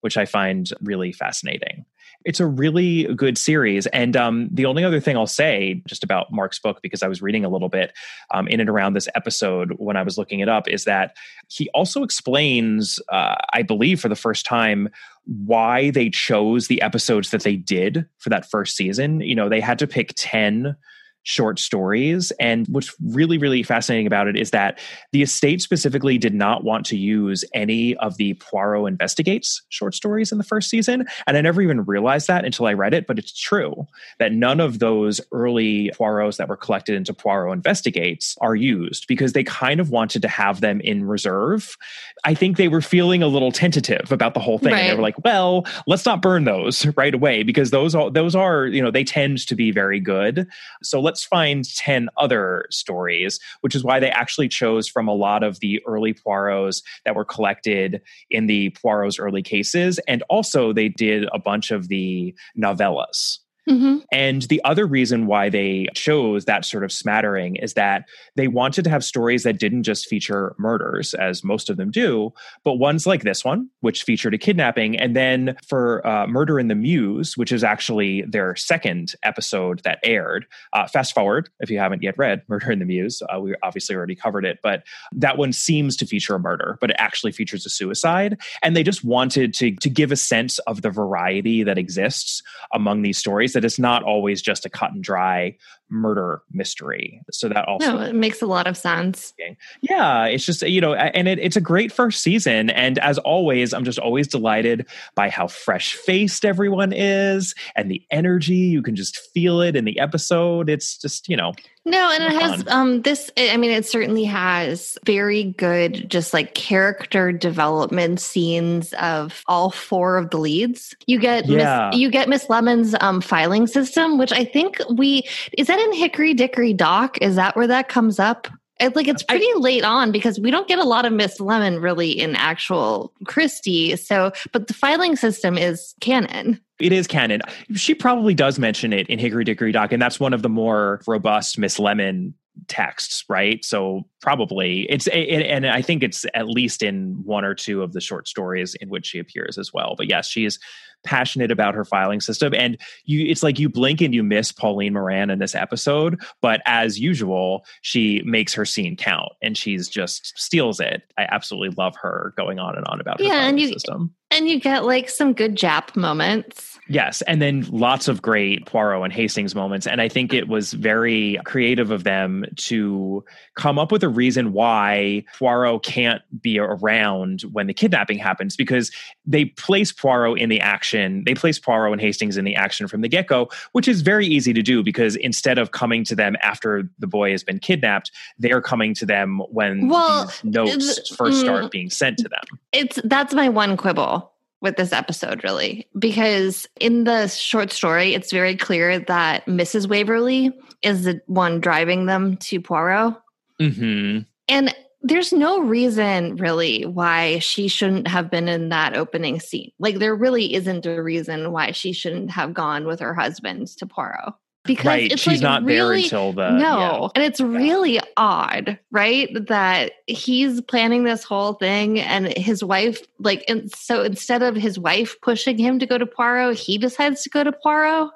which 0.00 0.16
I 0.16 0.26
find 0.26 0.70
really 0.80 1.12
fascinating. 1.12 1.84
It's 2.24 2.40
a 2.40 2.46
really 2.46 3.04
good 3.14 3.38
series. 3.38 3.86
And 3.88 4.16
um, 4.16 4.48
the 4.50 4.66
only 4.66 4.84
other 4.84 5.00
thing 5.00 5.16
I'll 5.16 5.26
say 5.26 5.82
just 5.86 6.02
about 6.02 6.32
Mark's 6.32 6.58
book, 6.58 6.80
because 6.82 7.02
I 7.02 7.08
was 7.08 7.22
reading 7.22 7.44
a 7.44 7.48
little 7.48 7.68
bit 7.68 7.92
um, 8.32 8.48
in 8.48 8.60
and 8.60 8.68
around 8.68 8.94
this 8.94 9.08
episode 9.14 9.72
when 9.78 9.96
I 9.96 10.02
was 10.02 10.18
looking 10.18 10.40
it 10.40 10.48
up, 10.48 10.68
is 10.68 10.84
that 10.84 11.16
he 11.48 11.70
also 11.74 12.02
explains, 12.02 12.98
uh, 13.10 13.36
I 13.52 13.62
believe, 13.62 14.00
for 14.00 14.08
the 14.08 14.16
first 14.16 14.44
time, 14.44 14.88
why 15.24 15.90
they 15.90 16.10
chose 16.10 16.66
the 16.66 16.82
episodes 16.82 17.30
that 17.30 17.42
they 17.42 17.56
did 17.56 18.06
for 18.18 18.30
that 18.30 18.50
first 18.50 18.76
season. 18.76 19.20
You 19.20 19.34
know, 19.34 19.48
they 19.48 19.60
had 19.60 19.78
to 19.78 19.86
pick 19.86 20.12
10 20.16 20.76
short 21.22 21.58
stories. 21.58 22.32
And 22.40 22.66
what's 22.68 22.94
really, 23.04 23.38
really 23.38 23.62
fascinating 23.62 24.06
about 24.06 24.28
it 24.28 24.36
is 24.36 24.50
that 24.50 24.78
the 25.12 25.22
estate 25.22 25.60
specifically 25.60 26.16
did 26.16 26.34
not 26.34 26.64
want 26.64 26.86
to 26.86 26.96
use 26.96 27.44
any 27.54 27.96
of 27.96 28.16
the 28.16 28.34
Poirot 28.34 28.88
Investigates 28.88 29.62
short 29.68 29.94
stories 29.94 30.32
in 30.32 30.38
the 30.38 30.44
first 30.44 30.70
season. 30.70 31.06
And 31.26 31.36
I 31.36 31.40
never 31.40 31.60
even 31.60 31.84
realized 31.84 32.28
that 32.28 32.44
until 32.44 32.66
I 32.66 32.72
read 32.72 32.94
it, 32.94 33.06
but 33.06 33.18
it's 33.18 33.38
true 33.38 33.86
that 34.18 34.32
none 34.32 34.60
of 34.60 34.78
those 34.78 35.20
early 35.32 35.90
Poirots 35.98 36.36
that 36.38 36.48
were 36.48 36.56
collected 36.56 36.94
into 36.94 37.12
Poirot 37.12 37.52
Investigates 37.52 38.36
are 38.40 38.54
used 38.54 39.06
because 39.06 39.32
they 39.32 39.44
kind 39.44 39.80
of 39.80 39.90
wanted 39.90 40.22
to 40.22 40.28
have 40.28 40.60
them 40.60 40.80
in 40.80 41.04
reserve. 41.04 41.76
I 42.24 42.34
think 42.34 42.56
they 42.56 42.68
were 42.68 42.80
feeling 42.80 43.22
a 43.22 43.28
little 43.28 43.52
tentative 43.52 44.10
about 44.12 44.34
the 44.34 44.40
whole 44.40 44.58
thing. 44.58 44.72
Right. 44.72 44.80
And 44.80 44.90
they 44.90 44.96
were 44.96 45.02
like, 45.02 45.22
well, 45.24 45.66
let's 45.86 46.06
not 46.06 46.22
burn 46.22 46.44
those 46.44 46.86
right 46.96 47.14
away 47.14 47.42
because 47.42 47.70
those 47.70 47.94
are, 47.94 48.10
those 48.10 48.34
are, 48.34 48.66
you 48.66 48.82
know, 48.82 48.90
they 48.90 49.04
tend 49.04 49.46
to 49.46 49.54
be 49.54 49.70
very 49.70 50.00
good. 50.00 50.46
So 50.82 51.00
let's 51.08 51.24
find 51.24 51.64
10 51.74 52.10
other 52.18 52.66
stories, 52.68 53.40
which 53.62 53.74
is 53.74 53.82
why 53.82 53.98
they 53.98 54.10
actually 54.10 54.46
chose 54.46 54.86
from 54.86 55.08
a 55.08 55.14
lot 55.14 55.42
of 55.42 55.58
the 55.60 55.80
early 55.86 56.12
Poirots 56.12 56.82
that 57.06 57.14
were 57.14 57.24
collected 57.24 58.02
in 58.30 58.46
the 58.46 58.68
Poirot's 58.72 59.18
early 59.18 59.42
cases. 59.42 59.98
And 60.06 60.22
also, 60.28 60.74
they 60.74 60.90
did 60.90 61.26
a 61.32 61.38
bunch 61.38 61.70
of 61.70 61.88
the 61.88 62.34
novellas 62.58 63.38
Mm-hmm. 63.68 63.98
And 64.10 64.42
the 64.42 64.62
other 64.64 64.86
reason 64.86 65.26
why 65.26 65.50
they 65.50 65.88
chose 65.94 66.46
that 66.46 66.64
sort 66.64 66.84
of 66.84 66.92
smattering 66.92 67.56
is 67.56 67.74
that 67.74 68.04
they 68.34 68.48
wanted 68.48 68.84
to 68.84 68.90
have 68.90 69.04
stories 69.04 69.42
that 69.42 69.58
didn't 69.58 69.82
just 69.82 70.06
feature 70.06 70.54
murders, 70.58 71.12
as 71.14 71.44
most 71.44 71.68
of 71.68 71.76
them 71.76 71.90
do, 71.90 72.32
but 72.64 72.74
ones 72.74 73.06
like 73.06 73.22
this 73.22 73.44
one, 73.44 73.68
which 73.80 74.04
featured 74.04 74.32
a 74.32 74.38
kidnapping. 74.38 74.96
And 74.98 75.14
then 75.14 75.56
for 75.66 76.06
uh, 76.06 76.26
Murder 76.26 76.58
in 76.58 76.68
the 76.68 76.74
Mews, 76.74 77.36
which 77.36 77.52
is 77.52 77.62
actually 77.62 78.22
their 78.22 78.56
second 78.56 79.12
episode 79.22 79.82
that 79.84 79.98
aired, 80.02 80.46
uh, 80.72 80.86
fast 80.86 81.14
forward 81.14 81.50
if 81.60 81.70
you 81.70 81.78
haven't 81.78 82.02
yet 82.02 82.16
read 82.16 82.42
Murder 82.48 82.72
in 82.72 82.78
the 82.78 82.86
Mews, 82.86 83.22
uh, 83.28 83.38
we 83.38 83.54
obviously 83.62 83.94
already 83.94 84.14
covered 84.14 84.44
it, 84.44 84.60
but 84.62 84.84
that 85.12 85.36
one 85.36 85.52
seems 85.52 85.96
to 85.96 86.06
feature 86.06 86.34
a 86.34 86.38
murder, 86.38 86.78
but 86.80 86.90
it 86.90 86.96
actually 86.98 87.32
features 87.32 87.66
a 87.66 87.70
suicide. 87.70 88.40
And 88.62 88.74
they 88.74 88.82
just 88.82 89.04
wanted 89.04 89.52
to, 89.54 89.74
to 89.76 89.90
give 89.90 90.10
a 90.10 90.16
sense 90.16 90.58
of 90.60 90.82
the 90.82 90.90
variety 90.90 91.62
that 91.64 91.76
exists 91.76 92.42
among 92.72 93.02
these 93.02 93.18
stories 93.18 93.52
that 93.58 93.64
it's 93.64 93.78
not 93.78 94.04
always 94.04 94.40
just 94.40 94.64
a 94.64 94.70
cut 94.70 94.92
and 94.92 95.02
dry 95.02 95.56
murder 95.90 96.42
mystery. 96.52 97.20
So 97.32 97.48
that 97.48 97.66
also 97.66 97.96
no, 97.96 98.02
it 98.02 98.14
makes 98.14 98.40
a 98.40 98.46
lot 98.46 98.68
of 98.68 98.76
sense. 98.76 99.34
Yeah, 99.80 100.26
it's 100.26 100.46
just 100.46 100.62
you 100.62 100.80
know, 100.80 100.94
and 100.94 101.26
it, 101.26 101.40
it's 101.40 101.56
a 101.56 101.60
great 101.60 101.90
first 101.90 102.22
season. 102.22 102.70
And 102.70 103.00
as 103.00 103.18
always, 103.18 103.74
I'm 103.74 103.84
just 103.84 103.98
always 103.98 104.28
delighted 104.28 104.86
by 105.16 105.28
how 105.28 105.48
fresh 105.48 105.94
faced 105.94 106.44
everyone 106.44 106.92
is 106.92 107.52
and 107.74 107.90
the 107.90 108.00
energy. 108.12 108.54
You 108.54 108.80
can 108.80 108.94
just 108.94 109.18
feel 109.34 109.60
it 109.60 109.74
in 109.74 109.84
the 109.84 109.98
episode. 109.98 110.70
It's 110.70 110.96
just 110.96 111.28
you 111.28 111.36
know, 111.36 111.52
no, 111.90 112.10
and 112.12 112.24
it 112.24 112.40
has 112.40 112.66
um 112.68 113.02
this 113.02 113.30
I 113.36 113.56
mean 113.56 113.70
it 113.70 113.86
certainly 113.86 114.24
has 114.24 114.98
very 115.04 115.44
good 115.44 116.08
just 116.08 116.32
like 116.32 116.54
character 116.54 117.32
development 117.32 118.20
scenes 118.20 118.92
of 118.94 119.42
all 119.46 119.70
four 119.70 120.16
of 120.16 120.30
the 120.30 120.38
leads. 120.38 120.94
You 121.06 121.18
get 121.18 121.46
yeah. 121.46 121.90
Miss, 121.90 121.98
you 121.98 122.10
get 122.10 122.28
Miss 122.28 122.48
Lemon's 122.48 122.94
um 123.00 123.20
filing 123.20 123.66
system 123.66 124.18
which 124.18 124.32
I 124.32 124.44
think 124.44 124.80
we 124.90 125.28
is 125.56 125.66
that 125.68 125.78
in 125.78 125.92
Hickory 125.92 126.34
Dickory 126.34 126.72
Dock? 126.72 127.18
Is 127.20 127.36
that 127.36 127.56
where 127.56 127.66
that 127.66 127.88
comes 127.88 128.18
up? 128.18 128.48
It, 128.80 128.94
like 128.94 129.08
it's 129.08 129.22
pretty 129.22 129.46
I, 129.46 129.58
late 129.58 129.84
on 129.84 130.12
because 130.12 130.38
we 130.38 130.50
don't 130.50 130.68
get 130.68 130.78
a 130.78 130.84
lot 130.84 131.04
of 131.04 131.12
Miss 131.12 131.40
Lemon 131.40 131.80
really 131.80 132.10
in 132.10 132.36
actual 132.36 133.12
Christie. 133.24 133.96
So, 133.96 134.32
but 134.52 134.68
the 134.68 134.74
filing 134.74 135.16
system 135.16 135.58
is 135.58 135.94
canon. 136.00 136.60
It 136.78 136.92
is 136.92 137.08
canon. 137.08 137.42
She 137.74 137.94
probably 137.94 138.34
does 138.34 138.58
mention 138.58 138.92
it 138.92 139.08
in 139.08 139.18
Hickory 139.18 139.42
Dickory 139.42 139.72
Dock, 139.72 139.92
and 139.92 140.00
that's 140.00 140.20
one 140.20 140.32
of 140.32 140.42
the 140.42 140.48
more 140.48 141.00
robust 141.08 141.58
Miss 141.58 141.80
Lemon 141.80 142.34
texts, 142.66 143.24
right? 143.28 143.64
So 143.64 144.02
probably 144.20 144.82
it's 144.90 145.06
it, 145.08 145.42
and 145.42 145.66
I 145.66 145.82
think 145.82 146.02
it's 146.02 146.24
at 146.34 146.48
least 146.48 146.82
in 146.82 147.20
one 147.24 147.44
or 147.44 147.54
two 147.54 147.82
of 147.82 147.92
the 147.92 148.00
short 148.00 148.28
stories 148.28 148.74
in 148.76 148.88
which 148.88 149.06
she 149.06 149.18
appears 149.18 149.58
as 149.58 149.72
well. 149.72 149.94
But 149.96 150.08
yes, 150.08 150.28
she 150.28 150.44
is 150.44 150.58
passionate 151.04 151.50
about 151.50 151.74
her 151.74 151.84
filing 151.84 152.20
system 152.20 152.54
and 152.54 152.76
you 153.04 153.26
it's 153.26 153.42
like 153.42 153.58
you 153.58 153.68
blink 153.68 154.00
and 154.00 154.14
you 154.14 154.22
miss 154.22 154.52
Pauline 154.52 154.92
Moran 154.92 155.30
in 155.30 155.38
this 155.38 155.54
episode, 155.54 156.20
but 156.40 156.60
as 156.66 156.98
usual, 156.98 157.64
she 157.82 158.22
makes 158.24 158.52
her 158.54 158.64
scene 158.64 158.96
count 158.96 159.32
and 159.42 159.56
she's 159.56 159.88
just 159.88 160.38
steals 160.38 160.80
it. 160.80 161.02
I 161.16 161.26
absolutely 161.30 161.74
love 161.76 161.94
her 161.96 162.34
going 162.36 162.58
on 162.58 162.76
and 162.76 162.86
on 162.86 163.00
about 163.00 163.20
her 163.20 163.26
yeah, 163.26 163.48
and 163.48 163.60
you, 163.60 163.68
system. 163.68 164.14
And 164.30 164.48
you 164.48 164.60
get 164.60 164.84
like 164.84 165.08
some 165.08 165.32
good 165.32 165.56
Japp 165.56 165.96
moments. 165.96 166.78
Yes, 166.90 167.22
and 167.22 167.40
then 167.40 167.66
lots 167.70 168.08
of 168.08 168.22
great 168.22 168.66
Poirot 168.66 169.04
and 169.04 169.12
Hastings 169.12 169.54
moments. 169.54 169.86
And 169.86 170.00
I 170.00 170.08
think 170.08 170.32
it 170.32 170.48
was 170.48 170.72
very 170.72 171.38
creative 171.44 171.90
of 171.90 172.04
them 172.04 172.46
to 172.56 173.24
come 173.56 173.78
up 173.78 173.92
with 173.92 174.02
a 174.02 174.08
reason 174.08 174.52
why 174.52 175.24
Poirot 175.38 175.82
can't 175.82 176.22
be 176.40 176.58
around 176.58 177.42
when 177.52 177.66
the 177.66 177.74
kidnapping 177.74 178.18
happens 178.18 178.56
because 178.56 178.90
they 179.26 179.46
place 179.46 179.92
Poirot 179.92 180.38
in 180.38 180.48
the 180.48 180.60
action. 180.60 180.87
They 180.92 181.34
place 181.34 181.58
Poirot 181.58 181.92
and 181.92 182.00
Hastings 182.00 182.36
in 182.36 182.44
the 182.44 182.54
action 182.54 182.88
from 182.88 183.00
the 183.00 183.08
get 183.08 183.26
go, 183.26 183.48
which 183.72 183.88
is 183.88 184.00
very 184.00 184.26
easy 184.26 184.52
to 184.52 184.62
do 184.62 184.82
because 184.82 185.16
instead 185.16 185.58
of 185.58 185.72
coming 185.72 186.04
to 186.04 186.14
them 186.14 186.36
after 186.42 186.88
the 186.98 187.06
boy 187.06 187.30
has 187.30 187.44
been 187.44 187.58
kidnapped, 187.58 188.10
they're 188.38 188.62
coming 188.62 188.94
to 188.94 189.06
them 189.06 189.40
when 189.50 189.88
well, 189.88 190.26
these 190.26 190.44
notes 190.44 191.14
first 191.14 191.40
start 191.40 191.64
mm, 191.64 191.70
being 191.70 191.90
sent 191.90 192.18
to 192.18 192.28
them. 192.28 192.58
It's 192.72 192.98
that's 193.04 193.34
my 193.34 193.48
one 193.48 193.76
quibble 193.76 194.32
with 194.60 194.76
this 194.76 194.92
episode, 194.92 195.44
really, 195.44 195.86
because 195.98 196.66
in 196.80 197.04
the 197.04 197.28
short 197.28 197.72
story, 197.72 198.14
it's 198.14 198.32
very 198.32 198.56
clear 198.56 198.98
that 198.98 199.46
Mrs. 199.46 199.88
Waverly 199.88 200.52
is 200.82 201.04
the 201.04 201.20
one 201.26 201.60
driving 201.60 202.06
them 202.06 202.36
to 202.38 202.60
Poirot. 202.60 203.14
Mm-hmm. 203.60 204.20
And 204.48 204.74
there's 205.02 205.32
no 205.32 205.60
reason 205.60 206.36
really 206.36 206.84
why 206.84 207.38
she 207.38 207.68
shouldn't 207.68 208.08
have 208.08 208.30
been 208.30 208.48
in 208.48 208.70
that 208.70 208.96
opening 208.96 209.40
scene. 209.40 209.70
Like, 209.78 209.98
there 209.98 210.14
really 210.14 210.54
isn't 210.54 210.86
a 210.86 211.02
reason 211.02 211.52
why 211.52 211.72
she 211.72 211.92
shouldn't 211.92 212.30
have 212.30 212.54
gone 212.54 212.86
with 212.86 213.00
her 213.00 213.14
husband 213.14 213.68
to 213.78 213.86
Poirot 213.86 214.34
because 214.64 214.86
right. 214.86 215.12
it's 215.12 215.22
she's 215.22 215.40
like 215.40 215.62
not 215.62 215.64
really, 215.64 216.02
there 216.02 216.04
until 216.04 216.32
the 216.32 216.50
no 216.50 216.78
yeah. 216.78 217.08
and 217.14 217.24
it's 217.24 217.40
really 217.40 218.00
odd 218.16 218.78
right 218.92 219.30
that 219.46 219.92
he's 220.06 220.60
planning 220.60 221.04
this 221.04 221.24
whole 221.24 221.54
thing 221.54 221.98
and 221.98 222.36
his 222.36 222.62
wife 222.62 223.00
like 223.18 223.44
and 223.48 223.72
so 223.72 224.02
instead 224.02 224.42
of 224.42 224.54
his 224.54 224.78
wife 224.78 225.16
pushing 225.22 225.58
him 225.58 225.78
to 225.78 225.86
go 225.86 225.98
to 225.98 226.06
poirot 226.06 226.56
he 226.56 226.76
decides 226.78 227.22
to 227.22 227.30
go 227.30 227.42
to 227.42 227.50
poirot 227.50 228.10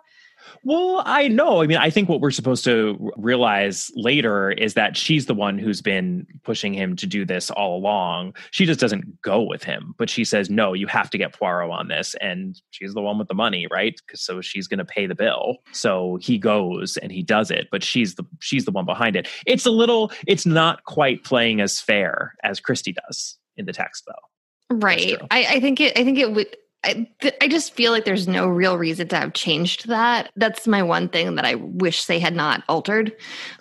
well, 0.64 1.02
I 1.04 1.26
know. 1.28 1.62
I 1.62 1.66
mean, 1.66 1.78
I 1.78 1.90
think 1.90 2.08
what 2.08 2.20
we're 2.20 2.30
supposed 2.30 2.64
to 2.64 3.10
realize 3.16 3.90
later 3.96 4.52
is 4.52 4.74
that 4.74 4.96
she's 4.96 5.26
the 5.26 5.34
one 5.34 5.58
who's 5.58 5.82
been 5.82 6.26
pushing 6.44 6.72
him 6.72 6.94
to 6.96 7.06
do 7.06 7.24
this 7.24 7.50
all 7.50 7.76
along. 7.76 8.36
She 8.52 8.64
just 8.64 8.78
doesn't 8.78 9.20
go 9.22 9.42
with 9.42 9.64
him, 9.64 9.94
but 9.98 10.08
she 10.08 10.24
says, 10.24 10.50
"No, 10.50 10.72
you 10.72 10.86
have 10.86 11.10
to 11.10 11.18
get 11.18 11.32
Poirot 11.32 11.70
on 11.70 11.88
this," 11.88 12.14
and 12.20 12.60
she's 12.70 12.94
the 12.94 13.00
one 13.00 13.18
with 13.18 13.28
the 13.28 13.34
money, 13.34 13.66
right? 13.72 13.94
Because 14.06 14.22
so 14.22 14.40
she's 14.40 14.68
going 14.68 14.78
to 14.78 14.84
pay 14.84 15.06
the 15.06 15.16
bill. 15.16 15.56
So 15.72 16.18
he 16.20 16.38
goes 16.38 16.96
and 16.98 17.10
he 17.10 17.22
does 17.22 17.50
it, 17.50 17.68
but 17.72 17.82
she's 17.82 18.14
the 18.14 18.24
she's 18.40 18.64
the 18.64 18.70
one 18.70 18.86
behind 18.86 19.16
it. 19.16 19.28
It's 19.46 19.66
a 19.66 19.70
little. 19.70 20.12
It's 20.26 20.46
not 20.46 20.84
quite 20.84 21.24
playing 21.24 21.60
as 21.60 21.80
fair 21.80 22.34
as 22.44 22.60
Christie 22.60 22.94
does 23.08 23.36
in 23.56 23.66
the 23.66 23.72
text, 23.72 24.04
though. 24.06 24.76
Right. 24.76 25.20
I, 25.30 25.44
I 25.56 25.60
think 25.60 25.80
it. 25.80 25.98
I 25.98 26.04
think 26.04 26.18
it 26.18 26.32
would 26.32 26.56
I, 26.84 27.08
I 27.40 27.46
just 27.46 27.74
feel 27.74 27.92
like 27.92 28.04
there's 28.04 28.26
no 28.26 28.48
real 28.48 28.76
reason 28.76 29.06
to 29.08 29.16
have 29.16 29.34
changed 29.34 29.86
that. 29.86 30.32
That's 30.34 30.66
my 30.66 30.82
one 30.82 31.08
thing 31.08 31.36
that 31.36 31.44
I 31.44 31.54
wish 31.54 32.06
they 32.06 32.18
had 32.18 32.34
not 32.34 32.64
altered. 32.68 33.12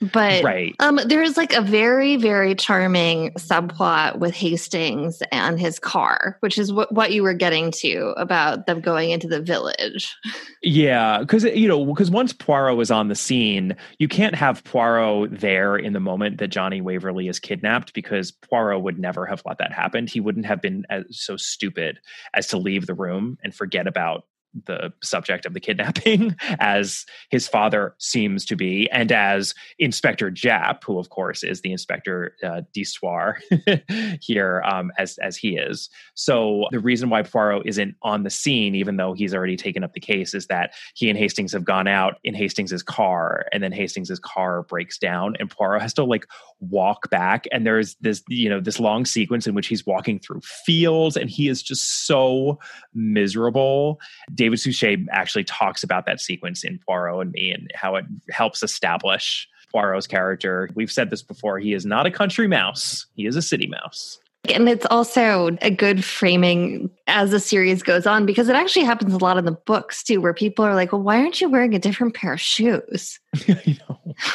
But 0.01 0.43
right. 0.43 0.75
um, 0.79 0.99
there 1.05 1.21
is 1.21 1.37
like 1.37 1.53
a 1.53 1.61
very, 1.61 2.15
very 2.15 2.55
charming 2.55 3.31
subplot 3.33 4.17
with 4.17 4.33
Hastings 4.33 5.21
and 5.31 5.59
his 5.59 5.77
car, 5.77 6.37
which 6.39 6.57
is 6.57 6.73
what, 6.73 6.91
what 6.91 7.11
you 7.11 7.21
were 7.21 7.35
getting 7.35 7.69
to 7.73 8.13
about 8.17 8.65
them 8.65 8.81
going 8.81 9.11
into 9.11 9.27
the 9.27 9.41
village. 9.41 10.15
Yeah, 10.63 11.19
because 11.19 11.43
you 11.43 11.67
know, 11.67 11.85
because 11.85 12.09
once 12.09 12.33
Poirot 12.33 12.79
is 12.79 12.89
on 12.89 13.07
the 13.07 13.15
scene, 13.15 13.75
you 13.99 14.07
can't 14.07 14.35
have 14.35 14.63
Poirot 14.63 15.39
there 15.39 15.75
in 15.75 15.93
the 15.93 15.99
moment 15.99 16.39
that 16.39 16.47
Johnnie 16.47 16.81
Waverly 16.81 17.27
is 17.27 17.39
kidnapped 17.39 17.93
because 17.93 18.31
Poirot 18.31 18.81
would 18.81 18.97
never 18.97 19.27
have 19.27 19.43
let 19.45 19.59
that 19.59 19.71
happen. 19.71 20.07
He 20.07 20.19
wouldn't 20.19 20.47
have 20.47 20.61
been 20.61 20.85
as, 20.89 21.03
so 21.11 21.37
stupid 21.37 21.99
as 22.33 22.47
to 22.47 22.57
leave 22.57 22.87
the 22.87 22.95
room 22.95 23.10
room 23.11 23.37
and 23.43 23.53
forget 23.53 23.87
about 23.87 24.25
the 24.65 24.91
subject 25.01 25.45
of 25.45 25.53
the 25.53 25.59
kidnapping 25.59 26.35
as 26.59 27.05
his 27.29 27.47
father 27.47 27.95
seems 27.97 28.45
to 28.45 28.55
be 28.55 28.89
and 28.91 29.11
as 29.11 29.53
inspector 29.79 30.29
Japp 30.29 30.83
who 30.83 30.99
of 30.99 31.09
course 31.09 31.43
is 31.43 31.61
the 31.61 31.71
inspector 31.71 32.35
uh, 32.43 32.61
d'histoire 32.73 33.39
here 34.21 34.61
um, 34.65 34.91
as 34.97 35.17
as 35.19 35.37
he 35.37 35.57
is. 35.57 35.89
So 36.15 36.67
the 36.71 36.79
reason 36.79 37.09
why 37.09 37.23
Poirot 37.23 37.65
isn't 37.65 37.95
on 38.01 38.23
the 38.23 38.29
scene 38.29 38.75
even 38.75 38.97
though 38.97 39.13
he's 39.13 39.33
already 39.33 39.57
taken 39.57 39.83
up 39.83 39.93
the 39.93 39.99
case 39.99 40.33
is 40.33 40.47
that 40.47 40.73
he 40.95 41.09
and 41.09 41.17
Hastings 41.17 41.53
have 41.53 41.63
gone 41.63 41.87
out 41.87 42.15
in 42.23 42.33
Hastings's 42.33 42.83
car 42.83 43.45
and 43.53 43.63
then 43.63 43.71
Hastings's 43.71 44.19
car 44.19 44.63
breaks 44.63 44.97
down 44.97 45.35
and 45.39 45.49
Poirot 45.49 45.81
has 45.81 45.93
to 45.95 46.03
like 46.03 46.25
walk 46.59 47.09
back 47.09 47.45
and 47.51 47.65
there's 47.65 47.95
this 48.01 48.21
you 48.27 48.49
know 48.49 48.59
this 48.59 48.79
long 48.79 49.05
sequence 49.05 49.47
in 49.47 49.55
which 49.55 49.67
he's 49.67 49.85
walking 49.85 50.19
through 50.19 50.41
fields 50.41 51.15
and 51.15 51.29
he 51.29 51.47
is 51.47 51.63
just 51.63 52.05
so 52.05 52.59
miserable 52.93 53.99
David 54.41 54.59
Suchet 54.59 55.05
actually 55.11 55.43
talks 55.43 55.83
about 55.83 56.07
that 56.07 56.19
sequence 56.19 56.63
in 56.63 56.79
Poirot 56.79 57.21
and 57.21 57.31
Me 57.31 57.51
and 57.51 57.69
how 57.75 57.95
it 57.95 58.05
helps 58.31 58.63
establish 58.63 59.47
Poirot's 59.71 60.07
character. 60.07 60.67
We've 60.73 60.91
said 60.91 61.11
this 61.11 61.21
before. 61.21 61.59
He 61.59 61.75
is 61.75 61.85
not 61.85 62.07
a 62.07 62.11
country 62.11 62.47
mouse. 62.47 63.05
He 63.13 63.27
is 63.27 63.35
a 63.35 63.41
city 63.43 63.67
mouse. 63.67 64.19
And 64.49 64.67
it's 64.67 64.87
also 64.89 65.55
a 65.61 65.69
good 65.69 66.03
framing 66.03 66.89
as 67.05 67.29
the 67.29 67.39
series 67.39 67.83
goes 67.83 68.07
on 68.07 68.25
because 68.25 68.49
it 68.49 68.55
actually 68.55 68.85
happens 68.85 69.13
a 69.13 69.19
lot 69.19 69.37
in 69.37 69.45
the 69.45 69.51
books 69.51 70.01
too, 70.01 70.19
where 70.19 70.33
people 70.33 70.65
are 70.65 70.73
like, 70.73 70.91
well, 70.91 71.03
why 71.03 71.17
aren't 71.19 71.39
you 71.39 71.47
wearing 71.47 71.75
a 71.75 71.79
different 71.79 72.15
pair 72.15 72.33
of 72.33 72.41
shoes? 72.41 73.19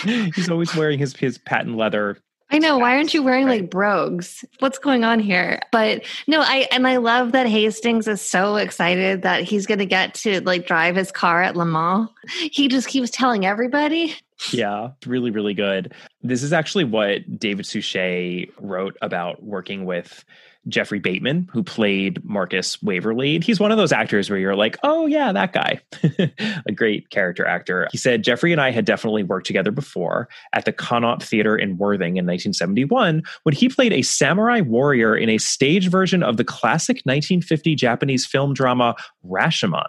He's 0.04 0.48
always 0.48 0.72
wearing 0.76 1.00
his, 1.00 1.16
his 1.16 1.36
patent 1.36 1.76
leather 1.76 2.18
I 2.50 2.58
know. 2.58 2.78
Why 2.78 2.96
aren't 2.96 3.12
you 3.12 3.22
wearing 3.22 3.46
right. 3.46 3.62
like 3.62 3.70
brogues? 3.70 4.44
What's 4.60 4.78
going 4.78 5.02
on 5.02 5.18
here? 5.18 5.60
But 5.72 6.04
no, 6.28 6.42
I 6.42 6.68
and 6.70 6.86
I 6.86 6.98
love 6.98 7.32
that 7.32 7.46
Hastings 7.48 8.06
is 8.06 8.20
so 8.20 8.56
excited 8.56 9.22
that 9.22 9.42
he's 9.42 9.66
going 9.66 9.80
to 9.80 9.86
get 9.86 10.14
to 10.14 10.40
like 10.42 10.66
drive 10.66 10.94
his 10.94 11.10
car 11.10 11.42
at 11.42 11.56
Le 11.56 11.66
Mans. 11.66 12.08
He 12.28 12.68
just 12.68 12.88
keeps 12.88 13.10
telling 13.10 13.44
everybody. 13.44 14.14
yeah, 14.52 14.90
really, 15.06 15.30
really 15.30 15.54
good. 15.54 15.92
This 16.22 16.42
is 16.42 16.52
actually 16.52 16.84
what 16.84 17.38
David 17.38 17.66
Suchet 17.66 18.50
wrote 18.60 18.96
about 19.02 19.42
working 19.42 19.84
with 19.84 20.24
Geoffrey 20.68 20.98
Bateman, 20.98 21.48
who 21.52 21.62
played 21.62 22.24
Marcus 22.24 22.80
Waverly. 22.82 23.40
He's 23.40 23.60
one 23.60 23.70
of 23.70 23.78
those 23.78 23.92
actors 23.92 24.28
where 24.28 24.38
you're 24.38 24.56
like, 24.56 24.76
oh, 24.82 25.06
yeah, 25.06 25.32
that 25.32 25.52
guy. 25.52 25.80
a 26.66 26.72
great 26.72 27.10
character 27.10 27.46
actor. 27.46 27.88
He 27.92 27.98
said, 27.98 28.24
Jeffrey 28.24 28.52
and 28.52 28.60
I 28.60 28.70
had 28.70 28.84
definitely 28.84 29.22
worked 29.22 29.46
together 29.46 29.70
before 29.70 30.28
at 30.52 30.64
the 30.64 30.72
Connaught 30.72 31.22
Theater 31.22 31.56
in 31.56 31.78
Worthing 31.78 32.16
in 32.16 32.26
1971 32.26 33.22
when 33.44 33.54
he 33.54 33.68
played 33.68 33.92
a 33.92 34.02
samurai 34.02 34.60
warrior 34.60 35.16
in 35.16 35.28
a 35.28 35.38
stage 35.38 35.88
version 35.88 36.22
of 36.22 36.36
the 36.36 36.44
classic 36.44 36.96
1950 37.04 37.74
Japanese 37.74 38.26
film 38.26 38.54
drama 38.54 38.94
Rashomon. 39.24 39.86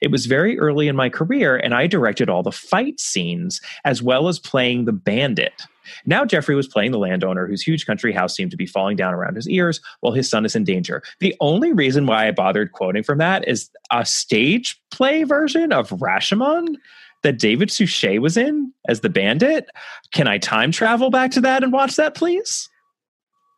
It 0.00 0.10
was 0.10 0.26
very 0.26 0.58
early 0.58 0.88
in 0.88 0.96
my 0.96 1.08
career, 1.08 1.56
and 1.56 1.74
I 1.74 1.86
directed 1.86 2.28
all 2.28 2.42
the 2.42 2.52
fight 2.52 3.00
scenes 3.00 3.60
as 3.84 4.02
well 4.02 4.28
as 4.28 4.38
playing 4.38 4.84
the 4.84 4.92
bandit. 4.92 5.62
Now, 6.06 6.24
Geoffrey 6.24 6.54
was 6.54 6.68
playing 6.68 6.92
the 6.92 6.98
landowner 6.98 7.46
whose 7.46 7.62
huge 7.62 7.86
country 7.86 8.12
house 8.12 8.36
seemed 8.36 8.50
to 8.52 8.56
be 8.56 8.66
falling 8.66 8.96
down 8.96 9.14
around 9.14 9.36
his 9.36 9.48
ears 9.48 9.80
while 10.00 10.12
his 10.12 10.28
son 10.28 10.44
is 10.44 10.54
in 10.54 10.64
danger. 10.64 11.02
The 11.20 11.34
only 11.40 11.72
reason 11.72 12.06
why 12.06 12.28
I 12.28 12.30
bothered 12.30 12.72
quoting 12.72 13.02
from 13.02 13.18
that 13.18 13.46
is 13.48 13.70
a 13.90 14.04
stage 14.04 14.80
play 14.90 15.24
version 15.24 15.72
of 15.72 15.90
Rashomon 15.90 16.76
that 17.22 17.38
David 17.38 17.70
Suchet 17.70 18.18
was 18.18 18.36
in 18.36 18.72
as 18.88 19.00
the 19.00 19.08
bandit. 19.08 19.68
Can 20.12 20.28
I 20.28 20.38
time 20.38 20.72
travel 20.72 21.10
back 21.10 21.30
to 21.32 21.40
that 21.40 21.62
and 21.62 21.72
watch 21.72 21.96
that, 21.96 22.14
please? 22.14 22.68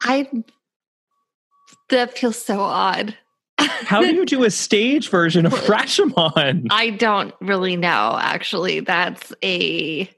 I. 0.02 0.28
That 1.90 2.16
feels 2.16 2.42
so 2.42 2.60
odd. 2.60 3.16
How 3.58 4.00
do 4.00 4.14
you 4.14 4.24
do 4.24 4.44
a 4.44 4.50
stage 4.50 5.10
version 5.10 5.46
of 5.46 5.52
Rashomon? 5.66 6.66
I 6.70 6.90
don't 6.90 7.34
really 7.40 7.76
know, 7.76 8.18
actually. 8.20 8.80
That's 8.80 9.32
a 9.42 10.10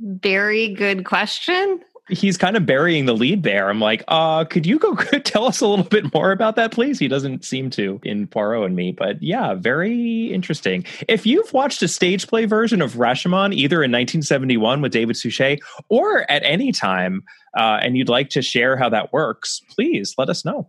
very 0.00 0.74
good 0.74 1.04
question. 1.04 1.80
He's 2.08 2.36
kind 2.36 2.56
of 2.56 2.66
burying 2.66 3.06
the 3.06 3.14
lead 3.14 3.44
there. 3.44 3.70
I'm 3.70 3.80
like, 3.80 4.02
uh, 4.08 4.44
could 4.44 4.66
you 4.66 4.80
go 4.80 4.94
tell 5.24 5.46
us 5.46 5.60
a 5.60 5.66
little 5.66 5.84
bit 5.84 6.12
more 6.12 6.32
about 6.32 6.56
that, 6.56 6.72
please? 6.72 6.98
He 6.98 7.06
doesn't 7.06 7.44
seem 7.44 7.70
to 7.70 8.00
in 8.02 8.26
Poirot 8.26 8.66
and 8.66 8.74
me, 8.74 8.90
but 8.90 9.22
yeah, 9.22 9.54
very 9.54 10.32
interesting. 10.32 10.84
If 11.06 11.24
you've 11.24 11.52
watched 11.52 11.82
a 11.82 11.88
stage 11.88 12.26
play 12.26 12.46
version 12.46 12.82
of 12.82 12.94
Rashomon, 12.94 13.54
either 13.54 13.76
in 13.76 13.92
1971 13.92 14.82
with 14.82 14.90
David 14.90 15.16
Suchet 15.16 15.60
or 15.88 16.28
at 16.28 16.42
any 16.44 16.72
time, 16.72 17.22
uh, 17.56 17.78
and 17.80 17.96
you'd 17.96 18.08
like 18.08 18.30
to 18.30 18.42
share 18.42 18.76
how 18.76 18.88
that 18.88 19.12
works, 19.12 19.60
please 19.70 20.14
let 20.18 20.28
us 20.28 20.44
know. 20.44 20.68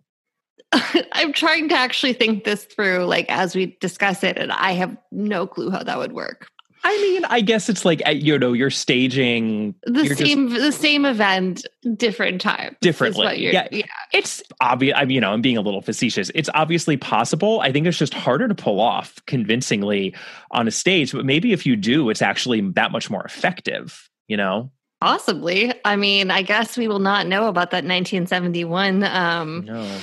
I'm 1.12 1.34
trying 1.34 1.70
to 1.70 1.76
actually 1.76 2.14
think 2.14 2.44
this 2.44 2.64
through, 2.64 3.06
like 3.06 3.26
as 3.30 3.56
we 3.56 3.78
discuss 3.82 4.24
it, 4.24 4.38
and 4.38 4.52
I 4.52 4.72
have 4.74 4.96
no 5.12 5.48
clue 5.48 5.70
how 5.70 5.84
that 5.84 5.98
would 5.98 6.14
work. 6.14 6.48
I 6.84 6.98
mean, 6.98 7.26
I 7.26 7.42
guess 7.42 7.70
it's 7.70 7.86
like 7.86 8.02
you 8.12 8.40
know 8.40 8.54
you're 8.54 8.72
staging 8.72 9.76
the 9.84 10.06
you're 10.06 10.16
same 10.16 10.50
just, 10.50 10.62
the 10.62 10.72
same 10.72 11.06
event, 11.06 11.66
different 11.96 12.42
time, 12.42 12.76
differently. 12.82 13.52
Yeah, 13.52 13.68
yeah, 13.72 13.86
it's 14.14 14.42
obvious. 14.62 14.96
I 14.98 15.06
mean, 15.06 15.16
you 15.16 15.22
know, 15.22 15.32
I'm 15.32 15.42
being 15.42 15.58
a 15.58 15.62
little 15.62 15.82
facetious. 15.82 16.32
It's 16.34 16.50
obviously 16.56 16.98
possible. 16.98 17.60
I 17.60 17.72
think 17.72 17.86
it's 17.86 17.98
just 17.98 18.14
harder 18.14 18.48
to 18.48 18.56
pull 18.56 18.80
off 18.80 19.22
convincingly 19.28 20.16
on 20.52 20.68
a 20.68 20.72
stage. 20.72 21.12
But 21.12 21.26
maybe 21.26 21.54
if 21.54 21.66
you 21.66 21.76
do, 21.76 22.10
it's 22.10 22.22
actually 22.22 22.62
that 22.62 22.92
much 22.92 23.10
more 23.10 23.24
effective. 23.24 24.10
You 24.28 24.38
know. 24.38 24.72
Possibly. 25.02 25.74
I 25.84 25.96
mean, 25.96 26.30
I 26.30 26.44
guess 26.44 26.78
we 26.78 26.88
will 26.88 27.00
not 27.00 27.26
know 27.26 27.48
about 27.48 27.72
that 27.72 27.84
1971. 27.84 29.04
Um, 29.04 29.66
no 29.66 30.00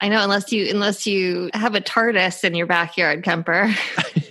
I 0.00 0.08
know 0.08 0.22
unless 0.22 0.52
you 0.52 0.68
unless 0.70 1.06
you 1.06 1.50
have 1.54 1.74
a 1.74 1.80
TARDIS 1.80 2.44
in 2.44 2.54
your 2.54 2.66
backyard, 2.66 3.24
Kemper. 3.24 3.74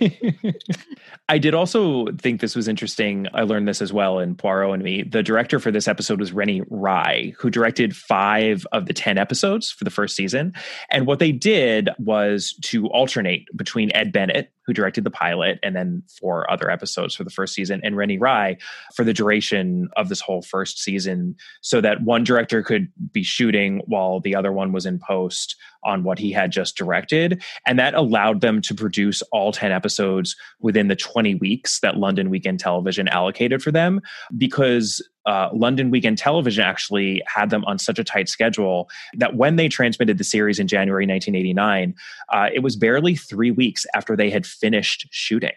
I 1.30 1.36
did 1.36 1.52
also 1.52 2.06
think 2.16 2.40
this 2.40 2.56
was 2.56 2.68
interesting. 2.68 3.26
I 3.34 3.42
learned 3.42 3.68
this 3.68 3.82
as 3.82 3.92
well 3.92 4.18
in 4.18 4.34
Poirot 4.34 4.72
and 4.72 4.82
me. 4.82 5.02
The 5.02 5.22
director 5.22 5.58
for 5.58 5.70
this 5.70 5.86
episode 5.86 6.20
was 6.20 6.32
Rennie 6.32 6.62
Rye, 6.70 7.34
who 7.38 7.50
directed 7.50 7.94
five 7.94 8.66
of 8.72 8.86
the 8.86 8.94
10 8.94 9.18
episodes 9.18 9.70
for 9.70 9.84
the 9.84 9.90
first 9.90 10.16
season. 10.16 10.54
And 10.90 11.06
what 11.06 11.18
they 11.18 11.32
did 11.32 11.90
was 11.98 12.54
to 12.62 12.86
alternate 12.88 13.46
between 13.54 13.94
Ed 13.94 14.10
Bennett, 14.10 14.50
who 14.64 14.72
directed 14.72 15.04
the 15.04 15.10
pilot, 15.10 15.58
and 15.62 15.76
then 15.76 16.02
four 16.18 16.50
other 16.50 16.70
episodes 16.70 17.14
for 17.14 17.24
the 17.24 17.30
first 17.30 17.54
season, 17.54 17.80
and 17.84 17.96
Rennie 17.96 18.18
Rye 18.18 18.56
for 18.94 19.04
the 19.04 19.14
duration 19.14 19.88
of 19.96 20.08
this 20.08 20.20
whole 20.20 20.42
first 20.42 20.78
season, 20.78 21.36
so 21.62 21.80
that 21.80 22.02
one 22.02 22.24
director 22.24 22.62
could 22.62 22.88
be 23.12 23.22
shooting 23.22 23.82
while 23.86 24.20
the 24.20 24.34
other 24.34 24.52
one 24.52 24.72
was 24.72 24.86
in 24.86 24.98
post 24.98 25.56
on 25.84 26.04
what 26.04 26.18
he 26.18 26.32
had 26.32 26.52
just 26.52 26.76
directed. 26.76 27.42
And 27.66 27.78
that 27.78 27.94
allowed 27.94 28.40
them 28.40 28.60
to 28.62 28.74
produce 28.74 29.22
all 29.32 29.52
10 29.52 29.72
episodes 29.72 30.36
within 30.60 30.88
the 30.88 30.96
20 30.96 31.17
weeks 31.40 31.80
that 31.80 31.96
London 31.96 32.30
Weekend 32.30 32.60
Television 32.60 33.08
allocated 33.08 33.62
for 33.62 33.70
them 33.70 34.00
because 34.36 35.06
uh, 35.26 35.50
London 35.52 35.90
Weekend 35.90 36.16
Television 36.16 36.64
actually 36.64 37.22
had 37.26 37.50
them 37.50 37.64
on 37.66 37.78
such 37.78 37.98
a 37.98 38.04
tight 38.04 38.28
schedule 38.28 38.88
that 39.14 39.36
when 39.36 39.56
they 39.56 39.68
transmitted 39.68 40.16
the 40.16 40.24
series 40.24 40.58
in 40.58 40.66
January 40.66 41.06
1989, 41.06 41.94
uh, 42.32 42.48
it 42.54 42.60
was 42.60 42.76
barely 42.76 43.14
three 43.14 43.50
weeks 43.50 43.84
after 43.94 44.16
they 44.16 44.30
had 44.30 44.46
finished 44.46 45.06
shooting 45.10 45.52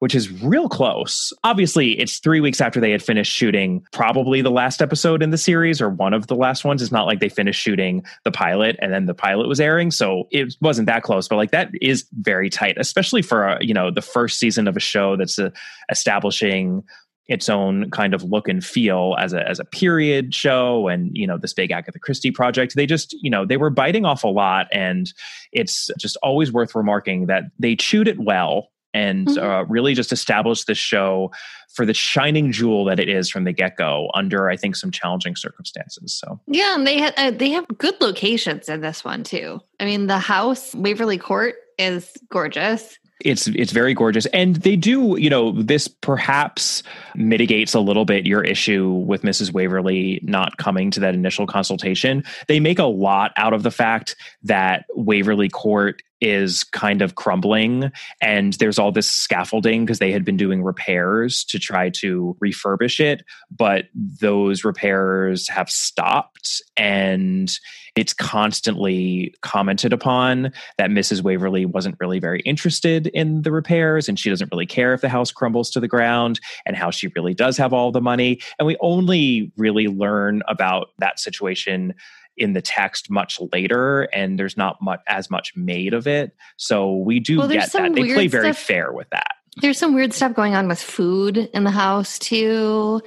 which 0.00 0.14
is 0.14 0.30
real 0.42 0.68
close. 0.68 1.32
Obviously, 1.44 1.98
it's 1.98 2.18
three 2.18 2.40
weeks 2.40 2.60
after 2.60 2.80
they 2.80 2.90
had 2.90 3.02
finished 3.02 3.32
shooting 3.32 3.84
probably 3.92 4.42
the 4.42 4.50
last 4.50 4.82
episode 4.82 5.22
in 5.22 5.30
the 5.30 5.38
series 5.38 5.80
or 5.80 5.88
one 5.88 6.14
of 6.14 6.26
the 6.26 6.34
last 6.34 6.64
ones. 6.64 6.82
It's 6.82 6.92
not 6.92 7.06
like 7.06 7.20
they 7.20 7.28
finished 7.28 7.60
shooting 7.60 8.04
the 8.24 8.30
pilot 8.30 8.76
and 8.80 8.92
then 8.92 9.06
the 9.06 9.14
pilot 9.14 9.48
was 9.48 9.60
airing. 9.60 9.90
So 9.90 10.28
it 10.30 10.54
wasn't 10.60 10.86
that 10.86 11.02
close, 11.02 11.28
but 11.28 11.36
like 11.36 11.50
that 11.50 11.70
is 11.80 12.06
very 12.20 12.50
tight, 12.50 12.76
especially 12.78 13.22
for, 13.22 13.46
a, 13.46 13.64
you 13.64 13.74
know, 13.74 13.90
the 13.90 14.02
first 14.02 14.38
season 14.38 14.68
of 14.68 14.76
a 14.76 14.80
show 14.80 15.16
that's 15.16 15.38
a, 15.38 15.46
uh, 15.46 15.50
establishing 15.90 16.82
its 17.28 17.48
own 17.48 17.90
kind 17.90 18.14
of 18.14 18.22
look 18.22 18.48
and 18.48 18.64
feel 18.64 19.16
as 19.18 19.32
a 19.32 19.48
as 19.48 19.58
a 19.58 19.64
period 19.64 20.34
show 20.34 20.88
and 20.88 21.10
you 21.16 21.26
know 21.26 21.36
this 21.36 21.52
big 21.52 21.70
Agatha 21.70 21.98
Christie 21.98 22.30
project 22.30 22.74
they 22.76 22.86
just 22.86 23.14
you 23.20 23.30
know 23.30 23.44
they 23.44 23.56
were 23.56 23.70
biting 23.70 24.04
off 24.04 24.22
a 24.22 24.28
lot 24.28 24.68
and 24.72 25.12
it's 25.52 25.90
just 25.98 26.16
always 26.22 26.52
worth 26.52 26.74
remarking 26.74 27.26
that 27.26 27.44
they 27.58 27.74
chewed 27.74 28.08
it 28.08 28.18
well 28.20 28.70
and 28.96 29.28
mm-hmm. 29.28 29.44
uh, 29.44 29.62
really 29.64 29.92
just 29.94 30.10
establish 30.10 30.64
this 30.64 30.78
show 30.78 31.30
for 31.74 31.84
the 31.84 31.92
shining 31.92 32.50
jewel 32.50 32.86
that 32.86 32.98
it 32.98 33.08
is 33.08 33.28
from 33.28 33.44
the 33.44 33.52
get 33.52 33.76
go 33.76 34.10
under 34.14 34.48
I 34.48 34.56
think 34.56 34.74
some 34.76 34.90
challenging 34.90 35.36
circumstances. 35.36 36.14
So 36.14 36.40
yeah, 36.46 36.74
and 36.74 36.86
they 36.86 37.02
uh, 37.02 37.30
they 37.30 37.50
have 37.50 37.66
good 37.76 38.00
locations 38.00 38.68
in 38.68 38.80
this 38.80 39.04
one 39.04 39.22
too. 39.22 39.60
I 39.78 39.84
mean, 39.84 40.06
the 40.06 40.18
house 40.18 40.74
Waverly 40.74 41.18
Court 41.18 41.54
is 41.78 42.10
gorgeous. 42.30 42.98
It's 43.20 43.46
it's 43.48 43.72
very 43.72 43.94
gorgeous, 43.94 44.26
and 44.26 44.56
they 44.56 44.76
do. 44.76 45.16
You 45.18 45.30
know, 45.30 45.52
this 45.52 45.88
perhaps 45.88 46.82
mitigates 47.14 47.74
a 47.74 47.80
little 47.80 48.04
bit 48.04 48.26
your 48.26 48.42
issue 48.42 48.90
with 48.92 49.22
Mrs. 49.22 49.52
Waverly 49.52 50.20
not 50.22 50.58
coming 50.58 50.90
to 50.92 51.00
that 51.00 51.14
initial 51.14 51.46
consultation. 51.46 52.24
They 52.46 52.60
make 52.60 52.78
a 52.78 52.84
lot 52.84 53.32
out 53.36 53.54
of 53.54 53.62
the 53.62 53.70
fact 53.70 54.16
that 54.42 54.84
Waverly 54.94 55.48
Court 55.48 56.02
is 56.20 56.64
kind 56.64 57.02
of 57.02 57.14
crumbling 57.14 57.90
and 58.22 58.54
there's 58.54 58.78
all 58.78 58.90
this 58.90 59.10
scaffolding 59.10 59.84
because 59.84 59.98
they 59.98 60.12
had 60.12 60.24
been 60.24 60.36
doing 60.36 60.62
repairs 60.62 61.44
to 61.44 61.58
try 61.58 61.90
to 61.90 62.36
refurbish 62.42 63.00
it 63.00 63.22
but 63.50 63.86
those 63.94 64.64
repairs 64.64 65.48
have 65.48 65.68
stopped 65.68 66.62
and 66.76 67.58
it's 67.96 68.12
constantly 68.12 69.34
commented 69.40 69.92
upon 69.92 70.52
that 70.76 70.90
Mrs. 70.90 71.22
Waverly 71.22 71.64
wasn't 71.64 71.96
really 71.98 72.18
very 72.18 72.40
interested 72.40 73.06
in 73.08 73.42
the 73.42 73.50
repairs 73.50 74.08
and 74.08 74.18
she 74.18 74.28
doesn't 74.28 74.52
really 74.52 74.66
care 74.66 74.92
if 74.92 75.00
the 75.00 75.08
house 75.08 75.32
crumbles 75.32 75.70
to 75.70 75.80
the 75.80 75.88
ground 75.88 76.38
and 76.66 76.76
how 76.76 76.90
she 76.90 77.08
really 77.16 77.34
does 77.34 77.56
have 77.56 77.72
all 77.72 77.92
the 77.92 78.00
money 78.00 78.40
and 78.58 78.66
we 78.66 78.76
only 78.80 79.52
really 79.56 79.86
learn 79.86 80.42
about 80.48 80.88
that 80.98 81.18
situation 81.18 81.94
in 82.36 82.52
the 82.52 82.62
text 82.62 83.10
much 83.10 83.40
later 83.52 84.02
and 84.12 84.38
there's 84.38 84.56
not 84.56 84.80
much 84.82 85.00
as 85.06 85.30
much 85.30 85.54
made 85.56 85.94
of 85.94 86.06
it 86.06 86.34
so 86.56 86.96
we 86.96 87.20
do 87.20 87.38
well, 87.38 87.48
get 87.48 87.70
that 87.72 87.94
they 87.94 88.12
play 88.12 88.26
very 88.26 88.52
stuff, 88.52 88.58
fair 88.58 88.92
with 88.92 89.08
that 89.10 89.36
there's 89.62 89.78
some 89.78 89.94
weird 89.94 90.12
stuff 90.12 90.34
going 90.34 90.54
on 90.54 90.68
with 90.68 90.80
food 90.80 91.36
in 91.36 91.64
the 91.64 91.70
house 91.70 92.18
too 92.18 93.00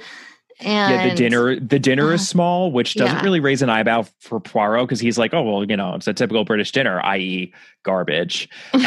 and 0.62 0.94
yeah, 0.94 1.08
the 1.08 1.14
dinner 1.14 1.58
the 1.58 1.78
dinner 1.78 2.10
uh, 2.10 2.14
is 2.14 2.28
small, 2.28 2.70
which 2.70 2.94
doesn't 2.94 3.16
yeah. 3.16 3.22
really 3.22 3.40
raise 3.40 3.62
an 3.62 3.70
eyebrow 3.70 4.04
for 4.18 4.40
Poirot 4.40 4.86
because 4.86 5.00
he's 5.00 5.16
like, 5.16 5.32
oh 5.32 5.42
well, 5.42 5.64
you 5.64 5.76
know, 5.76 5.94
it's 5.94 6.06
a 6.06 6.12
typical 6.12 6.44
British 6.44 6.70
dinner, 6.72 7.00
i.e., 7.04 7.52
garbage. 7.82 8.48
but 8.72 8.82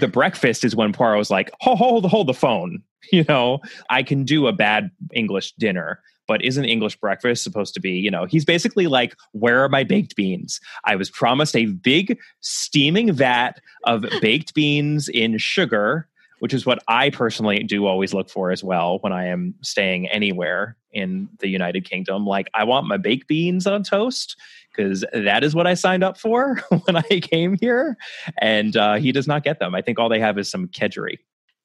the 0.00 0.10
breakfast 0.10 0.64
is 0.64 0.74
when 0.74 0.92
Poirot's 0.92 1.30
like, 1.30 1.50
hold, 1.60 1.78
hold 1.78 2.06
hold 2.06 2.26
the 2.26 2.34
phone. 2.34 2.82
You 3.10 3.24
know, 3.26 3.60
I 3.88 4.02
can 4.02 4.24
do 4.24 4.48
a 4.48 4.52
bad 4.52 4.90
English 5.14 5.52
dinner 5.52 6.02
but 6.28 6.44
isn't 6.44 6.66
English 6.66 6.96
breakfast 6.96 7.42
supposed 7.42 7.74
to 7.74 7.80
be, 7.80 7.92
you 7.92 8.10
know, 8.10 8.26
he's 8.26 8.44
basically 8.44 8.86
like, 8.86 9.16
where 9.32 9.64
are 9.64 9.68
my 9.68 9.82
baked 9.82 10.14
beans? 10.14 10.60
I 10.84 10.94
was 10.94 11.10
promised 11.10 11.56
a 11.56 11.66
big 11.66 12.18
steaming 12.40 13.12
vat 13.12 13.60
of 13.84 14.04
baked 14.20 14.54
beans 14.54 15.08
in 15.08 15.38
sugar, 15.38 16.06
which 16.38 16.54
is 16.54 16.66
what 16.66 16.80
I 16.86 17.10
personally 17.10 17.64
do 17.64 17.86
always 17.86 18.14
look 18.14 18.30
for 18.30 18.52
as 18.52 18.62
well 18.62 18.98
when 19.00 19.12
I 19.12 19.26
am 19.26 19.54
staying 19.62 20.06
anywhere 20.08 20.76
in 20.92 21.28
the 21.40 21.48
United 21.48 21.84
Kingdom. 21.84 22.26
Like, 22.26 22.48
I 22.54 22.64
want 22.64 22.86
my 22.86 22.98
baked 22.98 23.26
beans 23.26 23.66
on 23.66 23.82
toast 23.82 24.36
because 24.70 25.04
that 25.12 25.42
is 25.42 25.54
what 25.54 25.66
I 25.66 25.74
signed 25.74 26.04
up 26.04 26.18
for 26.18 26.56
when 26.84 26.96
I 26.96 27.20
came 27.20 27.56
here. 27.60 27.96
And 28.38 28.76
uh, 28.76 28.96
he 28.96 29.12
does 29.12 29.26
not 29.26 29.42
get 29.42 29.58
them. 29.58 29.74
I 29.74 29.82
think 29.82 29.98
all 29.98 30.08
they 30.08 30.20
have 30.20 30.38
is 30.38 30.50
some 30.50 30.68
kedgeree. 30.68 31.18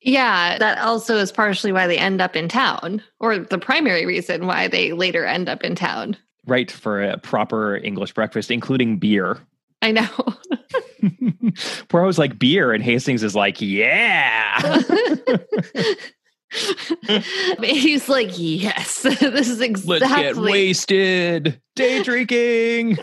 Yeah, 0.04 0.58
that 0.58 0.80
also 0.80 1.18
is 1.18 1.32
partially 1.32 1.72
why 1.72 1.88
they 1.88 1.98
end 1.98 2.22
up 2.22 2.36
in 2.36 2.50
town, 2.50 3.02
or 3.20 3.40
the 3.40 3.58
primary 3.58 4.06
reason 4.06 4.46
why 4.46 4.68
they 4.68 4.92
later 4.92 5.26
end 5.26 5.50
up 5.50 5.64
in 5.64 5.76
town. 5.76 6.18
Right, 6.46 6.70
for 6.70 7.02
a 7.02 7.18
proper 7.18 7.78
English 7.78 8.14
breakfast, 8.14 8.52
including 8.52 8.98
beer. 8.98 9.40
I 9.82 9.92
know. 9.92 10.10
Poirot's 11.90 12.18
like 12.18 12.40
beer, 12.40 12.72
and 12.72 12.84
Hastings 12.84 13.24
is 13.24 13.36
like, 13.36 13.58
yeah. 13.60 14.82
He's 17.64 18.10
like, 18.10 18.30
yes, 18.34 19.02
this 19.02 19.50
is 19.50 19.62
exactly. 19.62 20.00
Let's 20.00 20.22
get 20.22 20.36
wasted. 20.38 21.62
Day 21.76 22.04
drinking. 22.04 22.98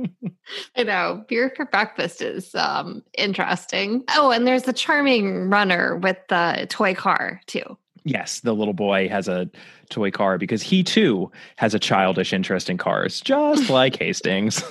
I 0.76 0.82
know. 0.84 1.24
Beer 1.28 1.52
for 1.56 1.66
breakfast 1.66 2.22
is 2.22 2.54
um, 2.54 3.02
interesting. 3.18 4.04
Oh, 4.10 4.30
and 4.30 4.46
there's 4.46 4.62
the 4.62 4.72
charming 4.72 5.50
runner 5.50 5.96
with 5.96 6.18
the 6.28 6.66
toy 6.70 6.94
car, 6.94 7.40
too. 7.46 7.76
Yes, 8.04 8.40
the 8.40 8.54
little 8.54 8.74
boy 8.74 9.08
has 9.08 9.26
a 9.26 9.50
toy 9.90 10.12
car 10.12 10.38
because 10.38 10.62
he 10.62 10.84
too 10.84 11.30
has 11.56 11.74
a 11.74 11.80
childish 11.80 12.32
interest 12.32 12.70
in 12.70 12.78
cars, 12.78 13.20
just 13.20 13.68
like 13.68 13.98
Hastings. 13.98 14.62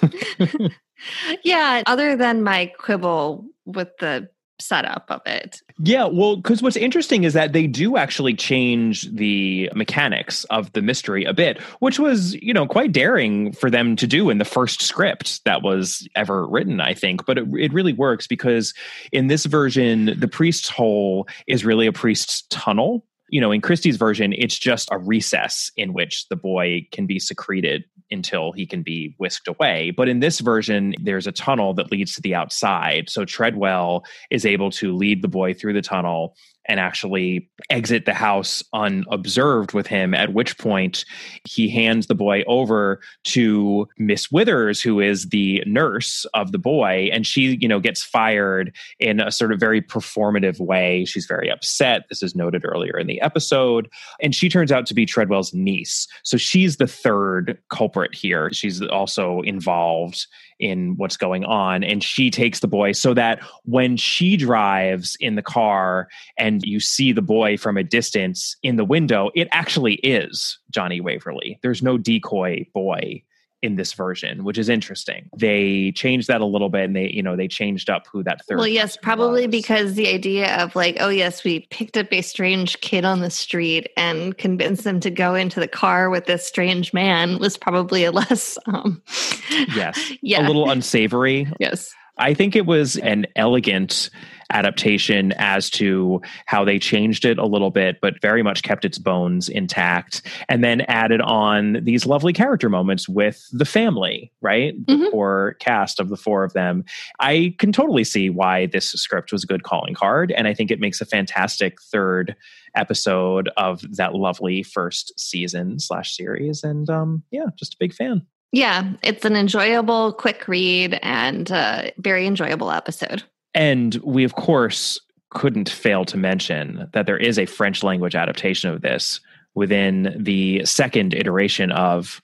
yeah, 1.44 1.84
other 1.86 2.16
than 2.16 2.44
my 2.44 2.68
quibble 2.78 3.46
with 3.66 3.90
the 4.00 4.30
setup 4.60 5.06
of 5.10 5.22
it. 5.26 5.62
Yeah, 5.80 6.06
well, 6.06 6.38
because 6.38 6.62
what's 6.62 6.78
interesting 6.78 7.24
is 7.24 7.34
that 7.34 7.54
they 7.54 7.68
do 7.68 7.98
actually 7.98 8.34
change 8.34 9.10
the 9.12 9.70
mechanics 9.76 10.44
of 10.46 10.72
the 10.74 10.82
mystery 10.82 11.26
a 11.26 11.34
bit, 11.34 11.62
which 11.80 12.00
was, 12.00 12.36
you 12.36 12.54
know, 12.54 12.66
quite 12.66 12.92
daring 12.92 13.52
for 13.52 13.70
them 13.70 13.96
to 13.96 14.08
do 14.08 14.30
in 14.30 14.38
the 14.38 14.46
first 14.46 14.82
script 14.82 15.44
that 15.46 15.62
was 15.62 16.08
ever 16.16 16.48
written, 16.48 16.80
I 16.80 16.94
think. 16.94 17.26
But 17.26 17.38
it, 17.38 17.48
it 17.58 17.74
really 17.74 17.94
works 17.94 18.28
because 18.28 18.74
in 19.12 19.28
this 19.28 19.46
version, 19.46 20.18
the 20.18 20.28
priest's 20.28 20.70
hole 20.70 21.28
is 21.48 21.66
really 21.66 21.88
a 21.88 21.94
priest's 21.94 22.44
tunnel 22.50 23.06
you 23.30 23.42
know, 23.42 23.52
in 23.52 23.62
Christie's 23.62 23.98
version, 23.98 24.34
it's 24.34 24.58
just 24.58 24.90
a 24.92 24.98
recess 24.98 25.72
in 25.78 25.94
which 25.94 26.28
the 26.30 26.36
boy 26.36 26.88
can 26.92 27.06
be 27.06 27.20
secreted 27.20 27.84
until 28.12 28.52
he 28.52 28.66
can 28.66 28.84
be 28.84 29.16
whisked 29.18 29.48
away. 29.48 29.92
But 29.92 30.08
in 30.08 30.20
this 30.20 30.40
version, 30.40 30.94
there's 31.02 31.28
a 31.28 31.32
tunnel 31.32 31.74
that 31.76 31.92
leads 31.92 32.14
to 32.16 32.22
the 32.22 32.36
outside. 32.36 33.10
So 33.10 33.26
Treadwell 33.26 34.06
is 34.30 34.46
able 34.46 34.70
to 34.72 34.96
lead 34.96 35.22
the 35.22 35.28
boy 35.28 35.54
through 35.54 35.74
the 35.74 35.82
tunnel 35.82 36.36
and 36.68 36.80
actually 36.80 37.50
exit 37.70 38.06
the 38.06 38.14
house 38.14 38.64
unobserved 38.74 39.74
with 39.74 39.88
him, 39.88 40.14
at 40.14 40.34
which 40.34 40.58
point 40.58 41.06
he 41.44 41.70
hands 41.70 42.08
the 42.08 42.16
boy 42.16 42.44
over 42.48 43.00
to 43.24 43.88
Miss 43.98 44.32
Withers, 44.32 44.82
who 44.82 45.00
is 45.00 45.30
the 45.30 45.64
nurse 45.66 46.26
of 46.34 46.52
the 46.52 46.58
boy. 46.58 47.10
And 47.12 47.26
she, 47.26 47.58
you 47.62 47.68
know, 47.68 47.80
gets 47.80 48.04
fired 48.04 48.76
in 49.00 49.20
a 49.20 49.32
sort 49.32 49.52
of 49.52 49.60
very 49.60 49.82
performative 49.82 50.60
way. 50.60 51.06
She's 51.06 51.26
very 51.26 51.50
upset. 51.50 52.04
This 52.10 52.24
is 52.24 52.36
noted 52.36 52.64
earlier 52.66 52.98
in 52.98 53.08
the 53.08 53.22
episode. 53.22 53.90
And 54.22 54.34
she 54.34 54.50
turns 54.50 54.72
out 54.72 54.86
to 54.88 54.94
be 54.94 55.06
Treadwell's 55.06 55.54
niece. 55.54 56.08
So 56.24 56.38
she's 56.38 56.78
the 56.78 56.88
third 56.88 57.58
culprit 57.70 58.16
here. 58.16 58.52
She's 58.52 58.82
also 58.82 59.42
involved 59.42 60.26
in 60.60 60.96
what's 60.98 61.18
going 61.18 61.44
on. 61.44 61.84
And 61.84 62.04
she 62.04 62.30
takes 62.30 62.60
the 62.60 62.68
boy 62.68 62.94
so 62.94 63.14
that 63.14 63.42
when 63.64 63.98
she 63.98 64.38
drives 64.38 65.18
in 65.20 65.36
the 65.36 65.42
car 65.42 66.08
and 66.38 66.64
you 66.64 66.80
see 66.80 67.12
the 67.12 67.22
boy 67.22 67.58
from 67.58 67.78
a 67.78 67.84
distance 67.84 68.56
in 68.64 68.76
the 68.76 68.86
window, 68.86 69.32
it 69.36 69.48
actually 69.52 69.96
is 69.96 70.58
Johnnie 70.72 71.02
Waverly. 71.02 71.60
There's 71.62 71.82
no 71.82 71.98
decoy 71.98 72.66
boy 72.74 73.24
in 73.62 73.76
this 73.76 73.94
version, 73.94 74.44
which 74.44 74.58
is 74.58 74.70
interesting. 74.70 75.30
They 75.36 75.92
changed 75.94 76.28
that 76.28 76.42
a 76.42 76.46
little 76.46 76.70
bit 76.70 76.84
and 76.84 76.96
they, 76.96 77.10
you 77.10 77.24
know, 77.24 77.36
they 77.36 77.48
changed 77.48 77.90
up 77.90 78.06
who 78.12 78.24
that 78.24 78.46
third. 78.46 78.58
Well, 78.58 78.68
yes, 78.68 78.98
probably 78.98 79.48
was. 79.48 79.52
because 79.52 79.96
the 79.96 80.08
idea 80.08 80.56
of 80.58 80.76
like, 80.76 80.98
oh, 81.00 81.10
yes, 81.10 81.44
we 81.44 81.62
picked 81.72 81.98
up 81.98 82.08
a 82.12 82.22
strange 82.22 82.80
kid 82.82 83.06
on 83.06 83.22
the 83.22 83.30
street 83.30 83.90
and 83.98 84.38
convinced 84.38 84.84
them 84.84 85.00
to 85.00 85.10
go 85.10 85.36
into 85.36 85.60
the 85.60 85.68
car 85.68 86.10
with 86.10 86.26
this 86.26 86.46
strange 86.46 86.94
man 86.94 87.40
was 87.40 87.58
probably 87.58 88.04
a 88.04 88.12
less, 88.12 88.58
um, 88.68 89.02
yes, 89.50 90.12
yeah, 90.22 90.46
a 90.46 90.48
little 90.48 90.70
unsavory. 90.70 91.48
yes. 91.60 91.94
I 92.18 92.34
think 92.34 92.56
it 92.56 92.66
was 92.66 92.98
an 92.98 93.26
elegant 93.36 94.10
adaptation 94.52 95.34
as 95.38 95.70
to 95.72 96.22
how 96.46 96.64
they 96.64 96.78
changed 96.78 97.26
it 97.26 97.38
a 97.38 97.46
little 97.46 97.72
bit, 97.72 98.00
but 98.02 98.22
very 98.22 98.44
much 98.44 98.64
kept 98.64 98.86
its 98.86 98.98
bones 98.98 99.50
intact. 99.50 100.22
And 100.48 100.64
then 100.64 100.82
added 100.82 101.22
on 101.22 101.84
these 101.84 102.06
lovely 102.06 102.34
character 102.34 102.70
moments 102.70 103.10
with 103.10 103.46
the 103.52 103.66
family, 103.66 104.32
right? 104.42 104.74
Mm-hmm. 104.86 105.04
The 105.04 105.10
core 105.10 105.56
cast 105.60 106.00
of 106.00 106.10
the 106.10 106.18
four 106.18 106.44
of 106.44 106.54
them. 106.54 106.86
I 107.20 107.56
can 107.58 107.72
totally 107.72 108.04
see 108.04 108.30
why 108.30 108.68
this 108.68 108.92
script 108.92 109.32
was 109.32 109.44
a 109.44 109.48
good 109.48 109.64
calling 109.64 109.96
card. 109.96 110.32
And 110.32 110.48
I 110.48 110.54
think 110.54 110.72
it 110.72 110.80
makes 110.80 111.02
a 111.02 111.06
fantastic 111.06 111.82
third 111.82 112.36
episode 112.76 113.50
of 113.58 113.82
that 113.96 114.14
lovely 114.14 114.62
first 114.62 115.18
season 115.20 115.80
slash 115.80 116.16
series. 116.16 116.64
And 116.64 116.90
um, 116.90 117.24
yeah, 117.32 117.48
just 117.58 117.74
a 117.74 117.78
big 117.80 117.94
fan. 117.94 118.26
Yeah, 118.52 118.94
it's 119.04 119.26
an 119.26 119.36
enjoyable, 119.36 120.14
quick 120.14 120.48
read 120.48 121.00
and 121.02 121.52
uh, 121.52 121.92
very 121.98 122.26
enjoyable 122.26 122.72
episode. 122.72 123.24
And 123.54 123.96
we, 123.96 124.24
of 124.24 124.36
course, 124.36 125.00
couldn't 125.32 125.70
fail 125.70 126.06
to 126.06 126.18
mention 126.18 126.90
that 126.94 127.06
there 127.06 127.18
is 127.18 127.38
a 127.38 127.46
French 127.46 127.84
language 127.84 128.16
adaptation 128.16 128.70
of 128.70 128.82
this 128.82 129.20
within 129.56 130.16
the 130.18 130.66
second 130.66 131.14
iteration 131.14 131.72
of, 131.72 132.22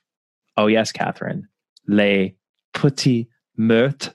oh, 0.57 0.67
yes, 0.67 0.91
Catherine, 0.91 1.47
Les 1.88 2.36
Petits 2.74 3.28
Meurtres 3.57 4.13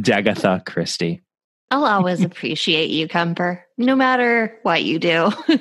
d'Agatha 0.00 0.62
Christie. 0.66 1.22
I'll 1.70 1.84
always 1.84 2.22
appreciate 2.22 2.90
you, 2.90 3.08
Kemper, 3.08 3.65
no 3.78 3.94
matter 3.94 4.58
what 4.62 4.84
you 4.84 4.98
do. 4.98 5.30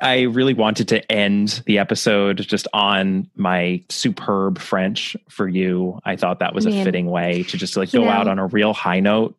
I 0.00 0.26
really 0.30 0.54
wanted 0.54 0.88
to 0.88 1.12
end 1.12 1.62
the 1.66 1.78
episode 1.78 2.38
just 2.38 2.68
on 2.72 3.28
my 3.34 3.82
superb 3.88 4.58
French 4.58 5.16
for 5.28 5.48
you. 5.48 5.98
I 6.04 6.16
thought 6.16 6.38
that 6.40 6.54
was 6.54 6.66
a 6.66 6.84
fitting 6.84 7.06
way 7.06 7.42
to 7.44 7.56
just 7.56 7.76
like 7.76 7.90
go 7.90 8.04
know, 8.04 8.10
out 8.10 8.28
on 8.28 8.38
a 8.38 8.46
real 8.46 8.72
high 8.72 9.00
note. 9.00 9.36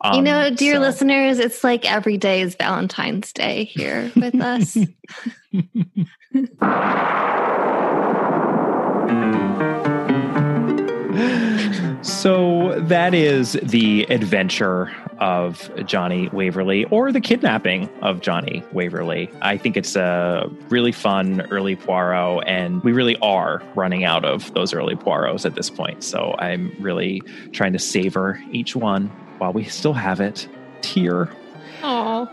Um, 0.00 0.16
you 0.16 0.22
know, 0.22 0.50
dear 0.50 0.74
so. 0.74 0.80
listeners, 0.80 1.38
it's 1.38 1.62
like 1.62 1.90
every 1.90 2.18
day 2.18 2.40
is 2.40 2.56
Valentine's 2.56 3.32
Day 3.32 3.64
here 3.64 4.10
with 4.16 4.40
us. 4.40 4.76
So 12.02 12.80
that 12.80 13.14
is 13.14 13.52
the 13.62 14.02
adventure 14.10 14.92
of 15.18 15.70
Johnnie 15.86 16.28
Waverly 16.32 16.84
or 16.86 17.12
the 17.12 17.20
kidnapping 17.20 17.88
of 18.02 18.20
Johnnie 18.20 18.64
Waverly. 18.72 19.30
I 19.40 19.56
think 19.56 19.76
it's 19.76 19.94
a 19.94 20.50
really 20.68 20.90
fun 20.90 21.42
early 21.50 21.76
Poirot, 21.76 22.42
and 22.46 22.82
we 22.82 22.90
really 22.92 23.16
are 23.22 23.62
running 23.76 24.02
out 24.02 24.24
of 24.24 24.52
those 24.52 24.74
early 24.74 24.96
Poirots 24.96 25.46
at 25.46 25.54
this 25.54 25.70
point. 25.70 26.02
So 26.02 26.34
I'm 26.38 26.74
really 26.80 27.22
trying 27.52 27.72
to 27.72 27.78
savor 27.78 28.42
each 28.50 28.74
one 28.74 29.06
while 29.38 29.52
we 29.52 29.64
still 29.64 29.94
have 29.94 30.20
it. 30.20 30.48
Tear. 30.80 31.30
Aww. 31.82 32.28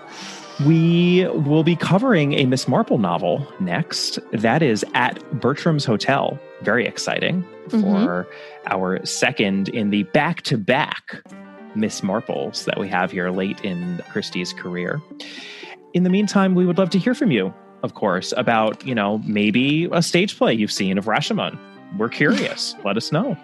We 0.65 1.25
will 1.29 1.63
be 1.63 1.77
covering 1.77 2.33
a 2.33 2.45
Miss 2.45 2.67
Marple 2.67 2.97
novel 2.97 3.47
next. 3.61 4.19
That 4.33 4.61
is 4.61 4.83
at 4.93 5.17
Bertram's 5.39 5.85
Hotel. 5.85 6.37
Very 6.61 6.85
exciting 6.85 7.43
mm-hmm. 7.67 7.81
for 7.81 8.27
our 8.67 9.05
second 9.05 9.69
in 9.69 9.89
the 9.89 10.03
back 10.03 10.41
to 10.43 10.57
back 10.57 11.23
Miss 11.75 12.01
Marples 12.01 12.65
that 12.65 12.77
we 12.77 12.89
have 12.89 13.11
here 13.11 13.29
late 13.29 13.63
in 13.63 14.01
Christie's 14.09 14.51
career. 14.51 15.01
In 15.93 16.03
the 16.03 16.09
meantime, 16.09 16.55
we 16.55 16.65
would 16.65 16.77
love 16.77 16.89
to 16.89 16.99
hear 16.99 17.15
from 17.15 17.31
you, 17.31 17.53
of 17.81 17.93
course, 17.93 18.33
about, 18.35 18.85
you 18.85 18.93
know, 18.93 19.19
maybe 19.19 19.87
a 19.93 20.01
stage 20.01 20.37
play 20.37 20.53
you've 20.53 20.73
seen 20.73 20.97
of 20.97 21.05
Rashomon 21.05 21.57
we're 21.97 22.09
curious. 22.09 22.75
Let 22.83 22.97
us 22.97 23.11
know. 23.11 23.37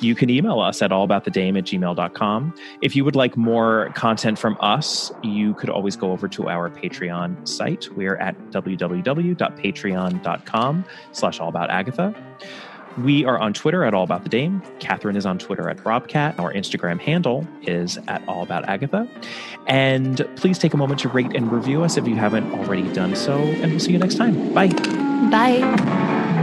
You 0.00 0.14
can 0.14 0.30
email 0.30 0.60
us 0.60 0.80
at 0.82 0.90
allaboutthedame 0.90 1.58
at 1.58 1.64
gmail.com. 1.64 2.54
If 2.82 2.96
you 2.96 3.04
would 3.04 3.16
like 3.16 3.36
more 3.36 3.90
content 3.94 4.38
from 4.38 4.56
us, 4.60 5.12
you 5.22 5.54
could 5.54 5.70
always 5.70 5.96
go 5.96 6.12
over 6.12 6.28
to 6.28 6.48
our 6.48 6.70
Patreon 6.70 7.46
site. 7.46 7.88
We're 7.96 8.16
at 8.16 8.38
www.patreon.com 8.50 10.84
slash 11.12 11.38
allaboutagatha. 11.38 12.16
We 12.98 13.24
are 13.24 13.38
on 13.38 13.52
Twitter 13.52 13.84
at 13.84 13.92
All 13.92 14.04
About 14.04 14.22
the 14.22 14.28
Dame. 14.28 14.62
Catherine 14.78 15.16
is 15.16 15.26
on 15.26 15.38
Twitter 15.38 15.68
at 15.68 15.78
Robcat. 15.78 16.38
Our 16.38 16.52
Instagram 16.52 17.00
handle 17.00 17.46
is 17.62 17.98
at 18.06 18.26
All 18.28 18.42
About 18.42 18.68
Agatha. 18.68 19.08
And 19.66 20.26
please 20.36 20.58
take 20.58 20.74
a 20.74 20.76
moment 20.76 21.00
to 21.00 21.08
rate 21.08 21.34
and 21.34 21.50
review 21.50 21.82
us 21.82 21.96
if 21.96 22.06
you 22.06 22.14
haven't 22.14 22.52
already 22.52 22.90
done 22.92 23.16
so. 23.16 23.36
And 23.36 23.72
we'll 23.72 23.80
see 23.80 23.92
you 23.92 23.98
next 23.98 24.16
time. 24.16 24.54
Bye. 24.54 24.68
Bye. 25.30 26.42